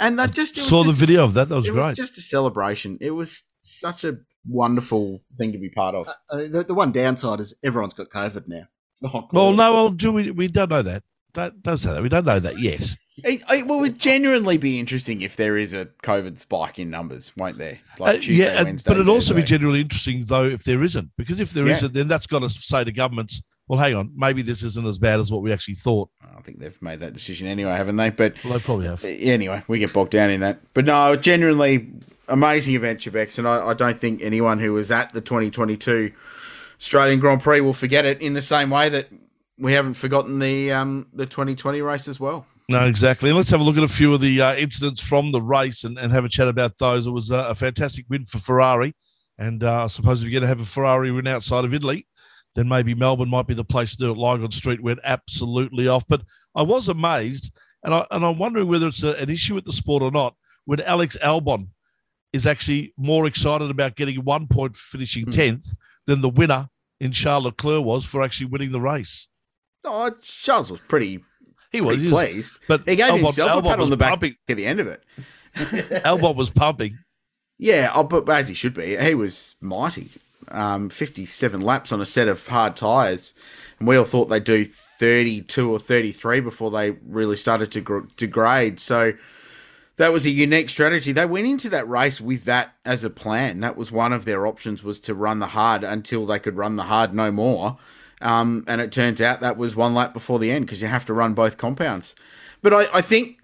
and 0.00 0.18
that 0.18 0.32
just 0.32 0.58
it 0.58 0.62
was 0.62 0.68
Saw 0.70 0.82
the 0.82 0.92
video 0.92 1.22
of 1.22 1.34
that. 1.34 1.48
That 1.48 1.54
was 1.54 1.68
it 1.68 1.70
great. 1.72 1.90
was 1.90 1.96
just 1.98 2.18
a 2.18 2.20
celebration. 2.20 2.98
It 3.00 3.12
was 3.12 3.44
such 3.60 4.02
a 4.02 4.18
wonderful 4.44 5.20
thing 5.38 5.52
to 5.52 5.58
be 5.58 5.68
part 5.70 5.94
of. 5.94 6.08
Uh, 6.28 6.48
the, 6.50 6.64
the 6.66 6.74
one 6.74 6.90
downside 6.90 7.38
is 7.38 7.54
everyone's 7.62 7.94
got 7.94 8.08
COVID 8.08 8.48
now. 8.48 8.64
Oh, 9.04 9.28
well, 9.32 9.52
no, 9.52 9.72
well, 9.72 9.90
do 9.90 10.10
we? 10.10 10.32
We 10.32 10.48
don't 10.48 10.70
know 10.70 10.82
that. 10.82 11.04
Don't, 11.32 11.62
don't 11.62 11.76
say 11.76 11.92
that. 11.92 12.02
We 12.02 12.08
don't 12.08 12.26
know 12.26 12.40
that 12.40 12.58
yet. 12.58 12.96
It, 13.18 13.42
it 13.50 13.66
will 13.66 13.86
genuinely 13.90 14.56
be 14.56 14.80
interesting 14.80 15.20
if 15.20 15.36
there 15.36 15.58
is 15.58 15.74
a 15.74 15.86
COVID 16.02 16.38
spike 16.38 16.78
in 16.78 16.88
numbers, 16.88 17.30
won't 17.36 17.58
there? 17.58 17.78
Uh, 18.00 18.14
Tuesday, 18.14 18.34
yeah, 18.34 18.62
Wednesday, 18.62 18.88
but 18.90 18.96
it'd 18.96 19.08
also 19.08 19.34
be 19.34 19.42
Thursday. 19.42 19.56
generally 19.58 19.80
interesting 19.82 20.22
though 20.26 20.44
if 20.44 20.64
there 20.64 20.82
isn't, 20.82 21.10
because 21.18 21.38
if 21.38 21.50
there 21.52 21.66
Yeah. 21.66 21.78
not 21.80 21.92
then 21.92 22.08
that's 22.08 22.26
got 22.26 22.38
to 22.40 22.48
say 22.48 22.84
to 22.84 22.90
governments, 22.90 23.42
well, 23.68 23.78
hang 23.78 23.94
on, 23.94 24.12
maybe 24.16 24.40
this 24.40 24.62
isn't 24.62 24.86
as 24.86 24.98
bad 24.98 25.20
as 25.20 25.30
what 25.30 25.42
we 25.42 25.52
actually 25.52 25.74
thought. 25.74 26.08
I 26.22 26.40
think 26.40 26.58
they've 26.58 26.80
made 26.80 27.00
that 27.00 27.12
decision 27.12 27.46
anyway, 27.46 27.72
haven't 27.72 27.96
they? 27.96 28.10
But 28.10 28.34
well, 28.44 28.54
they 28.54 28.60
probably 28.60 28.86
have. 28.86 29.04
Anyway, 29.04 29.62
we 29.68 29.78
get 29.78 29.92
bogged 29.92 30.10
down 30.10 30.30
in 30.30 30.40
that. 30.40 30.60
But 30.72 30.86
no, 30.86 31.14
genuinely 31.14 31.88
amazing 32.28 32.74
event, 32.74 33.00
Shebex, 33.00 33.38
and 33.38 33.46
I, 33.46 33.68
I 33.68 33.74
don't 33.74 34.00
think 34.00 34.22
anyone 34.22 34.58
who 34.58 34.72
was 34.72 34.90
at 34.90 35.12
the 35.12 35.20
2022 35.20 36.12
Australian 36.80 37.20
Grand 37.20 37.42
Prix 37.42 37.60
will 37.60 37.72
forget 37.74 38.04
it 38.06 38.20
in 38.22 38.32
the 38.32 38.42
same 38.42 38.70
way 38.70 38.88
that 38.88 39.08
we 39.58 39.74
haven't 39.74 39.94
forgotten 39.94 40.38
the 40.38 40.72
um, 40.72 41.06
the 41.12 41.26
2020 41.26 41.80
race 41.82 42.08
as 42.08 42.18
well. 42.18 42.46
No, 42.68 42.86
exactly. 42.86 43.28
And 43.30 43.36
let's 43.36 43.50
have 43.50 43.60
a 43.60 43.64
look 43.64 43.76
at 43.76 43.82
a 43.82 43.88
few 43.88 44.14
of 44.14 44.20
the 44.20 44.40
uh, 44.40 44.54
incidents 44.54 45.02
from 45.02 45.32
the 45.32 45.42
race 45.42 45.84
and, 45.84 45.98
and 45.98 46.12
have 46.12 46.24
a 46.24 46.28
chat 46.28 46.48
about 46.48 46.78
those. 46.78 47.06
It 47.06 47.10
was 47.10 47.32
uh, 47.32 47.46
a 47.48 47.54
fantastic 47.54 48.06
win 48.08 48.24
for 48.24 48.38
Ferrari. 48.38 48.94
And 49.38 49.64
uh, 49.64 49.84
I 49.84 49.86
suppose 49.88 50.20
if 50.20 50.28
you're 50.28 50.40
going 50.40 50.48
to 50.48 50.48
have 50.48 50.60
a 50.60 50.70
Ferrari 50.70 51.10
win 51.10 51.26
outside 51.26 51.64
of 51.64 51.74
Italy, 51.74 52.06
then 52.54 52.68
maybe 52.68 52.94
Melbourne 52.94 53.30
might 53.30 53.46
be 53.46 53.54
the 53.54 53.64
place 53.64 53.92
to 53.92 53.98
do 53.98 54.10
it. 54.12 54.18
Lygon 54.18 54.50
Street 54.50 54.82
went 54.82 55.00
absolutely 55.04 55.88
off. 55.88 56.04
But 56.06 56.22
I 56.54 56.62
was 56.62 56.88
amazed, 56.88 57.52
and, 57.82 57.94
I, 57.94 58.06
and 58.10 58.24
I'm 58.24 58.38
wondering 58.38 58.68
whether 58.68 58.86
it's 58.86 59.02
a, 59.02 59.14
an 59.14 59.30
issue 59.30 59.54
with 59.54 59.64
the 59.64 59.72
sport 59.72 60.02
or 60.02 60.10
not, 60.10 60.36
when 60.64 60.80
Alex 60.82 61.16
Albon 61.22 61.68
is 62.32 62.46
actually 62.46 62.94
more 62.96 63.26
excited 63.26 63.70
about 63.70 63.96
getting 63.96 64.24
one 64.24 64.46
point 64.46 64.76
for 64.76 64.96
finishing 64.96 65.26
10th 65.26 65.74
than 66.06 66.20
the 66.20 66.28
winner 66.28 66.68
in 67.00 67.12
Charles 67.12 67.44
Leclerc 67.44 67.84
was 67.84 68.04
for 68.04 68.22
actually 68.22 68.46
winning 68.46 68.72
the 68.72 68.80
race. 68.80 69.28
Oh, 69.84 70.10
Charles 70.22 70.70
was 70.70 70.80
pretty. 70.80 71.24
He 71.72 71.80
was, 71.80 72.02
he 72.02 72.08
was- 72.08 72.28
pleased, 72.28 72.58
but 72.68 72.86
he 72.86 72.96
gave 72.96 73.14
himself 73.14 73.64
a 73.64 73.68
pat 73.68 73.80
on 73.80 73.90
the 73.90 73.96
back 73.96 74.10
pumping. 74.10 74.36
at 74.48 74.56
the 74.56 74.66
end 74.66 74.78
of 74.80 74.86
it. 74.86 75.02
Albon 76.04 76.36
was 76.36 76.50
pumping. 76.50 76.98
Yeah, 77.58 77.90
oh, 77.94 78.04
but 78.04 78.28
as 78.28 78.48
he 78.48 78.54
should 78.54 78.74
be. 78.74 78.96
He 78.96 79.14
was 79.14 79.56
mighty. 79.60 80.10
Um, 80.48 80.90
57 80.90 81.60
laps 81.60 81.92
on 81.92 82.00
a 82.00 82.06
set 82.06 82.28
of 82.28 82.46
hard 82.46 82.76
tyres. 82.76 83.34
And 83.78 83.86
we 83.88 83.96
all 83.96 84.04
thought 84.04 84.26
they'd 84.26 84.42
do 84.44 84.64
32 84.64 85.70
or 85.70 85.78
33 85.78 86.40
before 86.40 86.70
they 86.70 86.90
really 87.06 87.36
started 87.36 87.70
to 87.72 87.80
gr- 87.80 88.00
degrade. 88.16 88.80
So 88.80 89.12
that 89.96 90.12
was 90.12 90.26
a 90.26 90.30
unique 90.30 90.68
strategy. 90.68 91.12
They 91.12 91.26
went 91.26 91.46
into 91.46 91.68
that 91.70 91.88
race 91.88 92.20
with 92.20 92.44
that 92.44 92.74
as 92.84 93.04
a 93.04 93.10
plan. 93.10 93.60
That 93.60 93.76
was 93.76 93.92
one 93.92 94.12
of 94.12 94.24
their 94.24 94.46
options 94.46 94.82
was 94.82 94.98
to 95.00 95.14
run 95.14 95.38
the 95.38 95.48
hard 95.48 95.84
until 95.84 96.26
they 96.26 96.38
could 96.38 96.56
run 96.56 96.76
the 96.76 96.84
hard 96.84 97.14
no 97.14 97.30
more. 97.30 97.78
Um, 98.22 98.64
and 98.66 98.80
it 98.80 98.92
turns 98.92 99.20
out 99.20 99.40
that 99.40 99.56
was 99.56 99.74
one 99.76 99.94
lap 99.94 100.12
before 100.12 100.38
the 100.38 100.50
end 100.50 100.66
because 100.66 100.80
you 100.80 100.88
have 100.88 101.06
to 101.06 101.12
run 101.12 101.34
both 101.34 101.58
compounds. 101.58 102.14
But 102.62 102.72
I, 102.72 102.86
I 102.98 103.00
think 103.00 103.38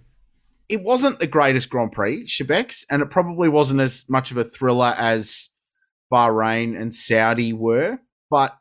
it 0.69 0.83
wasn't 0.83 1.19
the 1.19 1.27
greatest 1.27 1.71
Grand 1.71 1.93
Prix, 1.93 2.27
Shebex, 2.27 2.85
and 2.91 3.03
it 3.03 3.11
probably 3.11 3.49
wasn't 3.49 3.81
as 3.81 4.05
much 4.09 4.31
of 4.31 4.37
a 4.37 4.45
thriller 4.45 4.95
as 4.97 5.49
Bahrain 6.12 6.79
and 6.81 6.95
Saudi 6.95 7.53
were. 7.53 7.99
But 8.31 8.57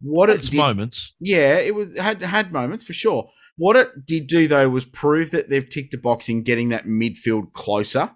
what 0.00 0.30
It's 0.30 0.48
it 0.48 0.52
did, 0.52 0.58
moments. 0.58 1.14
yeah, 1.20 1.56
it 1.58 1.74
was 1.74 1.96
had 1.98 2.22
had 2.22 2.52
moments 2.52 2.84
for 2.84 2.92
sure. 2.92 3.30
What 3.56 3.76
it 3.76 4.04
did 4.04 4.26
do 4.26 4.48
though 4.48 4.68
was 4.68 4.84
prove 4.84 5.30
that 5.30 5.48
they've 5.48 5.68
ticked 5.68 5.94
a 5.94 5.98
box 5.98 6.28
in 6.28 6.42
getting 6.42 6.70
that 6.70 6.86
midfield 6.86 7.52
closer, 7.52 8.10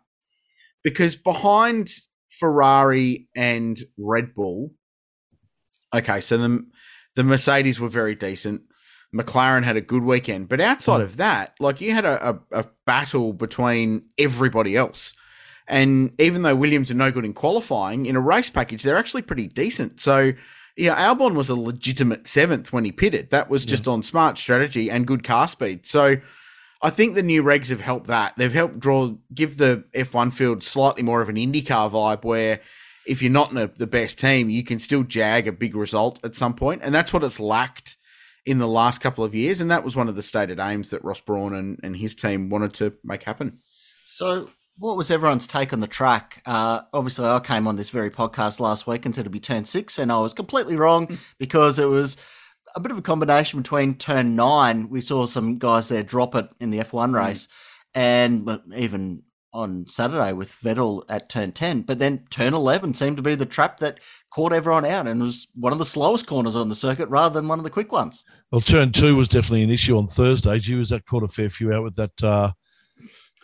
because 0.83 1.15
behind 1.15 1.91
Ferrari 2.29 3.29
and 3.37 3.79
Red 3.97 4.35
Bull, 4.35 4.73
okay, 5.95 6.21
so 6.21 6.37
the 6.39 6.67
the 7.19 7.25
Mercedes 7.25 7.81
were 7.81 7.89
very 7.89 8.15
decent. 8.15 8.63
McLaren 9.13 9.65
had 9.65 9.77
a 9.77 9.81
good 9.81 10.05
weekend, 10.05 10.49
but 10.49 10.61
outside 10.61 10.99
hmm. 10.99 11.03
of 11.03 11.17
that, 11.17 11.53
like 11.59 11.81
you 11.81 11.93
had 11.93 12.05
a, 12.05 12.31
a, 12.31 12.61
a 12.61 12.67
battle 12.87 13.33
between 13.33 14.05
everybody 14.17 14.77
else. 14.77 15.15
And 15.67 16.13
even 16.21 16.43
though 16.43 16.55
Williams 16.55 16.93
are 16.93 16.95
no 16.95 17.11
good 17.11 17.25
in 17.25 17.33
qualifying, 17.33 18.07
in 18.07 18.15
a 18.15 18.21
race 18.21 18.51
package, 18.51 18.85
they're 18.85 18.97
actually 18.97 19.23
pretty 19.23 19.49
decent. 19.49 20.01
So, 20.01 20.33
yeah, 20.77 20.95
Albon 20.95 21.35
was 21.35 21.49
a 21.49 21.57
legitimate 21.57 22.29
seventh 22.29 22.73
when 22.73 22.85
he 22.85 22.93
pitted. 22.93 23.31
That 23.31 23.51
was 23.51 23.65
just 23.65 23.89
on 23.89 24.05
smart 24.05 24.39
strategy 24.39 24.89
and 24.89 25.05
good 25.05 25.25
car 25.25 25.49
speed. 25.49 25.89
So, 25.89 26.19
I 26.81 26.91
think 26.91 27.17
the 27.17 27.25
new 27.25 27.43
regs 27.43 27.71
have 27.71 27.81
helped 27.81 28.07
that. 28.07 28.35
They've 28.37 28.53
helped 28.53 28.79
draw, 28.79 29.15
give 29.35 29.57
the 29.57 29.85
F1 29.93 30.33
field 30.33 30.63
slightly 30.63 31.03
more 31.03 31.21
of 31.21 31.29
an 31.29 31.35
IndyCar 31.35 31.91
vibe 31.91 32.23
where 32.23 32.61
if 33.09 33.23
you're 33.23 33.33
not 33.33 33.51
in 33.51 33.57
a, 33.57 33.67
the 33.67 33.87
best 33.87 34.19
team, 34.19 34.51
you 34.51 34.63
can 34.63 34.79
still 34.79 35.03
jag 35.03 35.49
a 35.49 35.53
big 35.53 35.75
result 35.75 36.21
at 36.23 36.37
some 36.37 36.55
point. 36.55 36.83
And 36.85 36.95
that's 36.95 37.13
what 37.13 37.25
it's 37.25 37.41
lacked 37.41 37.97
in 38.45 38.59
the 38.59 38.69
last 38.69 39.01
couple 39.01 39.25
of 39.25 39.35
years. 39.35 39.61
And 39.61 39.71
that 39.71 39.83
was 39.83 39.97
one 39.97 40.09
of 40.09 40.15
the 40.15 40.23
stated 40.23 40.61
aims 40.61 40.91
that 40.91 41.03
Ross 41.03 41.21
Brawn 41.21 41.55
and, 41.55 41.81
and 41.83 41.97
his 41.97 42.15
team 42.15 42.51
wanted 42.51 42.75
to 42.75 42.93
make 43.03 43.23
happen. 43.23 43.61
So, 44.05 44.51
what 44.77 44.97
was 44.97 45.11
everyone's 45.11 45.47
take 45.47 45.73
on 45.73 45.81
the 45.81 45.89
track? 45.89 46.43
Uh, 46.47 46.83
obviously, 46.93 47.27
I 47.27 47.41
came 47.41 47.67
on 47.67 47.77
this 47.77 47.91
very 47.91 48.11
podcast 48.11 48.61
last 48.61 48.87
week 48.87 49.05
and 49.05 49.15
said 49.15 49.23
it'd 49.23 49.33
be 49.33 49.41
turn 49.41 49.65
six, 49.65 49.99
and 49.99 50.13
I 50.13 50.21
was 50.21 50.35
completely 50.35 50.77
wrong 50.77 51.19
because 51.39 51.81
it 51.81 51.87
was 51.87 52.17
a 52.77 52.81
bit 52.81 52.93
of 52.93 52.99
a 52.99 53.03
combination 53.03 53.61
between 53.61 53.97
turn 53.97 54.37
nine. 54.37 54.89
We 54.89 55.01
saw 55.01 55.27
some 55.27 55.59
guys 55.59 55.89
there 55.89 56.05
drop 56.05 56.37
it 56.37 56.49
in 56.61 56.71
the 56.71 56.79
F1 56.79 57.13
race, 57.13 57.49
and 57.95 58.61
even 58.77 59.25
on 59.53 59.87
Saturday 59.87 60.33
with 60.33 60.53
Vettel 60.53 61.03
at 61.09 61.29
turn 61.29 61.53
10. 61.53 61.83
But 61.83 61.99
then 61.99 62.25
turn 62.31 62.55
11 62.55 62.95
seemed 62.95 63.17
to 63.17 63.23
be 63.23 63.35
the 63.35 63.47
trap 63.47 63.79
that 63.79 64.01
caught 64.31 64.53
everyone 64.53 64.85
out 64.85 65.07
and 65.07 65.21
was 65.21 65.49
one 65.55 65.73
of 65.73 65.79
the 65.79 65.85
slowest 65.85 66.27
corners 66.27 66.57
on 66.57 66.69
the 66.69 66.75
circuit 66.75 67.09
rather 67.09 67.33
than 67.35 67.49
one 67.49 67.59
of 67.59 67.65
the 67.65 67.71
quick 67.71 67.93
ones. 67.93 68.25
Well, 68.51 68.61
turn 68.61 68.93
two 68.93 69.17
was 69.17 69.29
definitely 69.29 69.63
an 69.63 69.71
issue 69.71 69.97
on 69.97 70.07
Thursday. 70.07 70.59
She 70.59 70.75
was 70.75 70.91
that 70.91 71.07
caught 71.07 71.23
a 71.23 71.29
fair 71.29 71.51
few 71.51 71.73
out 71.73 71.83
with 71.83 71.97
that 71.97 72.23
uh, 72.23 72.53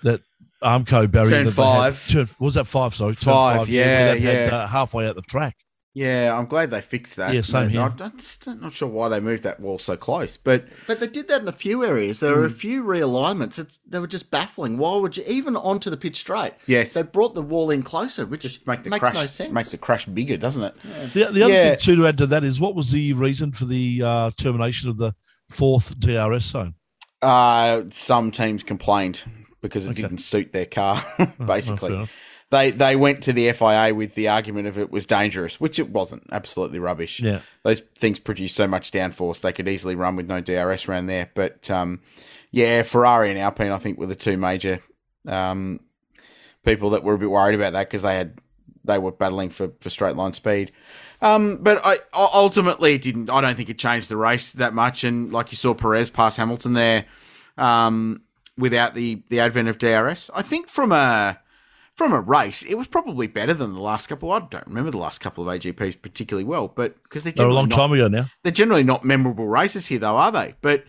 that 0.03 0.21
Armco 0.63 1.11
barrier. 1.11 1.31
Turn 1.31 1.45
that 1.45 1.51
had. 1.51 1.55
five. 1.55 2.09
Turn, 2.09 2.29
was 2.41 2.55
that 2.55 2.67
five? 2.67 2.95
Sorry, 2.95 3.15
turn 3.15 3.35
Five, 3.35 3.59
where 3.61 3.69
yeah, 3.69 4.15
that 4.15 4.21
had, 4.21 4.51
yeah. 4.51 4.57
uh, 4.57 4.67
halfway 4.67 5.07
out 5.07 5.17
the 5.17 5.23
track. 5.23 5.57
Yeah, 5.97 6.37
I'm 6.37 6.47
glad 6.47 6.73
they 6.73 6.81
fixed 6.81 7.15
that. 7.17 7.33
Yeah, 7.33 7.43
same 7.43 7.63
I'm 7.63 7.69
here. 7.71 7.81
not, 7.81 8.01
I'm 8.01 8.17
just 8.19 8.47
not 8.49 8.75
sure 8.75 8.89
why 8.89 9.09
they 9.09 9.21
moved 9.21 9.45
that 9.45 9.61
wall 9.61 9.79
so 9.79 9.97
close, 9.97 10.37
but 10.37 10.65
But 10.89 10.99
they 10.99 11.07
did 11.07 11.29
that 11.29 11.43
in 11.43 11.47
a 11.49 11.53
few 11.53 11.85
areas. 11.85 12.19
There 12.19 12.35
were 12.37 12.45
a 12.47 12.51
few 12.51 12.83
realignments. 12.83 13.61
It's, 13.61 13.79
they 13.87 14.01
were 14.01 14.09
just 14.09 14.29
baffling. 14.29 14.77
Why 14.77 14.97
would 14.97 15.17
you 15.17 15.23
even 15.25 15.55
onto 15.55 15.91
the 15.91 15.97
pitch 15.97 16.17
straight? 16.19 16.55
Yes. 16.67 16.95
they 16.95 17.03
brought 17.03 17.35
the 17.35 17.43
wall 17.43 17.71
in 17.71 17.83
closer, 17.85 18.27
which 18.27 18.43
just 18.43 18.67
make 18.67 18.83
the 18.83 18.91
makes 18.91 19.01
crash 19.03 19.15
no 19.15 19.27
sense. 19.27 19.53
make 19.53 19.67
the 19.69 19.79
crash 19.79 20.07
bigger, 20.07 20.37
doesn't 20.37 20.65
it? 20.65 20.75
The, 21.13 21.27
the 21.31 21.43
other 21.45 21.55
Yeah. 21.55 21.71
thing 21.71 21.79
too 21.79 21.97
to 21.97 22.07
add 22.09 22.19
to 22.19 22.27
that 22.27 22.43
is 22.43 22.59
what 22.59 22.75
was 22.75 22.91
the 22.91 23.13
reason 23.13 23.53
for 23.53 23.65
the 23.65 24.03
uh, 24.05 24.31
termination 24.37 24.89
of 24.91 24.99
the 24.99 25.15
fourth 25.49 25.97
DRS 26.01 26.45
zone? 26.45 26.75
Uh, 27.23 27.83
some 27.93 28.33
teams 28.33 28.65
complained 28.65 29.23
because 29.63 29.87
it 29.87 29.95
didn't 29.95 30.19
suit 30.19 30.53
their 30.53 30.67
car. 30.67 30.97
fair 31.01 31.33
basically, 31.47 31.95
enough. 31.95 32.11
They 32.55 32.71
they 32.71 32.95
went 32.95 33.23
to 33.25 33.33
the 33.33 33.51
FIA 33.53 33.93
with 33.95 34.15
the 34.15 34.29
argument 34.29 34.69
of 34.69 34.79
it 34.79 34.91
was 34.91 35.07
dangerous, 35.07 35.61
which 35.61 35.79
it 35.79 35.91
wasn't. 35.91 36.23
Absolutely 36.31 36.79
rubbish. 36.79 37.21
Yeah. 37.21 37.41
those 37.65 37.81
things 37.81 38.21
produce 38.21 38.55
so 38.55 38.69
much 38.69 38.93
downforce 38.93 39.41
they 39.41 39.53
could 39.53 39.69
easily 39.69 39.97
run 39.97 40.15
with 40.15 40.29
no 40.29 40.41
DRS 40.41 40.89
around 40.89 41.07
there. 41.07 41.31
But 41.35 41.69
um, 41.71 42.01
yeah, 42.53 42.83
Ferrari 42.83 43.31
and 43.31 43.39
Alpine, 43.39 43.73
I 43.73 43.79
think, 43.79 43.99
were 43.99 44.07
the 44.07 44.15
two 44.15 44.37
major 44.37 44.81
um, 45.27 45.81
people 46.65 46.91
that 46.91 47.03
were 47.03 47.15
a 47.15 47.19
bit 47.19 47.31
worried 47.31 47.57
about 47.57 47.73
that 47.73 47.89
because 47.89 48.03
they 48.03 48.15
had 48.15 48.39
they 48.85 48.99
were 48.99 49.11
battling 49.13 49.51
for, 49.51 49.73
for 49.81 49.91
straight 49.91 50.15
line 50.15 50.33
speed. 50.33 50.71
Um, 51.21 51.57
but 51.57 51.81
I 51.85 51.99
ultimately 52.13 52.95
it 52.95 53.03
didn't. 53.03 53.31
I 53.31 53.41
don't 53.41 53.57
think 53.57 53.69
it 53.69 53.79
changed 53.79 54.09
the 54.09 54.17
race 54.17 54.53
that 54.53 54.75
much. 54.75 55.03
And 55.03 55.33
like 55.33 55.51
you 55.51 55.57
saw 55.57 55.75
Perez 55.75 56.09
pass 56.09 56.37
Hamilton 56.37 56.75
there, 56.75 57.07
um, 57.59 58.23
without 58.57 58.95
the 58.95 59.23
the 59.29 59.41
advent 59.41 59.69
of 59.69 59.79
DRS, 59.79 60.31
I 60.33 60.43
think 60.43 60.69
from 60.69 60.93
a 60.93 61.41
from 61.97 62.13
a 62.13 62.21
race, 62.21 62.63
it 62.65 62.75
was 62.75 62.89
probably 62.89 63.27
better 63.27 63.55
than 63.55 63.73
the 63.75 63.81
last 63.81 64.09
couple. 64.09 64.33
I 64.33 64.41
don't 64.41 64.67
remember 64.67 64.91
the 64.91 64.99
last 64.99 65.21
couple 65.21 65.49
of 65.49 65.55
AGPs 65.61 66.01
particularly 66.03 66.45
well, 66.45 66.69
but 66.69 67.01
because 67.05 67.23
they're 67.23 67.33
They're 67.33 67.47
a 67.47 67.49
generally 67.49 67.55
long 67.57 67.69
not- 67.69 67.77
time 67.77 67.93
ago 67.93 68.09
now. 68.09 68.27
they're 68.43 68.53
generally 68.53 68.83
not 68.85 69.05
memorable 69.05 69.47
races 69.47 69.87
here, 69.87 69.99
though, 70.01 70.17
are 70.17 70.33
they? 70.33 70.55
But 70.61 70.85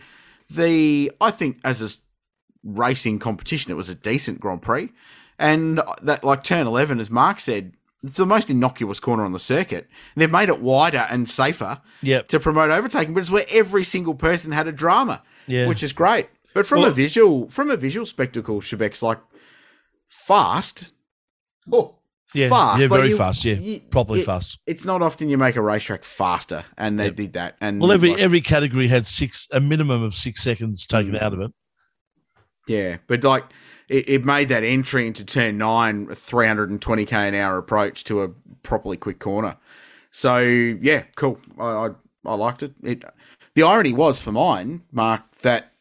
the 0.50 1.12
I 1.20 1.30
think 1.30 1.60
as 1.64 1.80
a 1.82 1.88
racing 2.64 3.18
competition, 3.20 3.70
it 3.70 3.74
was 3.76 3.88
a 3.88 3.94
decent 3.94 4.40
Grand 4.40 4.62
Prix. 4.62 4.90
And 5.38 5.80
that, 6.02 6.24
like 6.24 6.42
turn 6.42 6.66
11, 6.66 6.98
as 6.98 7.10
Mark 7.10 7.40
said, 7.40 7.74
it's 8.02 8.16
the 8.16 8.26
most 8.26 8.48
innocuous 8.50 8.98
corner 9.00 9.24
on 9.24 9.32
the 9.32 9.38
circuit. 9.38 9.88
They've 10.16 10.30
made 10.30 10.48
it 10.48 10.60
wider 10.60 11.06
and 11.10 11.28
safer 11.28 11.80
Yep. 12.02 12.28
to 12.28 12.40
promote 12.40 12.70
overtaking, 12.70 13.12
but 13.14 13.20
it's 13.20 13.30
where 13.30 13.44
every 13.50 13.84
single 13.84 14.14
person 14.14 14.52
had 14.52 14.66
a 14.66 14.72
drama, 14.72 15.22
Yeah. 15.46 15.66
which 15.66 15.82
is 15.82 15.92
great. 15.92 16.28
But 16.54 16.66
from 16.66 16.80
Well- 16.80 16.90
a 16.90 16.94
visual, 16.94 17.50
from 17.50 17.70
a 17.70 17.76
visual 17.76 18.06
spectacle, 18.06 18.60
Shebek's 18.60 19.02
like 19.02 19.18
fast, 20.08 20.92
Oh, 21.72 21.94
Yeah, 22.34 22.48
fast, 22.48 22.80
yeah, 22.80 22.86
like 22.88 22.98
very 23.00 23.08
you- 23.10 23.16
fast. 23.16 23.44
Yeah, 23.44 23.54
you- 23.54 23.80
properly 23.80 24.20
it- 24.20 24.26
fast. 24.26 24.58
It's 24.66 24.84
not 24.84 25.00
often 25.02 25.28
you 25.28 25.38
make 25.38 25.56
a 25.56 25.62
racetrack 25.62 26.04
faster, 26.04 26.64
and 26.76 26.98
they 26.98 27.10
did 27.10 27.32
that. 27.34 27.56
And 27.60 27.80
Well, 27.80 27.92
every 27.92 28.10
like- 28.10 28.20
every 28.20 28.40
category 28.40 28.88
had 28.88 29.06
six, 29.06 29.48
a 29.52 29.60
minimum 29.60 30.02
of 30.02 30.14
six 30.14 30.42
seconds 30.42 30.86
taken 30.86 31.12
Mm. 31.12 31.22
out 31.22 31.32
of 31.34 31.40
it. 31.40 31.52
Yeah, 32.68 32.96
but 33.06 33.22
like 33.22 33.44
it, 33.88 34.08
it 34.08 34.24
made 34.24 34.48
that 34.48 34.64
entry 34.64 35.06
into 35.06 35.24
turn 35.24 35.58
nine 35.58 36.08
a 36.10 36.14
320k 36.16 37.28
an 37.28 37.34
hour 37.36 37.56
approach 37.58 38.02
to 38.04 38.22
a 38.22 38.28
properly 38.64 38.96
quick 38.96 39.20
corner. 39.20 39.56
So 40.10 40.38
yeah, 40.38 41.04
cool. 41.14 41.38
I 41.58 41.64
I, 41.64 41.88
I 42.24 42.34
liked 42.34 42.62
it. 42.64 42.74
it. 42.82 43.04
The 43.54 43.62
irony 43.62 43.92
was 43.92 44.20
for 44.20 44.32
mine, 44.32 44.82
Mark, 44.92 45.22
that 45.42 45.72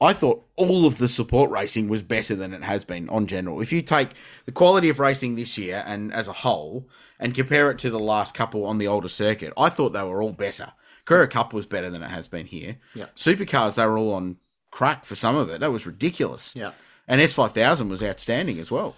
I 0.00 0.12
thought 0.12 0.44
all 0.56 0.84
of 0.84 0.98
the 0.98 1.08
support 1.08 1.50
racing 1.50 1.88
was 1.88 2.02
better 2.02 2.36
than 2.36 2.52
it 2.52 2.62
has 2.62 2.84
been 2.84 3.08
on 3.08 3.26
general. 3.26 3.62
If 3.62 3.72
you 3.72 3.80
take 3.80 4.10
the 4.44 4.52
quality 4.52 4.90
of 4.90 5.00
racing 5.00 5.36
this 5.36 5.56
year 5.56 5.82
and 5.86 6.12
as 6.12 6.28
a 6.28 6.34
whole 6.34 6.86
and 7.18 7.34
compare 7.34 7.70
it 7.70 7.78
to 7.78 7.90
the 7.90 7.98
last 7.98 8.34
couple 8.34 8.66
on 8.66 8.76
the 8.76 8.86
older 8.86 9.08
circuit, 9.08 9.54
I 9.56 9.70
thought 9.70 9.94
they 9.94 10.02
were 10.02 10.22
all 10.22 10.32
better. 10.32 10.72
Carrera 11.06 11.28
Cup 11.28 11.54
was 11.54 11.64
better 11.64 11.88
than 11.88 12.02
it 12.02 12.10
has 12.10 12.28
been 12.28 12.46
here. 12.46 12.76
Yeah. 12.94 13.06
Supercars, 13.16 13.76
they 13.76 13.86
were 13.86 13.96
all 13.96 14.12
on 14.12 14.36
crack 14.70 15.06
for 15.06 15.14
some 15.14 15.36
of 15.36 15.48
it. 15.48 15.60
That 15.60 15.72
was 15.72 15.86
ridiculous. 15.86 16.54
Yeah. 16.54 16.72
And 17.08 17.20
S5000 17.20 17.88
was 17.88 18.02
outstanding 18.02 18.58
as 18.58 18.70
well. 18.70 18.96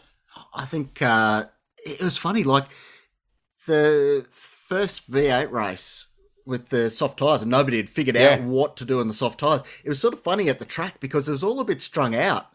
I 0.52 0.64
think 0.64 1.00
uh, 1.00 1.44
it 1.84 2.00
was 2.00 2.16
funny. 2.16 2.42
Like 2.42 2.64
the 3.66 4.26
first 4.32 5.08
V8 5.10 5.52
race 5.52 6.07
with 6.48 6.70
the 6.70 6.88
soft 6.88 7.18
tires, 7.18 7.42
and 7.42 7.50
nobody 7.50 7.76
had 7.76 7.90
figured 7.90 8.16
out 8.16 8.40
what 8.40 8.74
to 8.78 8.86
do 8.86 9.02
in 9.02 9.06
the 9.06 9.14
soft 9.14 9.38
tires. 9.38 9.62
It 9.84 9.90
was 9.90 10.00
sort 10.00 10.14
of 10.14 10.20
funny 10.20 10.48
at 10.48 10.58
the 10.58 10.64
track 10.64 10.98
because 10.98 11.28
it 11.28 11.32
was 11.32 11.44
all 11.44 11.60
a 11.60 11.64
bit 11.64 11.82
strung 11.82 12.16
out, 12.16 12.46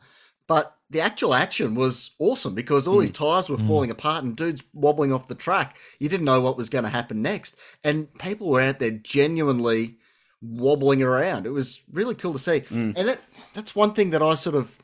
but 0.48 0.76
the 0.90 1.00
actual 1.00 1.36
action 1.36 1.76
was 1.76 2.10
awesome 2.18 2.56
because 2.56 2.88
all 2.88 2.98
these 2.98 3.10
hmm. 3.10 3.24
tires 3.24 3.50
were 3.50 3.58
hmm. 3.58 3.68
falling 3.68 3.92
apart 3.92 4.24
and 4.24 4.36
dudes 4.36 4.64
wobbling 4.74 5.14
off 5.14 5.28
the 5.28 5.36
track. 5.36 5.78
You 6.00 6.10
didn't 6.10 6.26
know 6.26 6.42
what 6.42 6.58
was 6.58 6.70
going 6.70 6.86
to 6.86 6.90
happen 6.90 7.22
next, 7.22 7.56
and 7.84 8.12
people 8.18 8.50
were 8.50 8.62
out 8.62 8.80
there 8.80 8.92
genuinely 8.92 9.98
wobbling 10.42 11.04
around. 11.04 11.46
It 11.46 11.52
was 11.52 11.84
really 11.92 12.16
cool 12.16 12.34
to 12.34 12.40
see, 12.40 12.60
hmm. 12.62 12.92
and 12.96 13.08
that 13.08 13.20
that's 13.54 13.76
one 13.76 13.94
thing 13.94 14.10
that 14.10 14.24
I 14.24 14.34
sort 14.34 14.56
of 14.56 14.80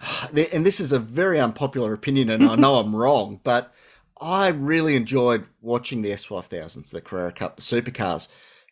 and 0.52 0.64
this 0.64 0.80
is 0.80 0.92
a 0.92 0.98
very 0.98 1.38
unpopular 1.38 1.92
opinion, 1.92 2.30
and 2.30 2.44
I 2.48 2.54
know 2.54 2.74
I'm 2.80 2.96
wrong, 2.96 3.40
but 3.44 3.72
I 4.20 4.48
really 4.48 4.96
enjoyed 4.96 5.46
watching 5.60 6.02
the 6.02 6.10
S5000s, 6.10 6.90
the 6.90 7.00
Carrera 7.00 7.32
Cup, 7.32 7.56
the 7.56 7.62
supercars, 7.62 8.28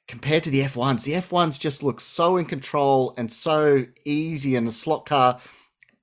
compared 0.09 0.45
to 0.45 0.51
the 0.51 0.63
F1s. 0.63 1.05
The 1.05 1.13
F1s 1.13 1.59
just 1.59 1.83
look 1.83 2.01
so 2.01 2.37
in 2.37 2.47
control 2.47 3.15
and 3.17 3.33
so 3.33 3.87
easy 4.05 4.57
in 4.57 4.65
the 4.65 4.73
slot 4.73 5.07
car, 5.07 5.41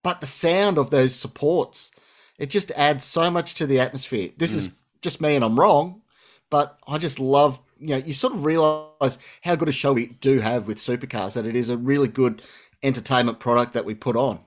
but 0.04 0.22
the 0.22 0.28
sound 0.28 0.78
of 0.78 0.90
those 0.90 1.16
supports, 1.16 1.92
it 2.38 2.50
just 2.50 2.72
adds 2.72 3.04
so 3.06 3.30
much 3.30 3.56
to 3.56 3.68
the 3.68 3.80
atmosphere. 3.80 4.30
This 4.38 4.54
is 4.54 4.70
just 5.02 5.22
me, 5.22 5.36
and 5.36 5.46
I'm 5.46 5.60
wrong, 5.60 6.02
but 6.50 6.78
I 6.88 6.98
just 6.98 7.20
love. 7.20 7.60
You 7.80 7.90
know, 7.90 7.98
you 7.98 8.14
sort 8.14 8.34
of 8.34 8.46
realize 8.46 9.18
how 9.42 9.56
good 9.56 9.70
a 9.70 9.72
show 9.72 9.94
we 9.94 10.08
do 10.08 10.40
have 10.40 10.68
with 10.68 10.78
supercars. 10.78 11.34
That 11.34 11.46
it 11.46 11.56
is 11.56 11.70
a 11.70 11.78
really 11.78 12.08
good 12.08 12.42
entertainment 12.84 13.40
product 13.40 13.74
that 13.74 13.86
we 13.86 13.94
put 13.96 14.16
on. 14.16 14.40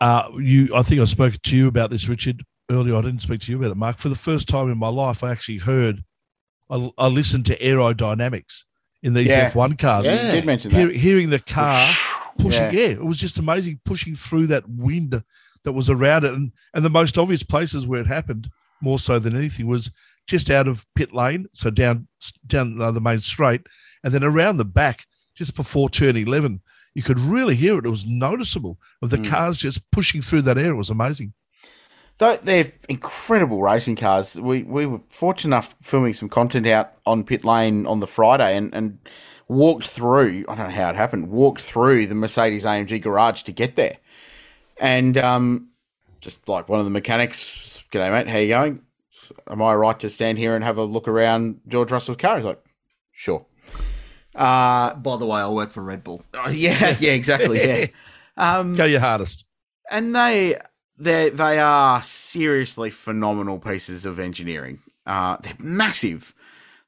Uh, 0.00 0.28
you, 0.38 0.74
I 0.74 0.82
think 0.82 1.00
I 1.00 1.04
spoke 1.04 1.40
to 1.42 1.56
you 1.56 1.68
about 1.68 1.90
this, 1.90 2.08
Richard, 2.08 2.42
earlier. 2.70 2.96
I 2.96 3.02
didn't 3.02 3.22
speak 3.22 3.40
to 3.42 3.52
you 3.52 3.58
about 3.58 3.72
it, 3.72 3.76
Mark. 3.76 3.98
For 3.98 4.08
the 4.08 4.14
first 4.14 4.48
time 4.48 4.70
in 4.70 4.78
my 4.78 4.88
life, 4.88 5.22
I 5.24 5.30
actually 5.30 5.58
heard, 5.58 6.04
I, 6.70 6.90
I 6.96 7.08
listened 7.08 7.46
to 7.46 7.58
aerodynamics 7.58 8.64
in 9.02 9.14
these 9.14 9.28
Yeah. 9.28 9.50
F1 9.50 9.78
cars. 9.78 10.06
Yeah. 10.06 10.26
You 10.26 10.32
did 10.32 10.46
mention 10.46 10.70
that. 10.70 10.76
Hear- 10.78 10.92
hearing 10.92 11.30
the 11.30 11.38
car 11.40 11.86
pushing, 12.38 12.62
Yeah. 12.62 12.70
yeah. 12.72 12.86
it 12.88 13.04
was 13.04 13.18
just 13.18 13.38
amazing 13.38 13.80
pushing 13.84 14.14
through 14.14 14.46
that 14.48 14.68
wind 14.68 15.22
that 15.64 15.72
was 15.72 15.90
around 15.90 16.24
it. 16.24 16.32
And, 16.34 16.52
and 16.74 16.84
the 16.84 16.90
most 16.90 17.18
obvious 17.18 17.42
places 17.42 17.86
where 17.86 18.00
it 18.00 18.06
happened, 18.06 18.48
more 18.80 18.98
so 18.98 19.18
than 19.18 19.36
anything, 19.36 19.66
was 19.66 19.90
just 20.26 20.50
out 20.50 20.68
of 20.68 20.86
pit 20.94 21.12
lane, 21.12 21.46
so 21.52 21.70
down 21.70 22.06
down 22.46 22.80
uh, 22.80 22.90
the 22.92 23.00
main 23.00 23.18
straight, 23.20 23.62
and 24.04 24.12
then 24.14 24.22
around 24.24 24.56
the 24.58 24.64
back, 24.64 25.06
just 25.34 25.54
before 25.56 25.90
turn 25.90 26.16
11. 26.16 26.60
You 26.94 27.02
could 27.02 27.18
really 27.18 27.54
hear 27.54 27.78
it. 27.78 27.86
It 27.86 27.90
was 27.90 28.04
noticeable 28.06 28.78
of 29.02 29.10
the 29.10 29.18
Mm. 29.18 29.28
cars 29.28 29.56
just 29.58 29.90
pushing 29.90 30.22
through 30.22 30.42
that 30.42 30.58
air. 30.58 30.70
It 30.70 30.76
was 30.76 30.90
amazing. 30.90 31.32
Though 32.20 32.36
they're 32.36 32.70
incredible 32.86 33.62
racing 33.62 33.96
cars. 33.96 34.38
We 34.38 34.62
we 34.62 34.84
were 34.84 35.00
fortunate 35.08 35.48
enough 35.56 35.74
filming 35.80 36.12
some 36.12 36.28
content 36.28 36.66
out 36.66 36.92
on 37.06 37.24
pit 37.24 37.46
lane 37.46 37.86
on 37.86 38.00
the 38.00 38.06
Friday 38.06 38.56
and, 38.58 38.74
and 38.74 38.98
walked 39.48 39.88
through. 39.88 40.44
I 40.46 40.54
don't 40.54 40.68
know 40.68 40.74
how 40.74 40.90
it 40.90 40.96
happened. 40.96 41.30
Walked 41.30 41.62
through 41.62 42.06
the 42.08 42.14
Mercedes 42.14 42.64
AMG 42.66 43.00
garage 43.00 43.40
to 43.44 43.52
get 43.52 43.74
there, 43.76 43.96
and 44.76 45.16
um, 45.16 45.68
just 46.20 46.46
like 46.46 46.68
one 46.68 46.78
of 46.78 46.84
the 46.84 46.90
mechanics, 46.90 47.82
"G'day 47.90 48.12
mate, 48.12 48.28
how 48.28 48.36
you 48.38 48.48
going? 48.48 48.82
Am 49.48 49.62
I 49.62 49.74
right 49.74 49.98
to 50.00 50.10
stand 50.10 50.36
here 50.36 50.54
and 50.54 50.62
have 50.62 50.76
a 50.76 50.84
look 50.84 51.08
around 51.08 51.62
George 51.66 51.90
Russell's 51.90 52.18
car?" 52.18 52.36
He's 52.36 52.44
like, 52.44 52.62
"Sure." 53.12 53.46
Uh, 54.34 54.92
By 54.94 55.16
the 55.16 55.24
way, 55.24 55.40
I 55.40 55.48
work 55.48 55.70
for 55.70 55.82
Red 55.82 56.04
Bull. 56.04 56.22
oh, 56.34 56.50
yeah, 56.50 56.96
yeah, 57.00 57.12
exactly. 57.12 57.66
Yeah. 57.66 57.86
Um, 58.36 58.74
Go 58.76 58.84
your 58.84 59.00
hardest. 59.00 59.46
and 59.90 60.14
they 60.14 60.58
they 61.00 61.30
they 61.30 61.58
are 61.58 62.02
seriously 62.02 62.90
phenomenal 62.90 63.58
pieces 63.58 64.04
of 64.06 64.18
engineering. 64.18 64.80
Uh, 65.06 65.36
they're 65.42 65.54
massive. 65.58 66.34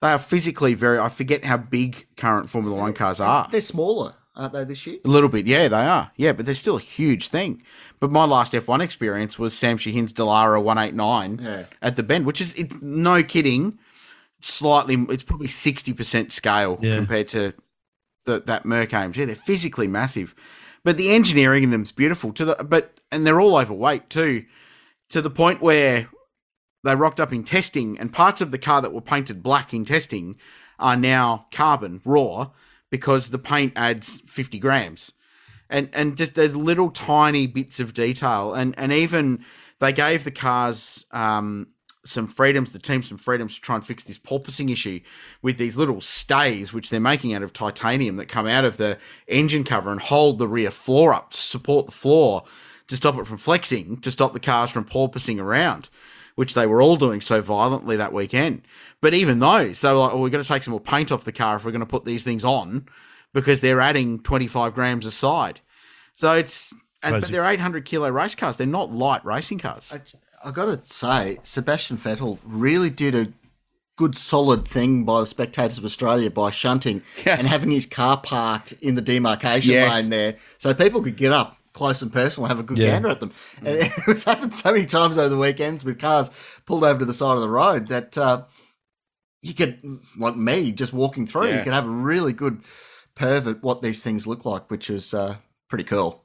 They 0.01 0.11
are 0.13 0.19
physically 0.19 0.75
very. 0.75 0.99
I 0.99 1.09
forget 1.09 1.45
how 1.45 1.57
big 1.57 2.07
current 2.17 2.51
Formula 2.51 2.77
One 2.77 2.93
cars 2.93 3.21
are. 3.21 3.49
They're 3.51 3.61
smaller, 3.61 4.15
aren't 4.37 4.53
they, 4.53 4.65
this 4.65 4.87
year? 4.87 4.99
A 5.05 5.09
little 5.09 5.29
bit, 5.29 5.47
yeah, 5.47 5.69
they 5.69 5.77
are. 5.87 6.11
Yeah, 6.17 6.33
but 6.33 6.45
they're 6.47 6.55
still 6.55 6.77
a 6.77 6.81
huge 6.81 7.29
thing. 7.29 7.63
But 8.01 8.11
my 8.11 8.25
last 8.25 8.53
F1 8.53 8.81
experience 8.83 9.39
was 9.39 9.57
Sam 9.57 9.79
Shahin's 9.79 10.13
Dallara 10.13 10.61
189 10.63 11.39
Yeah. 11.41 11.65
at 11.81 11.95
the 11.97 12.03
bend, 12.03 12.27
which 12.27 12.41
is 12.41 12.53
it's 12.55 12.75
no 12.83 13.23
kidding. 13.23 13.79
Slightly, 14.41 14.97
it's 15.09 15.23
probably 15.23 15.47
60% 15.47 16.33
scale 16.33 16.79
Yeah. 16.83 16.97
compared 16.97 17.29
to 17.29 17.55
the, 18.25 18.41
that 18.41 18.65
Merc 18.65 18.91
AMG. 18.91 19.25
They're 19.25 19.37
physically 19.37 19.87
massive, 19.87 20.35
but 20.85 20.97
the 20.97 21.11
engineering 21.11 21.63
in 21.63 21.71
them 21.71 21.83
is 21.83 21.93
beautiful. 21.93 22.33
To 22.33 22.45
the 22.45 22.65
but 22.65 23.01
and 23.11 23.27
they're 23.27 23.41
all 23.41 23.57
overweight 23.57 24.11
too, 24.11 24.45
to 25.11 25.21
the 25.23 25.31
point 25.31 25.61
where 25.61 26.09
they 26.85 26.97
rocked 26.97 27.21
up 27.21 27.33
in 27.33 27.45
testing, 27.45 27.99
and 27.99 28.13
parts 28.13 28.41
of 28.41 28.51
the 28.51 28.59
car 28.59 28.83
that 28.83 28.93
were 28.93 29.01
painted 29.01 29.43
black 29.43 29.73
in 29.73 29.85
testing 29.85 30.37
are 30.79 30.97
now 30.97 31.47
carbon 31.53 32.01
raw 32.05 32.51
because 32.91 33.31
the 33.31 33.39
paint 33.39 33.73
adds 33.77 34.21
50 34.27 34.59
grams. 34.59 35.13
And 35.71 35.89
and 35.93 36.17
just 36.17 36.35
those 36.35 36.55
little 36.55 36.91
tiny 36.91 37.47
bits 37.47 37.81
of 37.81 37.95
detail, 37.95 38.53
and 38.53 38.75
and 38.77 38.93
even 38.93 39.45
they 39.79 39.93
gave 39.93 40.25
the 40.25 40.31
cars 40.31 41.07
um, 41.13 41.69
some 42.05 42.27
freedoms, 42.27 42.73
the 42.73 42.79
team 42.79 43.03
some 43.03 43.19
freedoms 43.19 43.55
to 43.55 43.61
try 43.61 43.77
and 43.77 43.87
fix 43.87 44.05
this 44.05 44.19
porpoising 44.19 44.73
issue 44.73 45.01
with 45.41 45.57
these 45.57 45.77
little 45.77 46.01
stays, 46.01 46.73
which 46.73 46.91
they're 46.91 47.01
making 47.01 47.33
out 47.33 47.43
of 47.43 47.53
titanium 47.53 48.17
that 48.17 48.27
come 48.27 48.47
out 48.47 48.65
of 48.65 48.77
the 48.77 48.99
engine 49.29 49.65
cover 49.65 49.91
and 49.91 50.01
hold 50.01 50.39
the 50.39 50.49
rear 50.49 50.71
floor 50.71 51.15
up 51.15 51.31
to 51.31 51.37
support 51.39 51.87
the 51.87 51.93
floor 51.93 52.45
to 52.89 52.97
stop 52.97 53.17
it 53.19 53.27
from 53.27 53.39
flexing, 53.39 53.99
to 53.99 54.11
stop 54.11 54.33
the 54.33 54.41
cars 54.41 54.71
from 54.71 54.85
porpoising 54.85 55.41
around, 55.41 55.89
which 56.35 56.55
they 56.55 56.67
were 56.67 56.83
all 56.83 56.97
doing 56.97 57.21
so 57.21 57.41
violently 57.41 57.97
that 57.97 58.13
weekend. 58.13 58.63
But 59.01 59.15
even 59.15 59.39
those, 59.39 59.81
they 59.81 59.91
were 59.91 59.99
like, 59.99 60.13
oh, 60.13 60.21
we've 60.21 60.33
got 60.33 60.39
to 60.39 60.45
take 60.45 60.63
some 60.63 60.73
more 60.73 60.81
paint 60.81 61.11
off 61.11 61.25
the 61.25 61.33
car 61.33 61.57
if 61.57 61.65
we're 61.65 61.71
going 61.71 61.81
to 61.81 61.87
put 61.87 62.05
these 62.05 62.25
things 62.25 62.45
on 62.45 62.87
because 63.33 63.61
they're 63.61 63.81
adding 63.81 64.21
25 64.21 64.75
grams 64.75 65.07
a 65.07 65.11
side. 65.11 65.61
So 66.15 66.35
it's, 66.35 66.75
and, 67.03 67.21
but 67.21 67.31
they're 67.31 67.47
800 67.47 67.85
kilo 67.85 68.11
race 68.11 68.35
cars. 68.35 68.57
They're 68.57 68.67
not 68.67 68.93
light 68.93 69.25
racing 69.25 69.59
cars. 69.59 69.91
I, 70.43 70.49
I 70.49 70.51
got 70.53 70.67
to 70.67 70.81
say, 70.93 71.39
Sebastian 71.43 71.97
Vettel 71.99 72.39
really 72.45 72.91
did 72.91 73.15
a 73.15 73.33
good, 73.97 74.17
solid 74.17 74.67
thing 74.67 75.05
by 75.05 75.21
the 75.21 75.27
spectators 75.27 75.79
of 75.79 75.85
Australia 75.85 76.31
by 76.31 76.51
shunting 76.51 77.03
and 77.27 77.47
having 77.47 77.71
his 77.71 77.87
car 77.87 78.17
parked 78.21 78.73
in 78.81 78.95
the 78.95 79.03
demarcation 79.03 79.73
Yes. 79.73 79.93
lane 80.03 80.11
there, 80.11 80.37
so 80.59 80.73
people 80.75 81.03
could 81.03 81.17
get 81.17 81.33
up 81.33 81.57
close 81.73 82.03
and 82.03 82.13
personal 82.13 82.45
and 82.47 82.51
have 82.51 82.61
a 82.61 82.67
good 82.67 82.79
Yeah. 82.79 82.91
gander 82.91 83.09
at 83.09 83.21
them. 83.21 83.33
And 83.59 83.69
it 83.81 84.07
was 84.07 84.25
happened 84.25 84.55
so 84.55 84.73
many 84.73 84.85
times 84.87 85.17
over 85.19 85.29
the 85.31 85.39
weekends 85.39 85.85
with 85.85 85.99
cars 85.99 86.31
pulled 86.67 86.85
over 86.85 86.99
to 86.99 87.05
the 87.05 87.15
side 87.15 87.35
of 87.35 87.41
the 87.41 87.49
road 87.49 87.89
that 87.89 88.19
uh, 88.19 88.45
you 89.41 89.55
could, 89.55 89.81
like 90.17 90.37
me, 90.37 90.71
just 90.73 90.93
walking 90.93 91.27
through, 91.27 91.49
Yeah. 91.49 91.59
you 91.59 91.65
could 91.65 91.73
have 91.73 91.87
a 91.87 91.91
really 91.91 92.33
good 92.33 92.61
perv 93.17 93.51
at 93.51 93.63
what 93.63 93.83
these 93.83 94.03
things 94.03 94.27
look 94.27 94.45
like, 94.45 94.71
which 94.71 94.89
was 94.89 95.13
uh, 95.15 95.37
pretty 95.69 95.85
cool. 95.85 96.25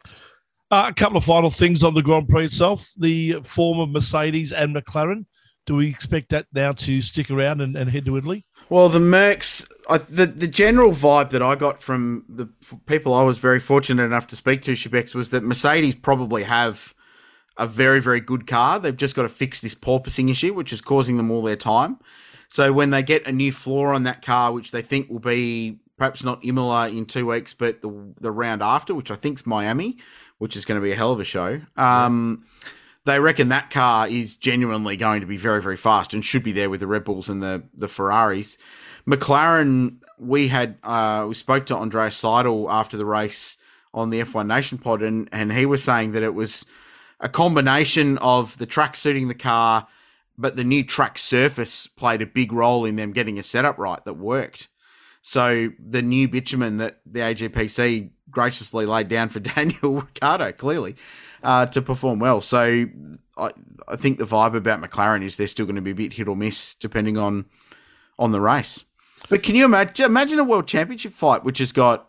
Uh, 0.70 0.88
a 0.90 0.94
couple 0.94 1.18
of 1.18 1.24
final 1.24 1.50
things 1.50 1.84
on 1.84 1.94
the 1.94 2.02
Grand 2.02 2.28
Prix 2.28 2.46
itself. 2.46 2.92
The 2.98 3.40
form 3.44 3.80
of 3.80 3.90
Mercedes 3.90 4.52
and 4.52 4.76
McLaren. 4.76 5.26
Do 5.66 5.76
we 5.76 5.90
expect 5.90 6.30
that 6.30 6.46
now 6.54 6.72
to 6.74 7.02
stick 7.02 7.30
around 7.30 7.62
and, 7.62 7.76
and 7.76 7.90
head 7.90 8.06
to 8.06 8.18
Italy? 8.18 8.46
Well, 8.70 8.88
the 8.90 9.00
Mercs, 9.00 9.66
I, 9.90 9.98
the 9.98 10.26
the 10.26 10.48
general 10.48 10.92
vibe 10.92 11.30
that 11.32 11.42
I 11.42 11.56
got 11.56 11.82
from 11.82 12.26
the 12.28 12.50
people 12.86 13.14
I 13.14 13.24
was 13.24 13.38
very 13.38 13.60
fortunate 13.60 14.04
enough 14.04 14.28
to 14.28 14.36
speak 14.36 14.62
to, 14.64 14.74
Shebex, 14.74 15.14
was 15.16 15.30
that 15.30 15.44
Mercedes 15.44 15.96
probably 15.96 16.44
have 16.44 16.94
a 17.58 17.68
very, 17.68 18.02
very 18.02 18.22
good 18.22 18.46
car. 18.48 18.80
They've 18.80 18.96
just 18.96 19.16
got 19.16 19.24
to 19.24 19.30
fix 19.30 19.60
this 19.62 19.76
porpoising 19.76 20.30
issue, 20.30 20.54
which 20.54 20.72
is 20.72 20.82
causing 20.82 21.18
them 21.18 21.32
all 21.32 21.42
their 21.42 21.56
time. 21.56 21.98
So 22.50 22.72
when 22.72 22.92
they 22.92 23.04
get 23.04 23.28
a 23.28 23.32
new 23.32 23.52
floor 23.52 23.94
on 23.94 24.04
that 24.04 24.22
car, 24.22 24.54
which 24.54 24.72
they 24.72 24.82
think 24.82 25.10
will 25.10 25.20
be 25.20 25.80
perhaps 25.98 26.24
not 26.24 26.46
Imola 26.46 26.90
in 26.90 27.06
two 27.06 27.26
weeks, 27.26 27.54
but 27.54 27.82
the 27.82 28.14
the 28.20 28.32
round 28.32 28.62
after, 28.62 28.94
which 28.94 29.12
I 29.12 29.16
think 29.16 29.40
is 29.40 29.46
Miami, 29.46 29.98
which 30.38 30.56
is 30.56 30.66
going 30.66 30.80
to 30.80 30.84
be 30.84 30.92
a 30.92 30.96
hell 30.96 31.12
of 31.12 31.20
a 31.20 31.24
show. 31.24 31.62
Um, 31.76 32.46
They 33.06 33.20
reckon 33.20 33.50
that 33.50 33.70
car 33.70 34.08
is 34.08 34.36
genuinely 34.36 34.98
going 34.98 35.22
to 35.22 35.28
be 35.28 35.38
very, 35.38 35.62
very 35.62 35.78
fast 35.78 36.14
and 36.14 36.26
should 36.26 36.44
be 36.44 36.52
there 36.52 36.70
with 36.70 36.82
the 36.82 36.88
Red 36.88 37.06
Bulls 37.06 37.30
and 37.30 37.42
the 37.42 37.64
the 37.74 37.88
Ferraris. 37.88 38.58
McLaren, 39.08 39.98
we 40.20 40.50
had 40.50 40.78
uh, 40.84 41.26
we 41.28 41.34
spoke 41.34 41.66
to 41.68 41.76
Andreas 41.78 42.22
Seidl 42.22 42.70
after 42.70 42.98
the 42.98 43.06
race 43.06 43.58
on 43.94 44.10
the 44.10 44.20
F1 44.20 44.48
Nation 44.48 44.78
pod, 44.78 45.02
and 45.02 45.30
and 45.32 45.54
he 45.54 45.66
was 45.66 45.84
saying 45.84 46.12
that 46.12 46.24
it 46.24 46.34
was 46.34 46.66
a 47.22 47.30
combination 47.30 48.18
of 48.18 48.58
the 48.58 48.66
track 48.66 48.96
suiting 48.98 49.28
the 49.30 49.34
car, 49.34 49.88
but 50.38 50.56
the 50.58 50.64
new 50.64 50.84
track 50.84 51.18
surface 51.18 51.88
played 51.88 52.22
a 52.22 52.26
big 52.28 52.52
role 52.52 52.84
in 52.86 52.98
them 52.98 53.14
getting 53.14 53.40
a 53.40 53.44
setup 53.44 53.78
right 53.78 54.04
that 54.04 54.16
worked. 54.16 54.68
So 55.28 55.72
the 55.78 56.02
new 56.02 56.30
bitumen 56.30 56.78
that 56.78 57.02
the 57.06 57.20
AGPC 57.20 58.12
graciously 58.32 58.86
laid 58.86 59.10
down 59.10 59.28
for 59.28 59.40
Daniel 59.42 59.96
Ricciardo, 59.96 60.54
clearly, 60.54 60.96
uh, 61.44 61.66
to 61.66 61.82
perform 61.82 62.20
well. 62.20 62.40
So 62.40 62.86
I, 63.36 63.52
I 63.90 63.98
think 63.98 64.20
the 64.20 64.26
vibe 64.26 64.56
about 64.56 64.82
McLaren 64.82 65.26
is 65.26 65.36
they're 65.36 65.48
still 65.48 65.66
going 65.66 65.76
to 65.76 65.82
be 65.82 65.92
a 65.92 65.96
bit 65.96 66.14
hit 66.14 66.30
or 66.30 66.38
miss 66.38 66.76
depending 66.76 67.18
on 67.18 67.44
on 68.18 68.32
the 68.32 68.40
race. 68.40 68.86
But 69.28 69.44
can 69.44 69.56
you 69.56 69.66
imagine 69.66 70.06
imagine 70.06 70.40
a 70.40 70.46
world 70.46 70.66
championship 70.66 71.12
fight 71.12 71.44
which 71.44 71.58
has 71.58 71.74
got 71.74 72.08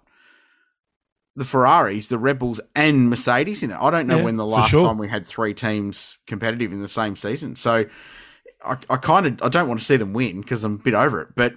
the 1.35 1.45
Ferraris, 1.45 2.07
the 2.07 2.19
Red 2.19 2.39
Bulls, 2.39 2.61
and 2.77 3.11
Mercedes 3.11 3.65
in 3.65 3.73
it? 3.73 3.79
I 3.81 3.91
don't 3.91 4.07
know 4.07 4.19
Yeah, 4.19 4.25
when 4.27 4.37
the 4.37 4.47
last 4.47 4.71
sure. 4.71 4.87
time 4.87 4.97
we 4.97 5.09
had 5.09 5.27
three 5.27 5.55
teams 5.55 6.19
competitive 6.29 6.73
in 6.73 6.83
the 6.83 6.87
same 6.87 7.17
season. 7.17 7.57
So 7.57 7.87
I, 8.65 8.77
I 8.89 8.97
kind 8.97 9.27
of 9.27 9.43
I 9.43 9.49
don't 9.49 9.67
want 9.67 9.81
to 9.81 9.87
see 9.87 9.97
them 9.97 10.13
win 10.13 10.41
because 10.41 10.63
I'm 10.63 10.75
a 10.77 10.79
bit 10.79 10.95
over 10.95 11.21
it. 11.21 11.31
But 11.35 11.55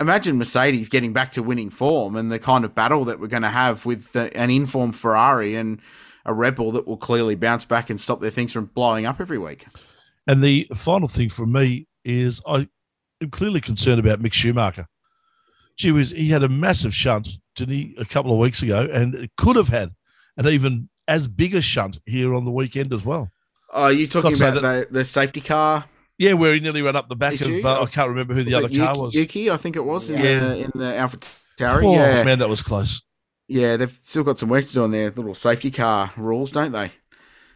imagine 0.00 0.38
Mercedes 0.38 0.88
getting 0.88 1.12
back 1.12 1.32
to 1.32 1.42
winning 1.42 1.70
form 1.70 2.16
and 2.16 2.30
the 2.30 2.38
kind 2.38 2.64
of 2.64 2.74
battle 2.74 3.04
that 3.06 3.20
we're 3.20 3.26
going 3.26 3.42
to 3.42 3.48
have 3.48 3.84
with 3.84 4.12
the, 4.12 4.34
an 4.36 4.50
informed 4.50 4.96
Ferrari 4.96 5.56
and 5.56 5.80
a 6.24 6.32
Red 6.32 6.54
Bull 6.54 6.72
that 6.72 6.86
will 6.86 6.96
clearly 6.96 7.34
bounce 7.34 7.64
back 7.64 7.90
and 7.90 8.00
stop 8.00 8.20
their 8.20 8.30
things 8.30 8.52
from 8.52 8.66
blowing 8.66 9.06
up 9.06 9.20
every 9.20 9.38
week. 9.38 9.66
And 10.26 10.42
the 10.42 10.68
final 10.74 11.08
thing 11.08 11.30
for 11.30 11.46
me 11.46 11.86
is 12.04 12.40
I 12.46 12.68
am 13.22 13.30
clearly 13.30 13.60
concerned 13.60 13.98
about 13.98 14.20
Mick 14.20 14.32
Schumacher. 14.32 14.86
Gee 15.76 15.92
whiz, 15.92 16.10
he 16.10 16.28
had 16.28 16.42
a 16.42 16.48
massive 16.48 16.94
shunt, 16.94 17.28
didn't 17.54 17.74
he, 17.74 17.94
a 17.98 18.04
couple 18.04 18.32
of 18.32 18.38
weeks 18.38 18.62
ago, 18.62 18.88
and 18.92 19.14
it 19.14 19.30
could 19.36 19.56
have 19.56 19.68
had 19.68 19.92
an 20.36 20.46
even 20.46 20.88
as 21.06 21.28
big 21.28 21.54
a 21.54 21.62
shunt 21.62 21.98
here 22.04 22.34
on 22.34 22.44
the 22.44 22.50
weekend 22.50 22.92
as 22.92 23.04
well. 23.04 23.30
Are 23.72 23.92
you 23.92 24.06
talking 24.06 24.32
Not 24.32 24.40
about 24.40 24.62
that- 24.62 24.88
the, 24.88 24.98
the 24.98 25.04
safety 25.04 25.40
car? 25.40 25.84
Yeah, 26.18 26.32
where 26.32 26.52
he 26.52 26.60
nearly 26.60 26.82
ran 26.82 26.96
up 26.96 27.08
the 27.08 27.14
back 27.16 27.34
Issue? 27.34 27.58
of, 27.58 27.64
uh, 27.64 27.82
I 27.82 27.86
can't 27.86 28.08
remember 28.08 28.34
who 28.34 28.42
the 28.42 28.54
Was 28.56 28.64
other 28.64 28.76
car 28.76 28.88
Yuki, 28.88 29.00
was. 29.00 29.14
Yuki, 29.14 29.50
I 29.50 29.56
think 29.56 29.76
it 29.76 29.84
was 29.84 30.10
in 30.10 30.20
Yeah. 30.20 30.40
the 30.40 30.58
in 30.64 30.70
the 30.74 30.96
Alpha 30.96 31.16
Tauri. 31.16 31.84
Oh, 31.84 31.92
yeah, 31.92 32.24
man, 32.24 32.40
that 32.40 32.48
was 32.48 32.60
close. 32.60 33.02
Yeah, 33.46 33.76
they've 33.76 33.96
still 34.02 34.24
got 34.24 34.38
some 34.38 34.48
work 34.48 34.66
to 34.66 34.72
do 34.72 34.82
on 34.82 34.90
their 34.90 35.10
little 35.10 35.34
safety 35.34 35.70
car 35.70 36.12
rules, 36.16 36.50
don't 36.50 36.72
they? 36.72 36.90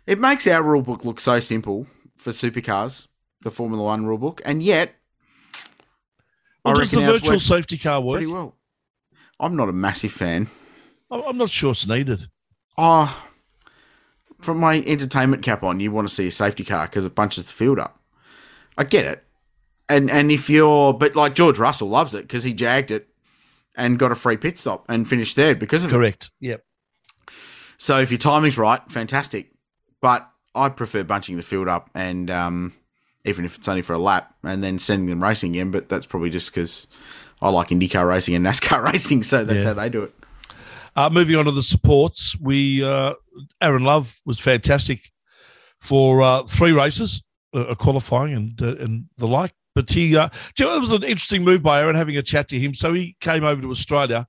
It 0.06 0.18
makes 0.20 0.46
our 0.46 0.62
rule 0.62 0.80
book 0.82 1.04
look 1.04 1.20
so 1.20 1.40
simple 1.40 1.86
for 2.16 2.30
supercars, 2.30 3.08
the 3.42 3.50
Formula 3.50 3.82
One 3.82 4.06
rule 4.06 4.18
book, 4.18 4.40
and 4.44 4.62
yet. 4.62 4.94
Well, 6.64 6.74
I 6.76 6.78
does 6.78 6.90
the 6.92 7.00
virtual 7.00 7.40
safety 7.40 7.76
car 7.78 8.00
work? 8.00 8.18
Pretty 8.18 8.32
well. 8.32 8.54
I'm 9.40 9.56
not 9.56 9.68
a 9.68 9.72
massive 9.72 10.12
fan. 10.12 10.48
I'm 11.10 11.36
not 11.36 11.50
sure 11.50 11.72
it's 11.72 11.86
needed. 11.86 12.28
Oh, 12.78 13.22
from 14.40 14.58
my 14.58 14.82
entertainment 14.86 15.42
cap 15.42 15.62
on, 15.64 15.80
you 15.80 15.90
want 15.90 16.08
to 16.08 16.14
see 16.14 16.28
a 16.28 16.32
safety 16.32 16.64
car 16.64 16.86
because 16.86 17.04
it 17.04 17.14
bunches 17.16 17.44
the 17.44 17.52
field 17.52 17.78
up. 17.80 17.98
I 18.78 18.84
get 18.84 19.04
it, 19.06 19.24
and 19.88 20.10
and 20.10 20.30
if 20.32 20.48
you're, 20.50 20.92
but 20.94 21.14
like 21.16 21.34
George 21.34 21.58
Russell 21.58 21.88
loves 21.88 22.14
it 22.14 22.22
because 22.22 22.44
he 22.44 22.54
jagged 22.54 22.90
it 22.90 23.08
and 23.74 23.98
got 23.98 24.12
a 24.12 24.14
free 24.14 24.36
pit 24.36 24.58
stop 24.58 24.84
and 24.88 25.08
finished 25.08 25.36
third 25.36 25.58
because 25.58 25.84
of 25.84 25.90
it. 25.90 25.94
Correct. 25.94 26.30
Yep. 26.40 26.64
So 27.78 27.98
if 28.00 28.10
your 28.10 28.18
timing's 28.18 28.58
right, 28.58 28.80
fantastic. 28.90 29.50
But 30.00 30.28
I 30.54 30.68
prefer 30.68 31.04
bunching 31.04 31.36
the 31.36 31.42
field 31.42 31.68
up 31.68 31.88
and 31.94 32.30
um, 32.30 32.72
even 33.24 33.44
if 33.44 33.56
it's 33.56 33.68
only 33.68 33.82
for 33.82 33.94
a 33.94 33.98
lap 33.98 34.34
and 34.44 34.62
then 34.62 34.78
sending 34.78 35.08
them 35.08 35.22
racing 35.22 35.52
again. 35.52 35.70
But 35.70 35.88
that's 35.88 36.06
probably 36.06 36.30
just 36.30 36.50
because 36.52 36.86
I 37.40 37.48
like 37.50 37.68
IndyCar 37.68 38.06
racing 38.06 38.34
and 38.34 38.44
NASCAR 38.44 38.82
racing, 38.92 39.22
so 39.22 39.44
that's 39.44 39.64
Yeah. 39.64 39.70
how 39.70 39.74
they 39.74 39.88
do 39.88 40.02
it. 40.04 40.14
Uh, 40.94 41.08
moving 41.10 41.36
on 41.36 41.46
to 41.46 41.50
the 41.50 41.62
supports, 41.62 42.38
we 42.38 42.84
uh, 42.84 43.14
Aaron 43.60 43.82
Love 43.84 44.20
was 44.26 44.38
fantastic 44.38 45.10
for 45.80 46.20
uh, 46.22 46.42
three 46.44 46.72
races, 46.72 47.22
uh, 47.54 47.74
qualifying 47.74 48.34
and 48.34 48.62
uh, 48.62 48.76
and 48.76 49.04
the 49.18 49.26
like. 49.26 49.52
But 49.74 49.90
he, 49.90 50.16
uh, 50.16 50.28
you 50.58 50.66
know, 50.66 50.76
it 50.76 50.80
was 50.80 50.92
an 50.92 51.02
interesting 51.02 51.42
move 51.42 51.62
by 51.62 51.80
Aaron 51.80 51.96
having 51.96 52.18
a 52.18 52.22
chat 52.22 52.48
to 52.48 52.58
him. 52.58 52.74
So 52.74 52.92
he 52.92 53.16
came 53.20 53.42
over 53.44 53.62
to 53.62 53.70
Australia. 53.70 54.26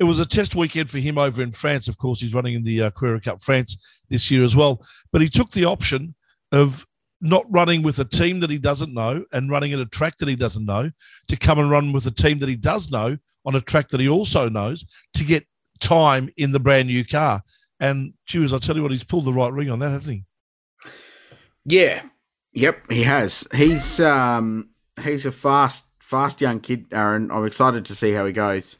It 0.00 0.04
was 0.04 0.18
a 0.18 0.26
test 0.26 0.56
weekend 0.56 0.90
for 0.90 0.98
him 0.98 1.18
over 1.18 1.42
in 1.42 1.52
France. 1.52 1.86
Of 1.86 1.98
course, 1.98 2.20
he's 2.20 2.34
running 2.34 2.54
in 2.54 2.64
the 2.64 2.82
uh, 2.82 2.90
Carrera 2.90 3.20
Cup 3.20 3.40
France 3.42 3.78
this 4.08 4.30
year 4.30 4.42
as 4.42 4.56
well. 4.56 4.84
But 5.12 5.22
he 5.22 5.28
took 5.28 5.50
the 5.52 5.66
option 5.66 6.14
of 6.50 6.84
not 7.20 7.44
running 7.50 7.82
with 7.82 7.98
a 7.98 8.04
team 8.04 8.40
that 8.40 8.50
he 8.50 8.58
doesn't 8.58 8.94
know 8.94 9.24
and 9.32 9.50
running 9.50 9.72
at 9.72 9.78
a 9.78 9.86
track 9.86 10.16
that 10.16 10.28
he 10.28 10.36
doesn't 10.36 10.64
know 10.64 10.90
to 11.28 11.36
come 11.36 11.58
and 11.58 11.70
run 11.70 11.92
with 11.92 12.06
a 12.06 12.10
team 12.10 12.38
that 12.38 12.48
he 12.48 12.56
does 12.56 12.90
know 12.90 13.16
on 13.44 13.54
a 13.54 13.60
track 13.60 13.88
that 13.88 14.00
he 14.00 14.08
also 14.08 14.48
knows 14.48 14.84
to 15.14 15.24
get 15.24 15.46
time 15.80 16.30
in 16.36 16.50
the 16.50 16.60
brand 16.60 16.88
new 16.88 17.04
car. 17.04 17.42
And 17.78 18.14
Cheers, 18.26 18.52
I'll 18.52 18.60
tell 18.60 18.76
you 18.76 18.82
what, 18.82 18.90
he's 18.90 19.04
pulled 19.04 19.26
the 19.26 19.32
right 19.32 19.52
ring 19.52 19.70
on 19.70 19.78
that, 19.80 19.90
hasn't 19.90 20.14
he? 20.14 20.24
Yeah. 21.64 22.02
Yep, 22.52 22.90
he 22.90 23.02
has. 23.04 23.46
He's 23.54 24.00
um 24.00 24.70
he's 25.02 25.26
a 25.26 25.32
fast 25.32 25.84
fast 25.98 26.40
young 26.40 26.60
kid, 26.60 26.86
Aaron. 26.92 27.30
I'm 27.30 27.46
excited 27.46 27.84
to 27.86 27.94
see 27.94 28.12
how 28.12 28.26
he 28.26 28.32
goes. 28.32 28.78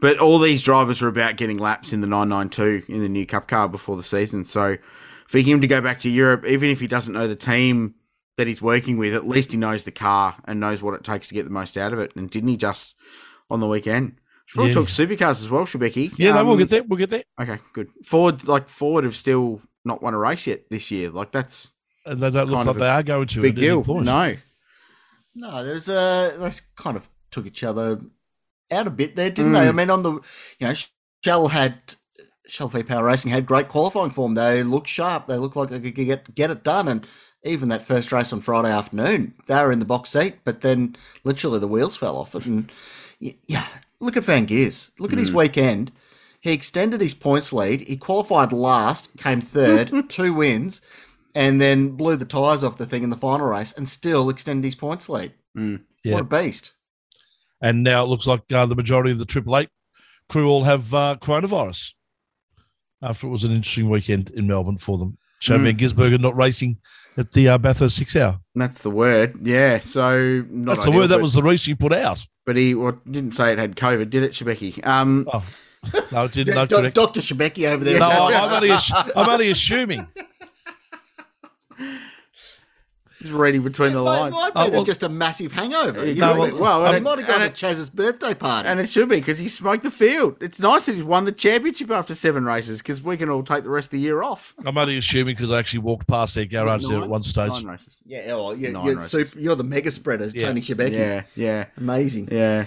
But 0.00 0.18
all 0.18 0.38
these 0.38 0.62
drivers 0.62 1.00
are 1.02 1.08
about 1.08 1.36
getting 1.36 1.56
laps 1.56 1.92
in 1.94 2.02
the 2.02 2.06
992 2.06 2.92
in 2.92 3.00
the 3.00 3.08
new 3.08 3.24
Cup 3.24 3.48
car 3.48 3.66
before 3.66 3.96
the 3.96 4.02
season. 4.02 4.44
So 4.44 4.76
for 5.26 5.38
him 5.38 5.62
to 5.62 5.66
go 5.66 5.80
back 5.80 6.00
to 6.00 6.10
Europe, 6.10 6.44
even 6.44 6.68
if 6.68 6.80
he 6.80 6.86
doesn't 6.86 7.14
know 7.14 7.26
the 7.26 7.34
team 7.34 7.94
that 8.36 8.46
he's 8.46 8.60
working 8.60 8.98
with, 8.98 9.14
at 9.14 9.26
least 9.26 9.52
he 9.52 9.56
knows 9.56 9.84
the 9.84 9.90
car 9.90 10.36
and 10.44 10.60
knows 10.60 10.82
what 10.82 10.92
it 10.92 11.02
takes 11.02 11.28
to 11.28 11.34
get 11.34 11.44
the 11.44 11.50
most 11.50 11.78
out 11.78 11.94
of 11.94 11.98
it. 11.98 12.12
And 12.14 12.28
didn't 12.28 12.50
he 12.50 12.58
just 12.58 12.94
on 13.50 13.60
the 13.60 13.66
weekend? 13.66 14.16
Should 14.44 14.56
probably 14.56 14.70
Yeah. 14.72 14.74
talk 14.80 14.88
supercars 14.88 15.40
as 15.40 15.48
well, 15.48 15.64
Shebeki. 15.64 16.12
Yeah, 16.18 16.32
no, 16.34 16.44
we'll 16.44 16.52
Um, 16.52 16.58
get 16.58 16.68
there. 16.68 16.82
We'll 16.82 16.98
get 16.98 17.08
there. 17.10 17.24
Okay, 17.40 17.58
good. 17.72 17.88
Ford, 18.04 18.46
like 18.46 18.68
Ford, 18.68 19.04
have 19.04 19.16
still 19.16 19.62
not 19.82 20.02
won 20.02 20.12
a 20.12 20.18
race 20.18 20.46
yet 20.46 20.68
this 20.68 20.90
year. 20.90 21.08
Like 21.08 21.32
that's 21.32 21.74
And 22.06 22.22
they 22.22 22.30
don't 22.30 22.48
look 22.48 22.64
like 22.66 22.76
they 22.76 22.88
are 22.88 23.02
going 23.02 23.26
to. 23.28 23.42
Big 23.42 23.58
at 23.58 23.62
any 23.62 23.82
deal. 23.82 24.00
No. 24.02 24.36
No, 25.34 25.64
there's 25.64 25.88
a 25.88 26.34
they 26.38 26.50
kind 26.76 26.96
of 26.96 27.08
took 27.30 27.46
each 27.46 27.62
other 27.62 28.00
out 28.70 28.86
a 28.86 28.90
bit 28.90 29.16
there, 29.16 29.30
didn't 29.30 29.52
they? 29.52 29.68
I 29.68 29.72
Mm. 29.72 29.74
mean, 29.76 29.90
on 29.90 30.02
the 30.02 30.12
you 30.58 30.66
know, 30.66 30.74
Shell 31.24 31.48
had 31.48 31.94
Shell 32.48 32.68
V 32.68 32.82
Power 32.84 33.04
Racing 33.04 33.32
had 33.32 33.44
great 33.46 33.68
qualifying 33.68 34.10
form. 34.12 34.34
They 34.34 34.62
looked 34.62 34.88
sharp. 34.88 35.26
They 35.26 35.36
looked 35.36 35.56
like 35.56 35.68
they 35.68 35.80
could 35.80 35.94
get 35.94 36.34
get 36.34 36.50
it 36.50 36.62
done. 36.64 36.88
And 36.88 37.06
even 37.44 37.68
that 37.68 37.82
first 37.86 38.12
race 38.12 38.32
on 38.32 38.40
Friday 38.40 38.70
afternoon, 38.70 39.34
they 39.46 39.56
were 39.56 39.72
in 39.72 39.78
the 39.78 39.84
box 39.84 40.10
seat, 40.10 40.36
but 40.44 40.62
then 40.62 40.96
literally 41.22 41.58
the 41.58 41.68
wheels 41.68 41.96
fell 41.96 42.16
off 42.16 42.34
it. 42.34 42.46
And 42.46 42.72
yeah, 43.20 43.66
look 44.00 44.16
at 44.16 44.24
Van 44.24 44.46
Giz. 44.46 44.90
Look 44.98 45.12
at 45.12 45.18
his 45.18 45.30
Mm. 45.30 45.34
weekend. 45.34 45.92
He 46.40 46.52
extended 46.52 47.00
his 47.00 47.14
points 47.14 47.52
lead. 47.52 47.80
He 47.82 47.96
qualified 47.96 48.52
last, 48.52 49.10
came 49.16 49.40
third, 49.40 49.92
two 50.08 50.32
wins, 50.32 50.80
and 51.36 51.60
then 51.60 51.90
blew 51.90 52.16
the 52.16 52.24
tyres 52.24 52.64
off 52.64 52.78
the 52.78 52.86
thing 52.86 53.04
in 53.04 53.10
the 53.10 53.16
final 53.16 53.46
race, 53.46 53.70
and 53.72 53.88
still 53.88 54.28
extended 54.28 54.64
his 54.64 54.74
points 54.74 55.08
lead. 55.08 55.32
Mm. 55.56 55.82
Yeah. 56.02 56.14
What 56.14 56.20
a 56.22 56.24
beast! 56.24 56.72
And 57.60 57.82
now 57.84 58.02
it 58.02 58.08
looks 58.08 58.26
like 58.26 58.50
uh, 58.52 58.66
the 58.66 58.74
majority 58.74 59.12
of 59.12 59.18
the 59.18 59.24
Triple 59.24 59.56
Eight 59.56 59.68
crew 60.28 60.48
all 60.48 60.64
have 60.64 60.92
uh, 60.92 61.16
coronavirus 61.20 61.92
after 63.02 63.26
it 63.26 63.30
was 63.30 63.44
an 63.44 63.52
interesting 63.52 63.88
weekend 63.88 64.30
in 64.30 64.46
Melbourne 64.46 64.78
for 64.78 64.98
them. 64.98 65.18
Shane 65.40 65.58
Mm. 65.60 65.64
Van 65.64 65.76
Gisbergen 65.76 66.20
not 66.20 66.34
racing 66.36 66.78
at 67.18 67.32
the 67.32 67.48
uh, 67.48 67.58
Bathurst 67.58 67.96
six 67.96 68.16
hour. 68.16 68.40
That's 68.54 68.82
the 68.82 68.90
word. 68.90 69.46
Yeah. 69.46 69.80
So 69.80 70.44
not 70.48 70.74
That's 70.74 70.84
the 70.86 70.90
ideal, 70.90 71.00
word. 71.02 71.06
That 71.08 71.20
was 71.20 71.34
the 71.34 71.42
race 71.42 71.66
you 71.66 71.76
put 71.76 71.92
out. 71.92 72.24
But 72.46 72.56
he 72.56 72.74
well, 72.74 72.98
didn't 73.10 73.32
say 73.32 73.52
it 73.52 73.58
had 73.58 73.76
COVID, 73.76 74.08
did 74.10 74.22
it, 74.22 74.32
Shebeki? 74.32 74.86
Um, 74.86 75.28
oh, 75.32 75.44
no, 76.12 76.24
it 76.24 76.32
didn't. 76.32 76.54
No, 76.54 76.66
Do- 76.66 76.90
Dr. 76.90 77.20
Shebeki 77.20 77.68
over 77.70 77.84
there. 77.84 77.98
No, 77.98 78.08
I'm, 78.08 78.34
I'm 78.34 78.52
only, 78.62 78.70
I'm 78.70 79.28
only 79.28 79.50
assuming. 79.50 80.06
Just 83.22 83.32
reading 83.32 83.62
between 83.62 83.92
the 83.94 84.02
Might, 84.02 84.20
lines. 84.30 84.32
might 84.34 84.52
Oh, 84.54 84.64
be 84.66 84.76
well- 84.76 84.84
just 84.84 85.02
a 85.02 85.08
massive 85.08 85.52
hangover. 85.52 86.04
You 86.04 86.16
no, 86.16 86.34
know, 86.34 86.40
well- 86.40 86.60
well, 86.60 86.90
he 86.90 86.96
and 86.96 87.04
might 87.04 87.18
have 87.18 87.26
gone 87.26 87.40
to 87.40 87.48
Chaz's 87.50 87.88
birthday 87.88 88.34
party. 88.34 88.68
And 88.68 88.78
it 88.78 88.90
should 88.90 89.08
be 89.08 89.16
because 89.16 89.38
he 89.38 89.48
smoked 89.48 89.84
the 89.84 89.90
field. 89.90 90.36
It's 90.42 90.60
nice 90.60 90.84
that 90.86 90.96
he's 90.96 91.04
won 91.04 91.24
the 91.24 91.32
championship 91.32 91.90
after 91.90 92.14
seven 92.14 92.44
races 92.44 92.78
because 92.78 93.02
we 93.02 93.16
can 93.16 93.30
all 93.30 93.42
take 93.42 93.64
the 93.64 93.70
rest 93.70 93.86
of 93.86 93.92
the 93.92 94.00
year 94.00 94.22
off. 94.22 94.54
I'm 94.66 94.76
only 94.76 94.98
assuming 94.98 95.34
because 95.34 95.50
I 95.50 95.58
actually 95.58 95.78
walked 95.80 96.06
past 96.06 96.34
their 96.34 96.44
garage 96.44 96.86
there 96.86 97.00
at 97.02 97.08
one 97.08 97.22
stage. 97.22 97.50
Nine 97.52 97.64
races. 97.66 97.98
yeah, 98.04 98.26
oh, 98.32 98.52
yeah, 98.52 98.72
Nine 98.72 98.84
you're, 98.84 98.96
races. 98.96 99.10
super, 99.30 99.40
you're 99.40 99.56
the 99.56 99.64
mega 99.64 99.90
spreader, 99.90 100.26
Yeah. 100.34 100.48
Tony 100.48 100.60
Shebeki. 100.60 100.92
Yeah, 100.92 101.22
yeah, 101.34 101.64
Amazing. 101.78 102.28
yeah. 102.30 102.66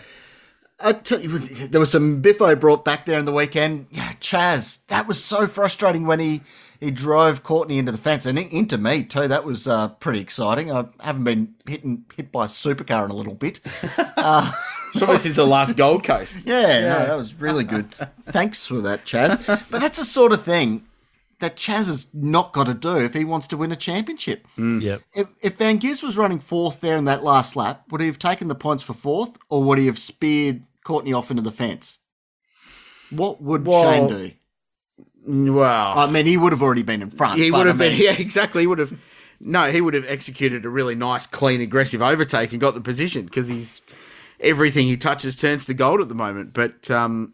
I 0.81 0.93
tell 0.93 1.19
you, 1.19 1.37
there 1.37 1.79
was 1.81 1.91
some 1.91 2.21
biffo 2.21 2.55
brought 2.55 2.85
back 2.85 3.05
there 3.05 3.19
in 3.19 3.25
the 3.25 3.33
weekend. 3.33 3.87
Yeah, 3.91 4.13
Chaz, 4.21 4.79
that 4.87 5.07
was 5.07 5.21
so 5.23 5.45
frustrating 5.45 6.05
when 6.07 6.19
he 6.21 6.41
he 6.79 6.91
drove 6.91 7.43
Courtney 7.43 7.77
into 7.77 7.91
the 7.91 7.97
fence 7.97 8.25
and 8.25 8.37
into 8.39 8.77
me 8.77 9.03
too. 9.03 9.27
That 9.27 9.43
was 9.45 9.67
uh, 9.67 9.89
pretty 9.89 10.19
exciting. 10.19 10.71
I 10.71 10.85
haven't 10.99 11.23
been 11.25 11.55
hit 11.67 11.83
hit 12.15 12.31
by 12.31 12.45
a 12.45 12.47
supercar 12.47 13.05
in 13.05 13.11
a 13.11 13.15
little 13.15 13.35
bit. 13.35 13.59
Uh, 14.17 14.51
Probably 14.97 15.17
since 15.17 15.37
the 15.37 15.45
last 15.45 15.77
Gold 15.77 16.03
Coast. 16.03 16.45
Yeah, 16.47 16.79
no, 16.81 17.05
that 17.05 17.15
was 17.15 17.33
really 17.35 17.63
good. 17.63 17.93
Thanks 18.25 18.65
for 18.67 18.81
that, 18.81 19.05
Chaz. 19.05 19.45
But 19.69 19.79
that's 19.79 19.97
the 19.99 20.03
sort 20.03 20.33
of 20.33 20.43
thing 20.43 20.83
that 21.39 21.55
Chaz 21.55 21.87
has 21.87 22.07
not 22.11 22.51
got 22.51 22.65
to 22.65 22.73
do 22.73 22.97
if 22.97 23.13
he 23.13 23.23
wants 23.23 23.47
to 23.47 23.57
win 23.57 23.71
a 23.71 23.75
championship. 23.77 24.45
Yep. 24.57 25.01
If, 25.13 25.27
if 25.41 25.57
Van 25.57 25.77
Giz 25.77 26.03
was 26.03 26.17
running 26.17 26.39
fourth 26.39 26.81
there 26.81 26.97
in 26.97 27.05
that 27.05 27.23
last 27.23 27.55
lap, 27.55 27.83
would 27.91 28.01
he 28.01 28.07
have 28.07 28.19
taken 28.19 28.49
the 28.49 28.55
points 28.55 28.83
for 28.83 28.93
fourth, 28.93 29.37
or 29.49 29.63
would 29.63 29.77
he 29.77 29.85
have 29.85 29.97
speared 29.99 30.65
Courtney 30.83 31.13
off 31.13 31.29
into 31.31 31.43
the 31.43 31.51
fence? 31.51 31.99
What 33.09 33.41
would 33.41 33.65
Well, 33.65 33.83
Shane 33.83 34.07
do? 34.09 34.31
Wow. 35.29 35.93
I 35.95 36.09
mean, 36.09 36.25
he 36.25 36.37
would 36.37 36.53
have 36.53 36.61
already 36.63 36.81
been 36.81 37.03
in 37.03 37.11
front. 37.11 37.39
he 37.39 37.51
but 37.51 37.59
would 37.59 37.67
I 37.67 37.69
have 37.69 37.77
been, 37.77 37.97
yeah, 38.01 38.13
exactly. 38.13 38.63
He 38.63 38.67
would 38.67 38.79
have, 38.79 38.97
no, 39.39 39.69
he 39.71 39.79
would 39.79 39.93
have 39.93 40.05
executed 40.07 40.65
a 40.65 40.69
really 40.69 40.95
nice, 40.95 41.27
clean, 41.27 41.61
aggressive 41.61 42.01
overtake 42.01 42.51
and 42.51 42.59
got 42.59 42.73
the 42.73 42.81
position 42.81 43.25
because 43.25 43.47
he's 43.47 43.81
everything 44.39 44.87
he 44.87 44.97
touches 44.97 45.35
turns 45.35 45.67
to 45.67 45.73
gold 45.75 46.01
at 46.01 46.09
the 46.09 46.15
moment. 46.15 46.53
But 46.53 46.89
um, 46.89 47.33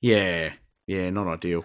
yeah, 0.00 0.52
yeah, 0.86 1.10
not 1.10 1.28
ideal. 1.28 1.64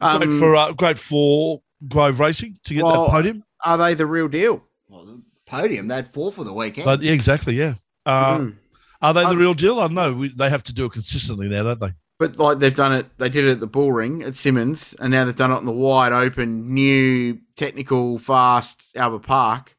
Um, 0.00 0.18
great 0.20 0.32
for 0.32 0.56
uh, 0.56 0.72
great 0.72 0.98
for 0.98 1.60
Grove 1.86 2.20
Racing 2.20 2.58
to 2.64 2.74
get 2.74 2.84
well, 2.84 3.04
that 3.04 3.10
podium. 3.10 3.44
Are 3.66 3.76
they 3.76 3.92
the 3.92 4.06
real 4.06 4.28
deal? 4.28 4.64
Well, 4.88 5.04
the 5.04 5.20
podium, 5.44 5.88
they 5.88 5.96
had 5.96 6.08
four 6.08 6.32
for 6.32 6.42
the 6.44 6.54
weekend. 6.54 6.86
But 6.86 7.02
yeah, 7.02 7.12
exactly, 7.12 7.54
yeah. 7.54 7.74
Uh, 8.06 8.38
Mm. 8.38 8.56
Are 9.02 9.14
they 9.14 9.22
the 9.22 9.28
Um, 9.30 9.38
real 9.38 9.54
deal? 9.54 9.78
I 9.78 9.84
don't 9.84 9.94
know. 9.94 10.12
We, 10.12 10.28
they 10.28 10.50
have 10.50 10.62
to 10.64 10.74
do 10.74 10.84
it 10.86 10.92
consistently 10.92 11.48
now, 11.48 11.62
don't 11.62 11.80
they? 11.80 11.92
But 12.20 12.36
like 12.38 12.58
they've 12.58 12.74
done 12.74 12.92
it, 12.92 13.06
they 13.16 13.30
did 13.30 13.46
it 13.46 13.52
at 13.52 13.60
the 13.60 13.66
bull 13.66 13.92
ring 13.92 14.22
at 14.22 14.34
Symmons, 14.34 14.94
and 15.00 15.10
now 15.10 15.24
they've 15.24 15.34
done 15.34 15.52
it 15.52 15.56
in 15.56 15.64
the 15.64 15.72
wide 15.72 16.12
open, 16.12 16.74
new, 16.74 17.38
technical, 17.56 18.18
fast 18.18 18.94
Albert 18.94 19.20
Park. 19.20 19.74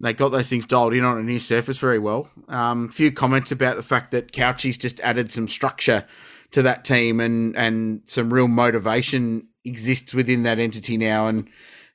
They 0.00 0.14
got 0.14 0.30
those 0.30 0.48
things 0.48 0.64
dialed 0.64 0.94
in 0.94 1.04
on 1.04 1.18
a 1.18 1.22
new 1.22 1.38
surface 1.38 1.76
very 1.76 1.98
well. 1.98 2.30
Um, 2.48 2.88
few 2.88 3.12
comments 3.12 3.52
about 3.52 3.76
the 3.76 3.82
fact 3.82 4.12
that 4.12 4.32
Couchy's 4.32 4.78
just 4.78 4.98
added 5.00 5.30
some 5.30 5.46
structure 5.46 6.06
to 6.52 6.62
that 6.62 6.86
team, 6.86 7.20
and 7.20 7.54
and 7.54 8.00
some 8.06 8.32
real 8.32 8.48
motivation 8.48 9.48
exists 9.62 10.14
within 10.14 10.44
that 10.44 10.58
entity 10.58 10.96
now, 10.96 11.28
and 11.28 11.50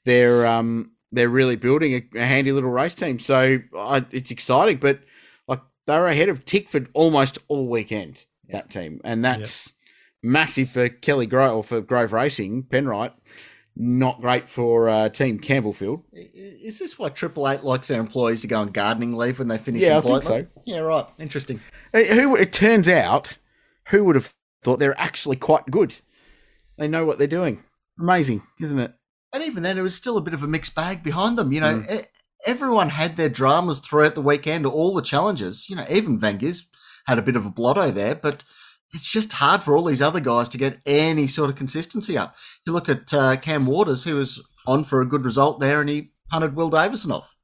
they're 0.06 0.46
um 0.46 0.92
they're 1.12 1.30
really 1.30 1.56
building 1.56 1.94
a, 1.94 2.20
a 2.20 2.26
handy 2.26 2.52
little 2.52 2.70
race 2.70 2.94
team. 2.94 3.18
So 3.18 3.58
it's 4.12 4.30
exciting, 4.30 4.78
but 4.78 5.00
like 5.48 5.62
they're 5.88 6.06
ahead 6.06 6.30
of 6.30 6.46
Tickford 6.46 6.90
almost 6.94 7.40
all 7.48 7.68
weekend. 7.68 8.24
That 8.50 8.70
team, 8.70 9.02
and 9.04 9.24
that's 9.26 9.74
massive 10.24 10.70
for 10.70 10.90
Kelly 10.90 11.26
Grove 11.26 11.56
or 11.58 11.64
for 11.64 11.82
Grove 11.82 12.14
Racing, 12.14 12.64
Penrite. 12.64 13.14
Not 13.80 14.22
great 14.22 14.50
for 14.50 14.90
uh, 14.90 15.10
Team 15.10 15.38
Campbellfield. 15.40 16.02
Is 16.12 16.80
this 16.80 16.98
why 16.98 17.10
Triple 17.10 17.48
Eight 17.48 17.64
likes 17.64 17.90
their 17.90 18.00
employees 18.00 18.42
to 18.42 18.48
go 18.48 18.60
on 18.60 18.70
gardening 18.70 19.14
leave 19.14 19.38
when 19.38 19.50
they 19.50 19.60
finish 19.60 19.84
Yeah, 19.84 20.00
I 20.00 20.02
think 20.02 20.16
employment? 20.24 20.50
Yeah, 20.66 20.80
right. 20.80 21.06
Interesting. 21.20 21.60
Uh, 21.94 22.00
Who 22.02 22.36
it 22.36 22.52
turns 22.52 22.90
out, 22.90 23.38
who 23.90 24.04
would 24.06 24.16
have 24.16 24.34
thought 24.64 24.80
they're 24.80 25.00
actually 25.00 25.36
quite 25.36 25.68
good? 25.68 25.96
They 26.80 26.88
know 26.88 27.06
what 27.06 27.20
they're 27.20 27.28
doing. 27.28 27.64
Amazing, 28.00 28.42
isn't 28.60 28.80
it? 28.80 28.94
And 29.34 29.44
even 29.44 29.62
then, 29.62 29.78
it 29.78 29.82
was 29.84 29.94
still 29.94 30.18
a 30.18 30.22
bit 30.22 30.34
of 30.34 30.42
a 30.42 30.48
mixed 30.48 30.74
bag 30.74 31.04
behind 31.04 31.38
them. 31.38 31.52
You 31.52 31.62
know, 31.62 31.80
Mm. 31.82 32.06
everyone 32.48 32.90
had 32.90 33.16
their 33.18 33.30
dramas 33.30 33.80
throughout 33.80 34.16
the 34.16 34.22
weekend, 34.24 34.66
all 34.66 34.96
the 34.96 35.02
challenges. 35.04 35.70
You 35.70 35.76
know, 35.76 35.86
even 35.92 36.20
Van 36.20 36.38
Giz 36.40 36.64
had 37.08 37.18
a 37.20 37.22
bit 37.24 37.36
of 37.36 37.46
a 37.46 37.50
blotto 37.50 37.92
there, 37.92 38.16
but 38.16 38.44
it's 38.94 39.10
just 39.12 39.34
hard 39.34 39.64
for 39.64 39.76
all 39.76 39.84
these 39.86 40.02
other 40.02 40.20
guys 40.20 40.48
to 40.50 40.58
get 40.58 40.80
any 40.86 41.28
sort 41.28 41.50
of 41.50 41.56
consistency 41.56 42.18
up. 42.18 42.36
You 42.66 42.74
look 42.74 42.90
at 42.90 43.14
uh, 43.14 43.36
Cam 43.38 43.66
Waters, 43.66 44.04
who 44.04 44.16
was 44.16 44.42
on 44.66 44.84
for 44.84 45.02
a 45.02 45.06
good 45.08 45.26
result 45.26 45.60
there, 45.60 45.80
and 45.82 45.90
he 45.90 46.12
punted 46.30 46.56
Will 46.56 46.70
Davison 46.70 47.12
off. 47.12 47.36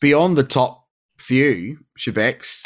Beyond 0.00 0.36
the 0.36 0.42
top 0.44 0.86
few, 1.18 1.78
Shebex, 1.98 2.62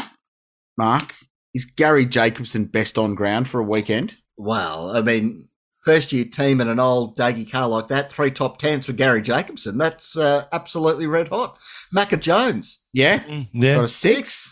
Mark, 0.77 1.15
is 1.55 1.65
Garry 1.65 2.07
Jacobson 2.07 2.65
best 2.65 2.99
on 2.99 3.15
ground 3.15 3.49
for 3.49 3.61
a 3.61 3.65
weekend? 3.65 4.17
Well, 4.37 4.91
I 4.97 5.03
mean, 5.03 5.49
first 5.85 6.13
year 6.13 6.25
team 6.25 6.61
in 6.61 6.69
an 6.69 6.81
old 6.81 7.17
daggy 7.17 7.49
car 7.51 7.69
like 7.69 7.89
that, 7.89 8.11
three 8.11 8.31
top 8.31 8.59
tens 8.59 8.87
for 8.87 8.93
Garry 8.93 9.23
Jacobson. 9.23 9.79
That's 9.79 10.17
uh, 10.17 10.47
absolutely 10.53 11.07
red 11.07 11.29
hot. 11.29 11.59
Macca 11.95 12.19
Jones, 12.21 12.81
Yeah, 12.93 13.23
Yeah. 13.53 13.77
got 13.77 13.85
a 13.85 13.89
six. 13.89 14.50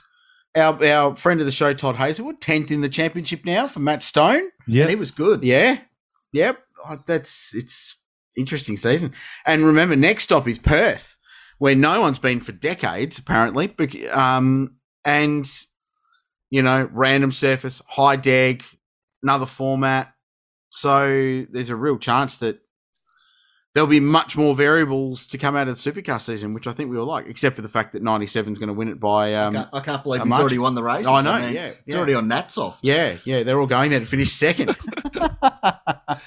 Our, 0.58 0.84
our 0.84 1.16
friend 1.16 1.40
of 1.40 1.46
the 1.46 1.52
show, 1.52 1.72
Todd 1.72 1.96
Hazelwood, 1.96 2.40
tenth 2.40 2.70
in 2.70 2.80
the 2.80 2.88
championship 2.88 3.44
now 3.44 3.66
for 3.66 3.80
Matt 3.80 4.02
Stone. 4.02 4.48
Yeah, 4.66 4.88
he 4.88 4.96
was 4.96 5.10
good. 5.10 5.44
Yeah, 5.44 5.78
yep. 6.32 6.58
Oh, 6.84 7.02
that's 7.06 7.54
it's 7.54 7.96
interesting 8.36 8.76
season. 8.76 9.12
And 9.46 9.64
remember, 9.64 9.96
next 9.96 10.24
stop 10.24 10.48
is 10.48 10.58
Perth, 10.58 11.16
where 11.58 11.74
no 11.74 12.00
one's 12.00 12.18
been 12.18 12.40
for 12.40 12.52
decades 12.52 13.18
apparently. 13.18 14.08
Um, 14.08 14.76
and 15.04 15.48
you 16.50 16.62
know, 16.62 16.88
random 16.92 17.32
surface, 17.32 17.82
high 17.86 18.16
deg, 18.16 18.64
another 19.22 19.46
format. 19.46 20.14
So 20.70 21.44
there's 21.50 21.70
a 21.70 21.76
real 21.76 21.98
chance 21.98 22.38
that 22.38 22.60
there'll 23.78 23.86
be 23.88 24.00
much 24.00 24.36
more 24.36 24.56
variables 24.56 25.24
to 25.24 25.38
come 25.38 25.54
out 25.54 25.68
of 25.68 25.80
the 25.80 25.92
supercar 25.92 26.20
season, 26.20 26.52
which 26.52 26.66
I 26.66 26.72
think 26.72 26.90
we 26.90 26.98
all 26.98 27.06
like, 27.06 27.26
except 27.28 27.54
for 27.54 27.62
the 27.62 27.68
fact 27.68 27.92
that 27.92 28.02
97 28.02 28.52
is 28.52 28.58
going 28.58 28.66
to 28.66 28.72
win 28.72 28.88
it 28.88 28.98
by. 28.98 29.34
I 29.34 29.44
Um, 29.44 29.54
can't- 29.54 29.68
I 29.72 29.80
can't 29.80 30.02
believe 30.02 30.20
a 30.20 30.24
he's 30.24 30.28
margin. 30.30 30.42
already 30.42 30.58
won 30.58 30.74
the 30.74 30.82
race. 30.82 31.06
I 31.06 31.20
know, 31.20 31.36
yeah, 31.48 31.66
It's 31.66 31.82
yeah. 31.86 31.96
already 31.96 32.14
on 32.14 32.26
Nats 32.26 32.58
off. 32.58 32.80
yeah, 32.82 33.16
yeah, 33.24 33.44
they're 33.44 33.60
all 33.60 33.68
going 33.68 33.90
there 33.92 34.00
to 34.00 34.06
finish 34.06 34.32
second. 34.32 34.76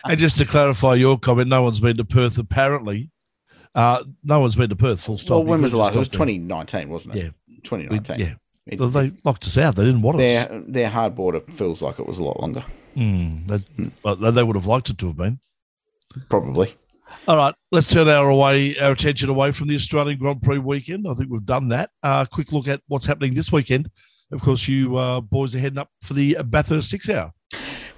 And 0.05 0.17
just 0.19 0.37
to 0.37 0.45
clarify 0.45 0.93
your 0.95 1.17
comment, 1.19 1.47
no 1.49 1.61
one's 1.61 1.79
been 1.79 1.97
to 1.97 2.05
Perth 2.05 2.37
apparently. 2.37 3.09
Uh, 3.75 4.03
no 4.23 4.39
one's 4.39 4.55
been 4.55 4.69
to 4.69 4.75
Perth. 4.75 5.01
Full 5.01 5.17
stop. 5.17 5.35
well, 5.37 5.43
when 5.43 5.61
was 5.61 5.71
the 5.71 5.77
last? 5.77 5.95
It 5.95 5.99
was 5.99 6.07
just 6.07 6.15
stop 6.15 6.27
2019, 6.27 6.89
wasn't 6.89 7.15
it? 7.15 7.23
Yeah. 7.23 7.29
We- 7.47 7.55
2019. 7.63 8.19
yeah. 8.19 8.33
It- 8.67 8.79
Well, 8.79 8.89
they 8.89 9.11
locked 9.23 9.45
us 9.45 9.57
out. 9.57 9.75
They 9.75 9.83
didn't 9.85 10.01
want 10.01 10.17
us. 10.17 10.21
their 10.21 10.61
their 10.67 10.89
hard 10.89 11.15
border 11.15 11.41
feels 11.49 11.81
like 11.81 11.99
it 11.99 12.05
was 12.07 12.17
a 12.19 12.23
lot 12.23 12.39
longer. 12.39 12.63
Mm, 12.95 13.47
they, 13.47 13.91
well, 14.03 14.15
they 14.15 14.43
would 14.43 14.55
have 14.55 14.65
liked 14.65 14.89
it 14.89 14.97
to 14.99 15.07
have 15.07 15.17
been. 15.17 15.39
Probably. 16.29 16.75
All 17.27 17.37
right, 17.37 17.53
let's 17.71 17.87
turn 17.87 18.07
our 18.07 18.29
away 18.29 18.77
our 18.79 18.91
attention 18.91 19.29
away 19.29 19.51
from 19.51 19.67
the 19.67 19.75
Australian 19.75 20.17
Grand 20.19 20.41
Prix 20.41 20.57
weekend. 20.57 21.05
I 21.09 21.13
think 21.13 21.29
we've 21.31 21.45
done 21.45 21.69
that. 21.69 21.91
Uh, 22.03 22.25
quick 22.25 22.51
look 22.51 22.67
at 22.67 22.81
what's 22.87 23.05
happening 23.05 23.33
this 23.33 23.51
weekend. 23.51 23.89
Of 24.31 24.41
course, 24.41 24.67
you 24.67 24.95
uh, 24.97 25.21
boys 25.21 25.55
are 25.55 25.59
heading 25.59 25.77
up 25.79 25.89
for 26.01 26.13
the 26.13 26.37
Bathurst 26.45 26.89
Six 26.89 27.09
Hour. 27.09 27.33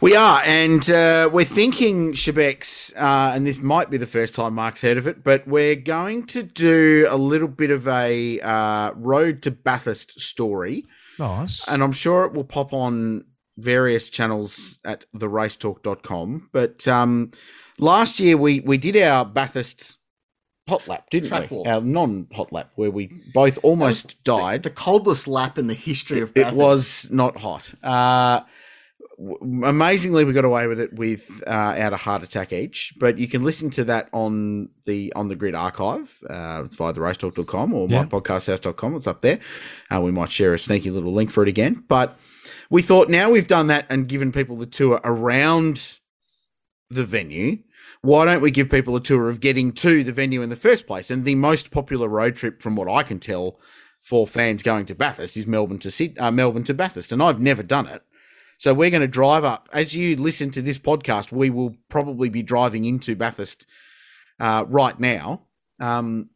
We 0.02 0.18
are, 0.18 0.42
and 0.44 0.90
uh, 0.90 1.30
we're 1.32 1.46
thinking, 1.46 2.12
Shebex, 2.12 2.94
uh, 2.98 3.34
and 3.34 3.48
this 3.48 3.60
might 3.60 3.90
be 3.90 3.96
the 3.96 4.06
first 4.06 4.36
time 4.36 4.56
Mark's 4.56 4.82
heard 4.82 4.98
of 4.98 5.08
it, 5.08 5.24
but 5.24 5.48
we're 5.48 5.78
going 5.78 6.26
to 6.28 6.44
do 6.44 7.08
a 7.10 7.16
little 7.16 7.48
bit 7.48 7.72
of 7.72 7.88
a 7.88 8.42
uh, 8.42 8.92
road 8.96 9.42
to 9.44 9.52
Bathurst 9.52 10.20
story, 10.20 10.86
Nice. 11.20 11.66
and 11.70 11.82
I'm 11.82 11.94
sure 11.94 12.26
it 12.26 12.34
will 12.34 12.44
pop 12.44 12.74
on 12.74 13.24
various 13.58 14.10
channels 14.10 14.78
at 14.84 15.06
theracetalk.com. 15.16 16.50
But 16.52 16.86
um, 16.88 17.32
last 17.80 18.20
year 18.20 18.38
we 18.38 18.60
we 18.62 18.78
did 18.78 18.96
our 18.98 19.26
Bathurst 19.26 19.98
hot 20.68 20.88
lap, 20.88 21.10
didn't 21.10 21.30
Track 21.30 21.52
we? 21.52 21.58
walk. 21.58 21.68
Our 21.68 21.82
non-hot 21.82 22.54
lap, 22.54 22.72
where 22.76 22.92
we 22.92 23.10
both 23.34 23.60
almost 23.64 24.24
died. 24.24 24.64
The 24.64 24.70
coldest 24.70 25.28
lap 25.28 25.58
in 25.58 25.68
the 25.68 25.74
history 25.74 26.22
of 26.22 26.32
It 26.36 26.54
was 26.54 27.10
not 27.12 27.38
hot. 27.38 27.74
Uh, 27.84 28.42
w- 29.18 29.66
amazingly, 29.66 30.24
we 30.24 30.32
got 30.32 30.46
away 30.46 30.68
with 30.68 30.80
it 30.80 30.94
with 30.94 31.44
uh, 31.46 31.50
out 31.50 31.92
a 31.92 31.98
heart 31.98 32.24
attack 32.24 32.54
each. 32.54 32.94
But 32.98 33.18
you 33.18 33.28
can 33.28 33.44
listen 33.44 33.70
to 33.72 33.84
that 33.86 34.08
on 34.14 34.70
the 34.86 35.12
on 35.18 35.28
the 35.28 35.36
grid 35.36 35.54
archive. 35.56 36.18
Uh, 36.30 36.62
it's 36.66 36.76
via 36.76 36.94
theracetalk.com 36.94 37.74
or 37.74 37.90
Yeah. 37.90 38.06
mypodcasthouse.com. 38.06 38.96
It's 38.96 39.08
up 39.08 39.22
there. 39.22 39.40
Uh, 39.94 40.00
we 40.00 40.12
might 40.12 40.32
share 40.32 40.54
a 40.54 40.60
sneaky 40.60 40.92
little 40.92 41.12
link 41.14 41.30
for 41.30 41.44
it 41.44 41.50
again. 41.50 41.84
But 41.90 42.18
we 42.70 42.82
thought 42.82 43.10
now 43.10 43.30
we've 43.30 43.48
done 43.48 43.68
that 43.68 43.86
and 43.90 44.08
given 44.08 44.32
people 44.32 44.56
the 44.56 44.66
tour 44.66 45.02
around 45.04 46.00
the 46.94 47.06
venue. 47.06 47.60
Why 48.02 48.26
don't 48.26 48.42
we 48.42 48.52
give 48.52 48.70
people 48.70 48.96
a 48.96 49.02
tour 49.02 49.30
of 49.30 49.40
getting 49.40 49.72
to 49.74 50.04
the 50.04 50.12
venue 50.12 50.42
in 50.42 50.50
the 50.50 50.56
first 50.56 50.88
place? 50.88 51.10
And 51.10 51.24
the 51.24 51.36
most 51.36 51.72
popular 51.72 52.08
road 52.08 52.36
trip, 52.36 52.62
from 52.62 52.76
what 52.76 52.90
I 52.90 53.04
can 53.04 53.20
tell, 53.20 53.60
for 54.02 54.28
fans 54.28 54.62
going 54.62 54.86
to 54.88 54.96
Bathurst 54.96 55.38
is 55.38 55.48
Melbourne 55.48 55.80
to 55.80 56.14
uh, 56.20 56.32
Melbourne 56.32 56.66
to 56.66 56.74
Bathurst, 56.74 57.12
and 57.12 57.24
I've 57.24 57.40
never 57.40 57.64
done 57.64 57.88
it. 57.88 58.04
So 58.58 58.74
we're 58.74 58.90
going 58.90 59.02
to 59.02 59.08
drive 59.08 59.44
up. 59.44 59.70
As 59.74 59.96
you 59.96 60.16
listen 60.16 60.52
to 60.52 60.62
this 60.62 60.78
podcast, 60.78 61.32
we 61.32 61.50
will 61.50 61.76
probably 61.90 62.30
be 62.30 62.44
driving 62.44 62.86
into 62.86 63.16
Bathurst 63.16 63.66
uh, 64.40 64.66
right 64.68 65.00
now. 65.00 65.44
Um, 65.80 66.30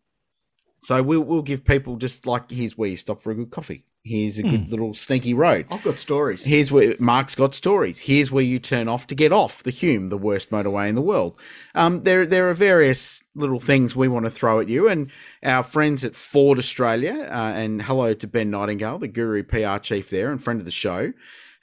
so 0.81 1.03
we'll 1.03 1.21
we'll 1.21 1.41
give 1.41 1.65
people 1.65 1.97
just 1.97 2.25
like 2.25 2.49
here's 2.49 2.77
where 2.77 2.89
you 2.89 2.97
stop 2.97 3.21
for 3.21 3.31
a 3.31 3.35
good 3.35 3.51
coffee. 3.51 3.83
Here's 4.07 4.39
a 4.39 4.43
good 4.43 4.69
little 4.71 4.93
sneaky 4.93 5.33
road. 5.33 5.67
I've 5.69 5.83
got 5.83 5.99
stories. 5.99 6.43
Here's 6.43 6.71
where 6.71 6.95
Mark's 6.99 7.35
got 7.35 7.53
stories. 7.53 7.99
Here's 7.99 8.31
where 8.31 8.43
you 8.43 8.59
turn 8.59 8.87
off 8.87 9.07
to 9.07 9.15
get 9.15 9.31
off 9.31 9.63
the 9.63 9.71
Hume, 9.71 10.09
the 10.09 10.17
worst 10.17 10.49
motorway 10.49 10.89
in 10.89 10.95
the 10.95 11.01
world. 11.01 11.37
Um, 11.75 12.03
there, 12.03 12.25
there 12.25 12.49
are 12.49 12.53
various 12.53 13.23
little 13.35 13.59
things 13.59 13.95
we 13.95 14.07
want 14.07 14.25
to 14.25 14.31
throw 14.31 14.59
at 14.59 14.69
you, 14.69 14.87
and 14.87 15.11
our 15.43 15.63
friends 15.63 16.05
at 16.05 16.15
Ford 16.15 16.57
Australia. 16.57 17.27
Uh, 17.29 17.53
and 17.53 17.81
hello 17.81 18.13
to 18.13 18.27
Ben 18.27 18.49
Nightingale, 18.49 18.99
the 18.99 19.07
Guru 19.07 19.43
PR 19.43 19.77
chief 19.77 20.09
there, 20.09 20.31
and 20.31 20.41
friend 20.41 20.59
of 20.59 20.65
the 20.65 20.71
show. 20.71 21.13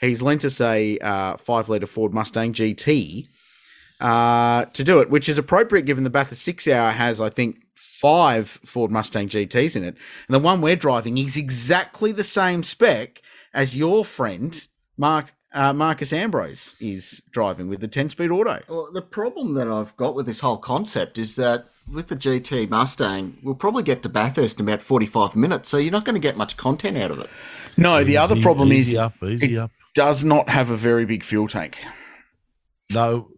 He's 0.00 0.22
lent 0.22 0.44
us 0.44 0.60
a 0.60 0.98
uh, 0.98 1.36
five 1.38 1.68
litre 1.68 1.86
Ford 1.86 2.12
Mustang 2.12 2.52
GT 2.52 3.28
uh, 4.00 4.66
to 4.66 4.84
do 4.84 5.00
it, 5.00 5.10
which 5.10 5.28
is 5.28 5.38
appropriate 5.38 5.86
given 5.86 6.04
the 6.04 6.10
Bathurst 6.10 6.42
six 6.42 6.68
hour 6.68 6.90
has, 6.90 7.20
I 7.20 7.30
think, 7.30 7.63
five 8.00 8.48
Ford 8.48 8.90
Mustang 8.90 9.28
GTs 9.28 9.76
in 9.76 9.84
it. 9.84 9.96
And 10.28 10.34
the 10.34 10.40
one 10.40 10.60
we're 10.60 10.76
driving 10.76 11.16
is 11.16 11.36
exactly 11.36 12.12
the 12.12 12.24
same 12.24 12.62
spec 12.62 13.22
as 13.52 13.76
your 13.76 14.04
friend, 14.04 14.66
Mark. 14.96 15.32
Uh, 15.52 15.72
Marcos 15.72 16.12
Ambrose 16.12 16.74
is 16.80 17.22
driving 17.30 17.68
with 17.68 17.78
the 17.80 17.86
10 17.86 18.10
speed 18.10 18.32
auto. 18.32 18.60
Well, 18.68 18.88
the 18.92 19.00
problem 19.00 19.54
that 19.54 19.68
I've 19.68 19.96
got 19.96 20.16
with 20.16 20.26
this 20.26 20.40
whole 20.40 20.56
concept 20.58 21.16
is 21.16 21.36
that 21.36 21.66
with 21.88 22.08
the 22.08 22.16
GT 22.16 22.68
Mustang, 22.68 23.38
we'll 23.40 23.54
probably 23.54 23.84
get 23.84 24.02
to 24.02 24.08
Bathurst 24.08 24.58
in 24.58 24.66
about 24.66 24.82
45 24.82 25.36
minutes, 25.36 25.68
so 25.68 25.76
you're 25.76 25.92
not 25.92 26.04
going 26.04 26.16
to 26.16 26.20
get 26.20 26.36
much 26.36 26.56
content 26.56 26.96
out 26.96 27.12
of 27.12 27.20
it. 27.20 27.30
No, 27.76 28.02
the 28.02 28.16
other 28.16 28.42
problem 28.42 28.72
easy 28.72 28.94
is 28.94 28.98
up, 28.98 29.14
easy 29.22 29.54
it 29.54 29.58
up. 29.58 29.70
does 29.94 30.24
not 30.24 30.48
have 30.48 30.70
a 30.70 30.76
very 30.76 31.04
big 31.04 31.22
fuel 31.22 31.46
tank. 31.46 31.78
No, 32.92 33.28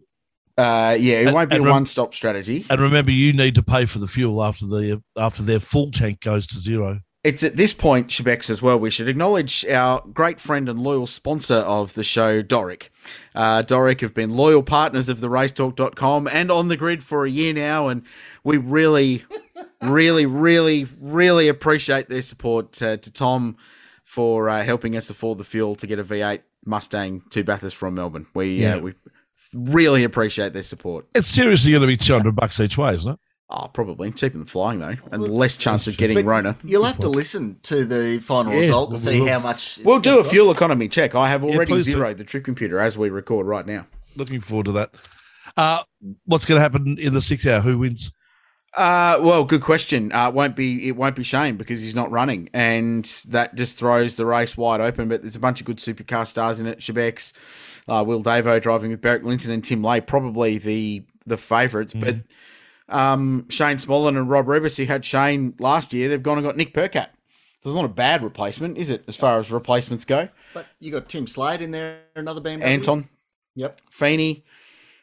Uh, 0.57 0.97
yeah, 0.99 1.19
it 1.19 1.25
And- 1.27 1.35
won't 1.35 1.49
be 1.49 1.57
a 1.57 1.61
rem- 1.61 1.71
one 1.71 1.85
stop 1.85 2.15
strategy. 2.15 2.65
and 2.69 2.79
remember, 2.81 3.11
you 3.11 3.31
need 3.33 3.55
to 3.55 3.63
pay 3.63 3.85
for 3.85 3.99
the 3.99 4.07
fuel 4.07 4.43
after 4.43 4.65
the 4.65 5.01
after 5.15 5.43
their 5.43 5.59
full 5.59 5.91
tank 5.91 6.21
goes 6.21 6.47
to 6.47 6.59
zero. 6.59 7.01
It's 7.23 7.43
at 7.43 7.57
this 7.57 7.73
point, 7.73 8.07
Shebex, 8.07 8.49
as 8.49 8.61
well, 8.61 8.79
we 8.79 8.89
should 8.89 9.09
acknowledge 9.09 9.65
our 9.65 10.01
great 10.13 10.39
friend 10.39 10.69
and 10.69 10.81
loyal 10.81 11.07
sponsor 11.07 11.55
of 11.55 11.93
the 11.93 12.03
show, 12.03 12.41
Doric. 12.41 12.89
Uh, 13.35 13.63
Doric 13.63 13.99
have 14.01 14.13
been 14.13 14.29
loyal 14.31 14.63
partners 14.63 15.09
of 15.09 15.19
the 15.19 15.27
racetalk.com 15.27 16.27
and 16.31 16.49
on 16.49 16.69
the 16.69 16.77
grid 16.77 17.03
for 17.03 17.25
a 17.25 17.29
year 17.29 17.53
now, 17.53 17.89
and 17.89 18.03
we 18.45 18.55
really, 18.57 19.25
really, 19.81 20.25
really, 20.25 20.87
really 21.01 21.49
appreciate 21.49 22.07
their 22.07 22.21
support 22.21 22.81
uh, 22.81 22.95
to 22.97 23.11
Tom 23.11 23.57
for 24.05 24.47
uh, 24.49 24.63
helping 24.63 24.95
us 24.95 25.09
afford 25.09 25.37
the 25.37 25.43
fuel 25.43 25.75
to 25.75 25.87
get 25.87 25.99
a 25.99 26.03
V8 26.05 26.41
Mustang 26.65 27.23
to 27.31 27.43
Bathurst 27.43 27.75
from 27.75 27.95
Melbourne. 27.95 28.27
We, 28.33 28.61
Yeah. 28.61 28.75
uh, 28.75 28.79
we 28.79 28.93
really 29.57 30.03
appreciate 30.03 30.53
their 30.53 30.63
support. 30.63 31.07
It's 31.15 31.29
seriously 31.29 31.71
going 31.71 31.81
to 31.81 31.87
be 31.87 31.97
two 31.97 32.13
hundred 32.13 32.35
bucks 32.35 32.59
each 32.59 32.77
way, 32.77 32.93
isn't 32.93 33.13
it? 33.13 33.19
Oh, 33.49 33.69
probably 33.73 34.11
cheaper 34.11 34.37
than 34.37 34.45
flying 34.45 34.79
though, 34.79 34.95
and 35.11 35.23
less 35.23 35.55
chance 35.55 35.87
of 35.87 35.95
getting 35.95 36.17
But 36.17 36.25
Rona. 36.25 36.57
You'll 36.65 36.83
have 36.83 36.99
to 36.99 37.07
listen 37.07 37.59
to 37.63 37.85
the 37.85 38.19
final 38.19 38.53
Yeah, 38.53 38.59
result 38.59 38.91
to 38.91 38.97
see 38.97 39.25
how 39.25 39.39
much. 39.39 39.79
We'll 39.85 39.99
do 39.99 40.15
a 40.19 40.21
cost. 40.21 40.31
fuel 40.31 40.51
economy 40.51 40.89
check. 40.89 41.15
I 41.15 41.29
have 41.29 41.43
already 41.45 41.71
please 41.71 41.85
do. 41.85 41.91
zeroed 41.91 42.17
the 42.17 42.25
trip 42.25 42.43
computer 42.43 42.77
as 42.79 42.97
we 42.97 43.09
record 43.09 43.47
right 43.47 43.65
now. 43.65 43.87
Looking 44.17 44.41
forward 44.41 44.65
to 44.65 44.71
that. 44.73 44.91
Uh, 45.55 45.83
what's 46.25 46.45
going 46.45 46.57
to 46.57 46.61
happen 46.61 46.97
in 46.99 47.13
the 47.13 47.21
six 47.21 47.45
hour? 47.47 47.61
Who 47.61 47.77
wins? 47.77 48.11
Uh, 48.75 49.17
well, 49.21 49.43
good 49.43 49.61
question. 49.61 50.11
Uh, 50.11 50.29
won't 50.29 50.55
be 50.55 50.87
it 50.89 50.97
won't 50.97 51.15
be 51.15 51.23
Shane 51.23 51.55
because 51.55 51.81
he's 51.81 51.95
not 51.95 52.11
running, 52.11 52.49
and 52.53 53.05
that 53.29 53.55
just 53.55 53.77
throws 53.77 54.17
the 54.17 54.25
race 54.25 54.57
wide 54.57 54.81
open. 54.81 55.07
But 55.07 55.21
there's 55.21 55.37
a 55.37 55.39
bunch 55.39 55.61
of 55.61 55.65
good 55.65 55.77
supercar 55.77 56.27
stars 56.27 56.59
in 56.59 56.67
it. 56.67 56.79
Shebex, 56.79 57.31
uh, 57.87 58.03
Will 58.05 58.23
Davo 58.23 58.61
driving 58.61 58.91
with 58.91 59.01
Beric 59.01 59.23
Lynton 59.23 59.51
and 59.51 59.63
Tim 59.63 59.81
Leahey, 59.81 60.05
probably 60.05 60.57
the 60.57 61.05
the 61.25 61.37
favourites. 61.37 61.93
But 61.93 62.17
um, 62.89 63.47
Shane 63.49 63.77
Smollen 63.77 64.17
and 64.17 64.29
Rob 64.29 64.47
Rubis, 64.47 64.77
who 64.77 64.85
had 64.85 65.03
Shane 65.03 65.55
last 65.59 65.91
year, 65.93 66.07
they've 66.09 66.23
gone 66.23 66.37
and 66.37 66.45
got 66.47 66.55
Nick 66.57 66.73
Percat. 66.73 67.07
So 67.63 67.71
it's 67.71 67.75
not 67.75 67.85
a 67.85 67.89
bad 67.89 68.23
replacement, 68.23 68.77
is 68.77 68.89
it? 68.89 69.03
As 69.07 69.15
far 69.15 69.39
as 69.39 69.51
replacements 69.51 70.05
go, 70.05 70.29
But 70.53 70.67
you 70.79 70.91
got 70.91 71.09
Tim 71.09 71.27
Slade 71.27 71.61
in 71.61 71.71
there, 71.71 72.01
another 72.15 72.39
BMW. 72.39 72.61
Anton, 72.63 73.09
Yep. 73.55 73.81
Feeney, 73.89 74.45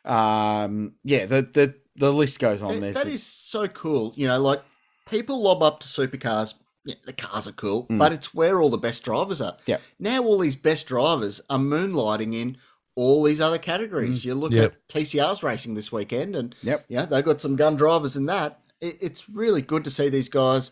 um, 0.04 0.92
yeah, 1.04 1.26
the 1.26 1.42
the 1.42 1.74
the 1.96 2.12
list 2.12 2.38
goes 2.38 2.62
on 2.62 2.80
there. 2.80 2.92
That 2.92 3.04
So- 3.04 3.08
is 3.08 3.22
so 3.22 3.68
cool. 3.68 4.12
You 4.16 4.26
know, 4.28 4.38
like 4.40 4.62
people 5.08 5.42
lob 5.42 5.62
up 5.62 5.80
to 5.80 5.86
supercars. 5.88 6.54
Yeah, 6.86 6.96
the 7.06 7.12
cars 7.14 7.46
are 7.46 7.52
cool, 7.52 7.86
Mm. 7.86 7.98
but 7.98 8.12
it's 8.12 8.34
where 8.34 8.60
all 8.60 8.68
the 8.68 8.76
best 8.76 9.02
drivers 9.04 9.40
are. 9.40 9.56
Yeah. 9.64 9.78
Now 9.98 10.22
all 10.22 10.38
these 10.38 10.56
best 10.56 10.86
drivers 10.86 11.40
are 11.48 11.58
moonlighting 11.58 12.34
in 12.34 12.58
all 12.96 13.22
these 13.24 13.40
other 13.40 13.58
categories. 13.58 14.24
You 14.24 14.34
look 14.34 14.52
Yep. 14.52 14.72
at 14.72 14.88
TCR's 14.88 15.42
racing 15.42 15.74
this 15.74 15.90
weekend, 15.90 16.36
and 16.36 16.50
Mm. 16.56 16.64
Yep. 16.64 16.84
yeah, 16.88 17.06
they've 17.06 17.24
got 17.24 17.40
some 17.40 17.56
gun 17.56 17.76
drivers 17.76 18.16
in 18.16 18.26
that. 18.26 18.60
It, 18.80 18.98
it's 19.00 19.28
really 19.28 19.62
good 19.62 19.84
to 19.84 19.90
see 19.90 20.08
these 20.08 20.28
guys. 20.28 20.70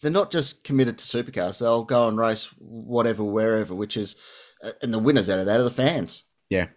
They're 0.00 0.10
not 0.10 0.30
just 0.30 0.62
committed 0.64 0.96
to 0.98 1.04
supercars; 1.04 1.58
they'll 1.58 1.84
go 1.84 2.08
and 2.08 2.16
race 2.18 2.46
whatever, 2.58 3.22
wherever. 3.24 3.74
Which 3.74 3.96
is, 3.96 4.16
uh, 4.62 4.72
and 4.80 4.94
the 4.94 4.98
winners 4.98 5.28
out 5.28 5.40
of 5.40 5.46
that 5.46 5.60
are 5.60 5.64
the 5.64 5.70
fans. 5.70 6.24
yeah. 6.50 6.68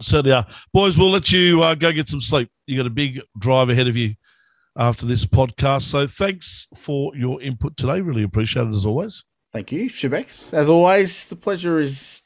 Certainly 0.00 0.32
are. 0.32 0.46
Boys, 0.72 0.98
we'll 0.98 1.10
let 1.12 1.30
you 1.30 1.62
uh, 1.62 1.74
go 1.76 1.92
get 1.92 2.08
some 2.08 2.20
sleep. 2.20 2.50
You 2.66 2.76
got 2.76 2.86
a 2.86 2.90
big 2.90 3.20
drive 3.38 3.70
ahead 3.70 3.86
of 3.86 3.96
you 3.96 4.14
after 4.76 5.06
this 5.06 5.24
podcast. 5.24 5.82
So 5.82 6.08
thanks 6.08 6.66
for 6.76 7.14
your 7.14 7.40
input 7.40 7.76
today. 7.76 8.00
Really 8.00 8.24
appreciate 8.24 8.66
it 8.66 8.74
as 8.74 8.84
always. 8.84 9.22
Thank 9.52 9.70
you, 9.70 9.88
Shebex. 9.88 10.52
As 10.52 10.68
always, 10.68 11.28
the 11.28 11.36
pleasure 11.36 11.78
is 11.78 12.22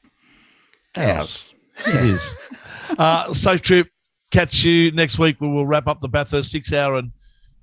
ours. 0.96 1.54
It 1.86 1.94
is. 2.06 2.34
uh, 2.98 3.32
safe 3.32 3.62
trip. 3.62 3.88
Catch 4.30 4.62
you 4.64 4.90
next 4.92 5.18
week 5.18 5.36
we'll 5.40 5.64
wrap 5.66 5.86
up 5.86 6.00
the 6.00 6.08
Bathurst 6.08 6.50
six 6.50 6.72
hour 6.72 6.96
and 6.96 7.12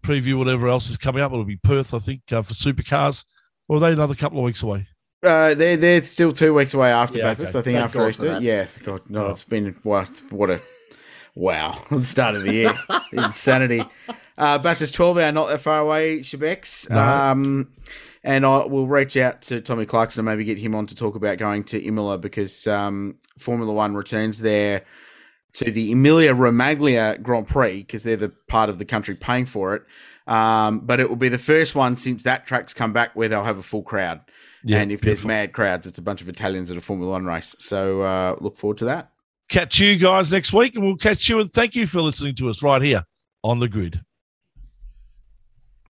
preview 0.01 0.37
whatever 0.37 0.67
else 0.67 0.89
is 0.89 0.97
coming 0.97 1.21
up. 1.21 1.31
It'll 1.31 1.43
be 1.45 1.57
Perth, 1.57 1.93
I 1.93 1.99
think, 1.99 2.21
uh, 2.31 2.41
for 2.41 2.53
supercars. 2.55 3.23
Or 3.67 3.77
are 3.77 3.79
they 3.79 3.91
another 3.91 4.15
couple 4.15 4.39
of 4.39 4.45
weeks 4.45 4.63
away? 4.63 4.87
Uh, 5.23 5.53
they're 5.55 5.77
they're 5.77 6.01
still 6.03 6.31
two 6.33 6.53
weeks 6.53 6.73
away 6.73 6.91
after 6.91 7.17
Yeah, 7.19 7.25
Bathurst. 7.25 7.55
okay. 7.55 7.59
I 7.59 7.61
think 7.63 7.75
Thank 7.75 7.85
after 7.85 7.97
God 7.99 8.09
Easter. 8.09 8.39
Yeah, 8.41 8.67
God, 8.83 9.01
no, 9.09 9.27
it's 9.27 9.43
been 9.43 9.75
what 9.83 10.09
what 10.29 10.49
a 10.51 10.61
wow 11.35 11.81
the 11.91 12.03
start 12.03 12.35
of 12.35 12.43
the 12.43 12.53
year 12.53 12.73
insanity. 13.11 13.83
Uh, 14.37 14.57
Bathurst 14.59 14.93
twelve 14.93 15.17
hour, 15.17 15.31
not 15.31 15.47
that 15.49 15.61
far 15.61 15.79
away. 15.79 16.19
Shebex. 16.19 16.89
No. 16.89 16.99
Um, 16.99 17.71
and 18.25 18.43
I 18.43 18.65
will 18.65 18.87
reach 18.87 19.15
out 19.17 19.43
to 19.43 19.61
Tommy 19.61 19.85
Clarkson 19.85 20.19
and 20.19 20.25
maybe 20.25 20.43
get 20.43 20.57
him 20.57 20.73
on 20.73 20.87
to 20.87 20.95
talk 20.95 21.15
about 21.15 21.37
going 21.37 21.63
to 21.65 21.81
Imola 21.81 22.17
because 22.17 22.65
um, 22.65 23.19
Formula 23.37 23.71
One 23.71 23.93
returns 23.93 24.39
there 24.39 24.81
to 25.53 25.71
the 25.71 25.91
Emilia 25.91 26.33
Romagna 26.33 27.19
Grand 27.21 27.47
Prix 27.47 27.83
because 27.83 28.03
they're 28.03 28.17
the 28.17 28.33
part 28.47 28.69
of 28.69 28.79
the 28.79 28.83
country 28.83 29.13
paying 29.13 29.45
for 29.45 29.75
it. 29.75 29.83
Um, 30.27 30.79
but 30.79 30.99
it 30.99 31.07
will 31.07 31.17
be 31.17 31.29
the 31.29 31.37
first 31.37 31.75
one 31.75 31.97
since 31.97 32.23
that 32.23 32.47
track's 32.47 32.73
come 32.73 32.93
back 32.93 33.15
where 33.15 33.29
they'll 33.29 33.43
have 33.43 33.59
a 33.59 33.63
full 33.63 33.83
crowd. 33.83 34.21
Yeah, 34.63 34.79
and 34.79 34.91
if 34.91 35.01
there's 35.01 35.23
mad 35.23 35.53
crowds, 35.53 35.85
it's 35.85 35.99
a 35.99 36.01
bunch 36.01 36.23
of 36.23 36.27
Italians 36.27 36.71
at 36.71 36.77
a 36.77 36.81
Formula 36.81 37.11
One 37.11 37.25
race. 37.25 37.55
So 37.59 38.01
uh, 38.01 38.37
look 38.41 38.57
forward 38.57 38.79
to 38.79 38.85
that. 38.85 39.11
Catch 39.49 39.79
you 39.79 39.99
guys 39.99 40.33
next 40.33 40.51
week, 40.51 40.73
and 40.73 40.83
we'll 40.83 40.97
catch 40.97 41.29
you. 41.29 41.39
And 41.39 41.51
thank 41.51 41.75
you 41.75 41.85
for 41.85 42.01
listening 42.01 42.33
to 42.35 42.49
us 42.49 42.63
right 42.63 42.81
here 42.81 43.05
on 43.43 43.59
the 43.59 43.69
grid. 43.69 44.01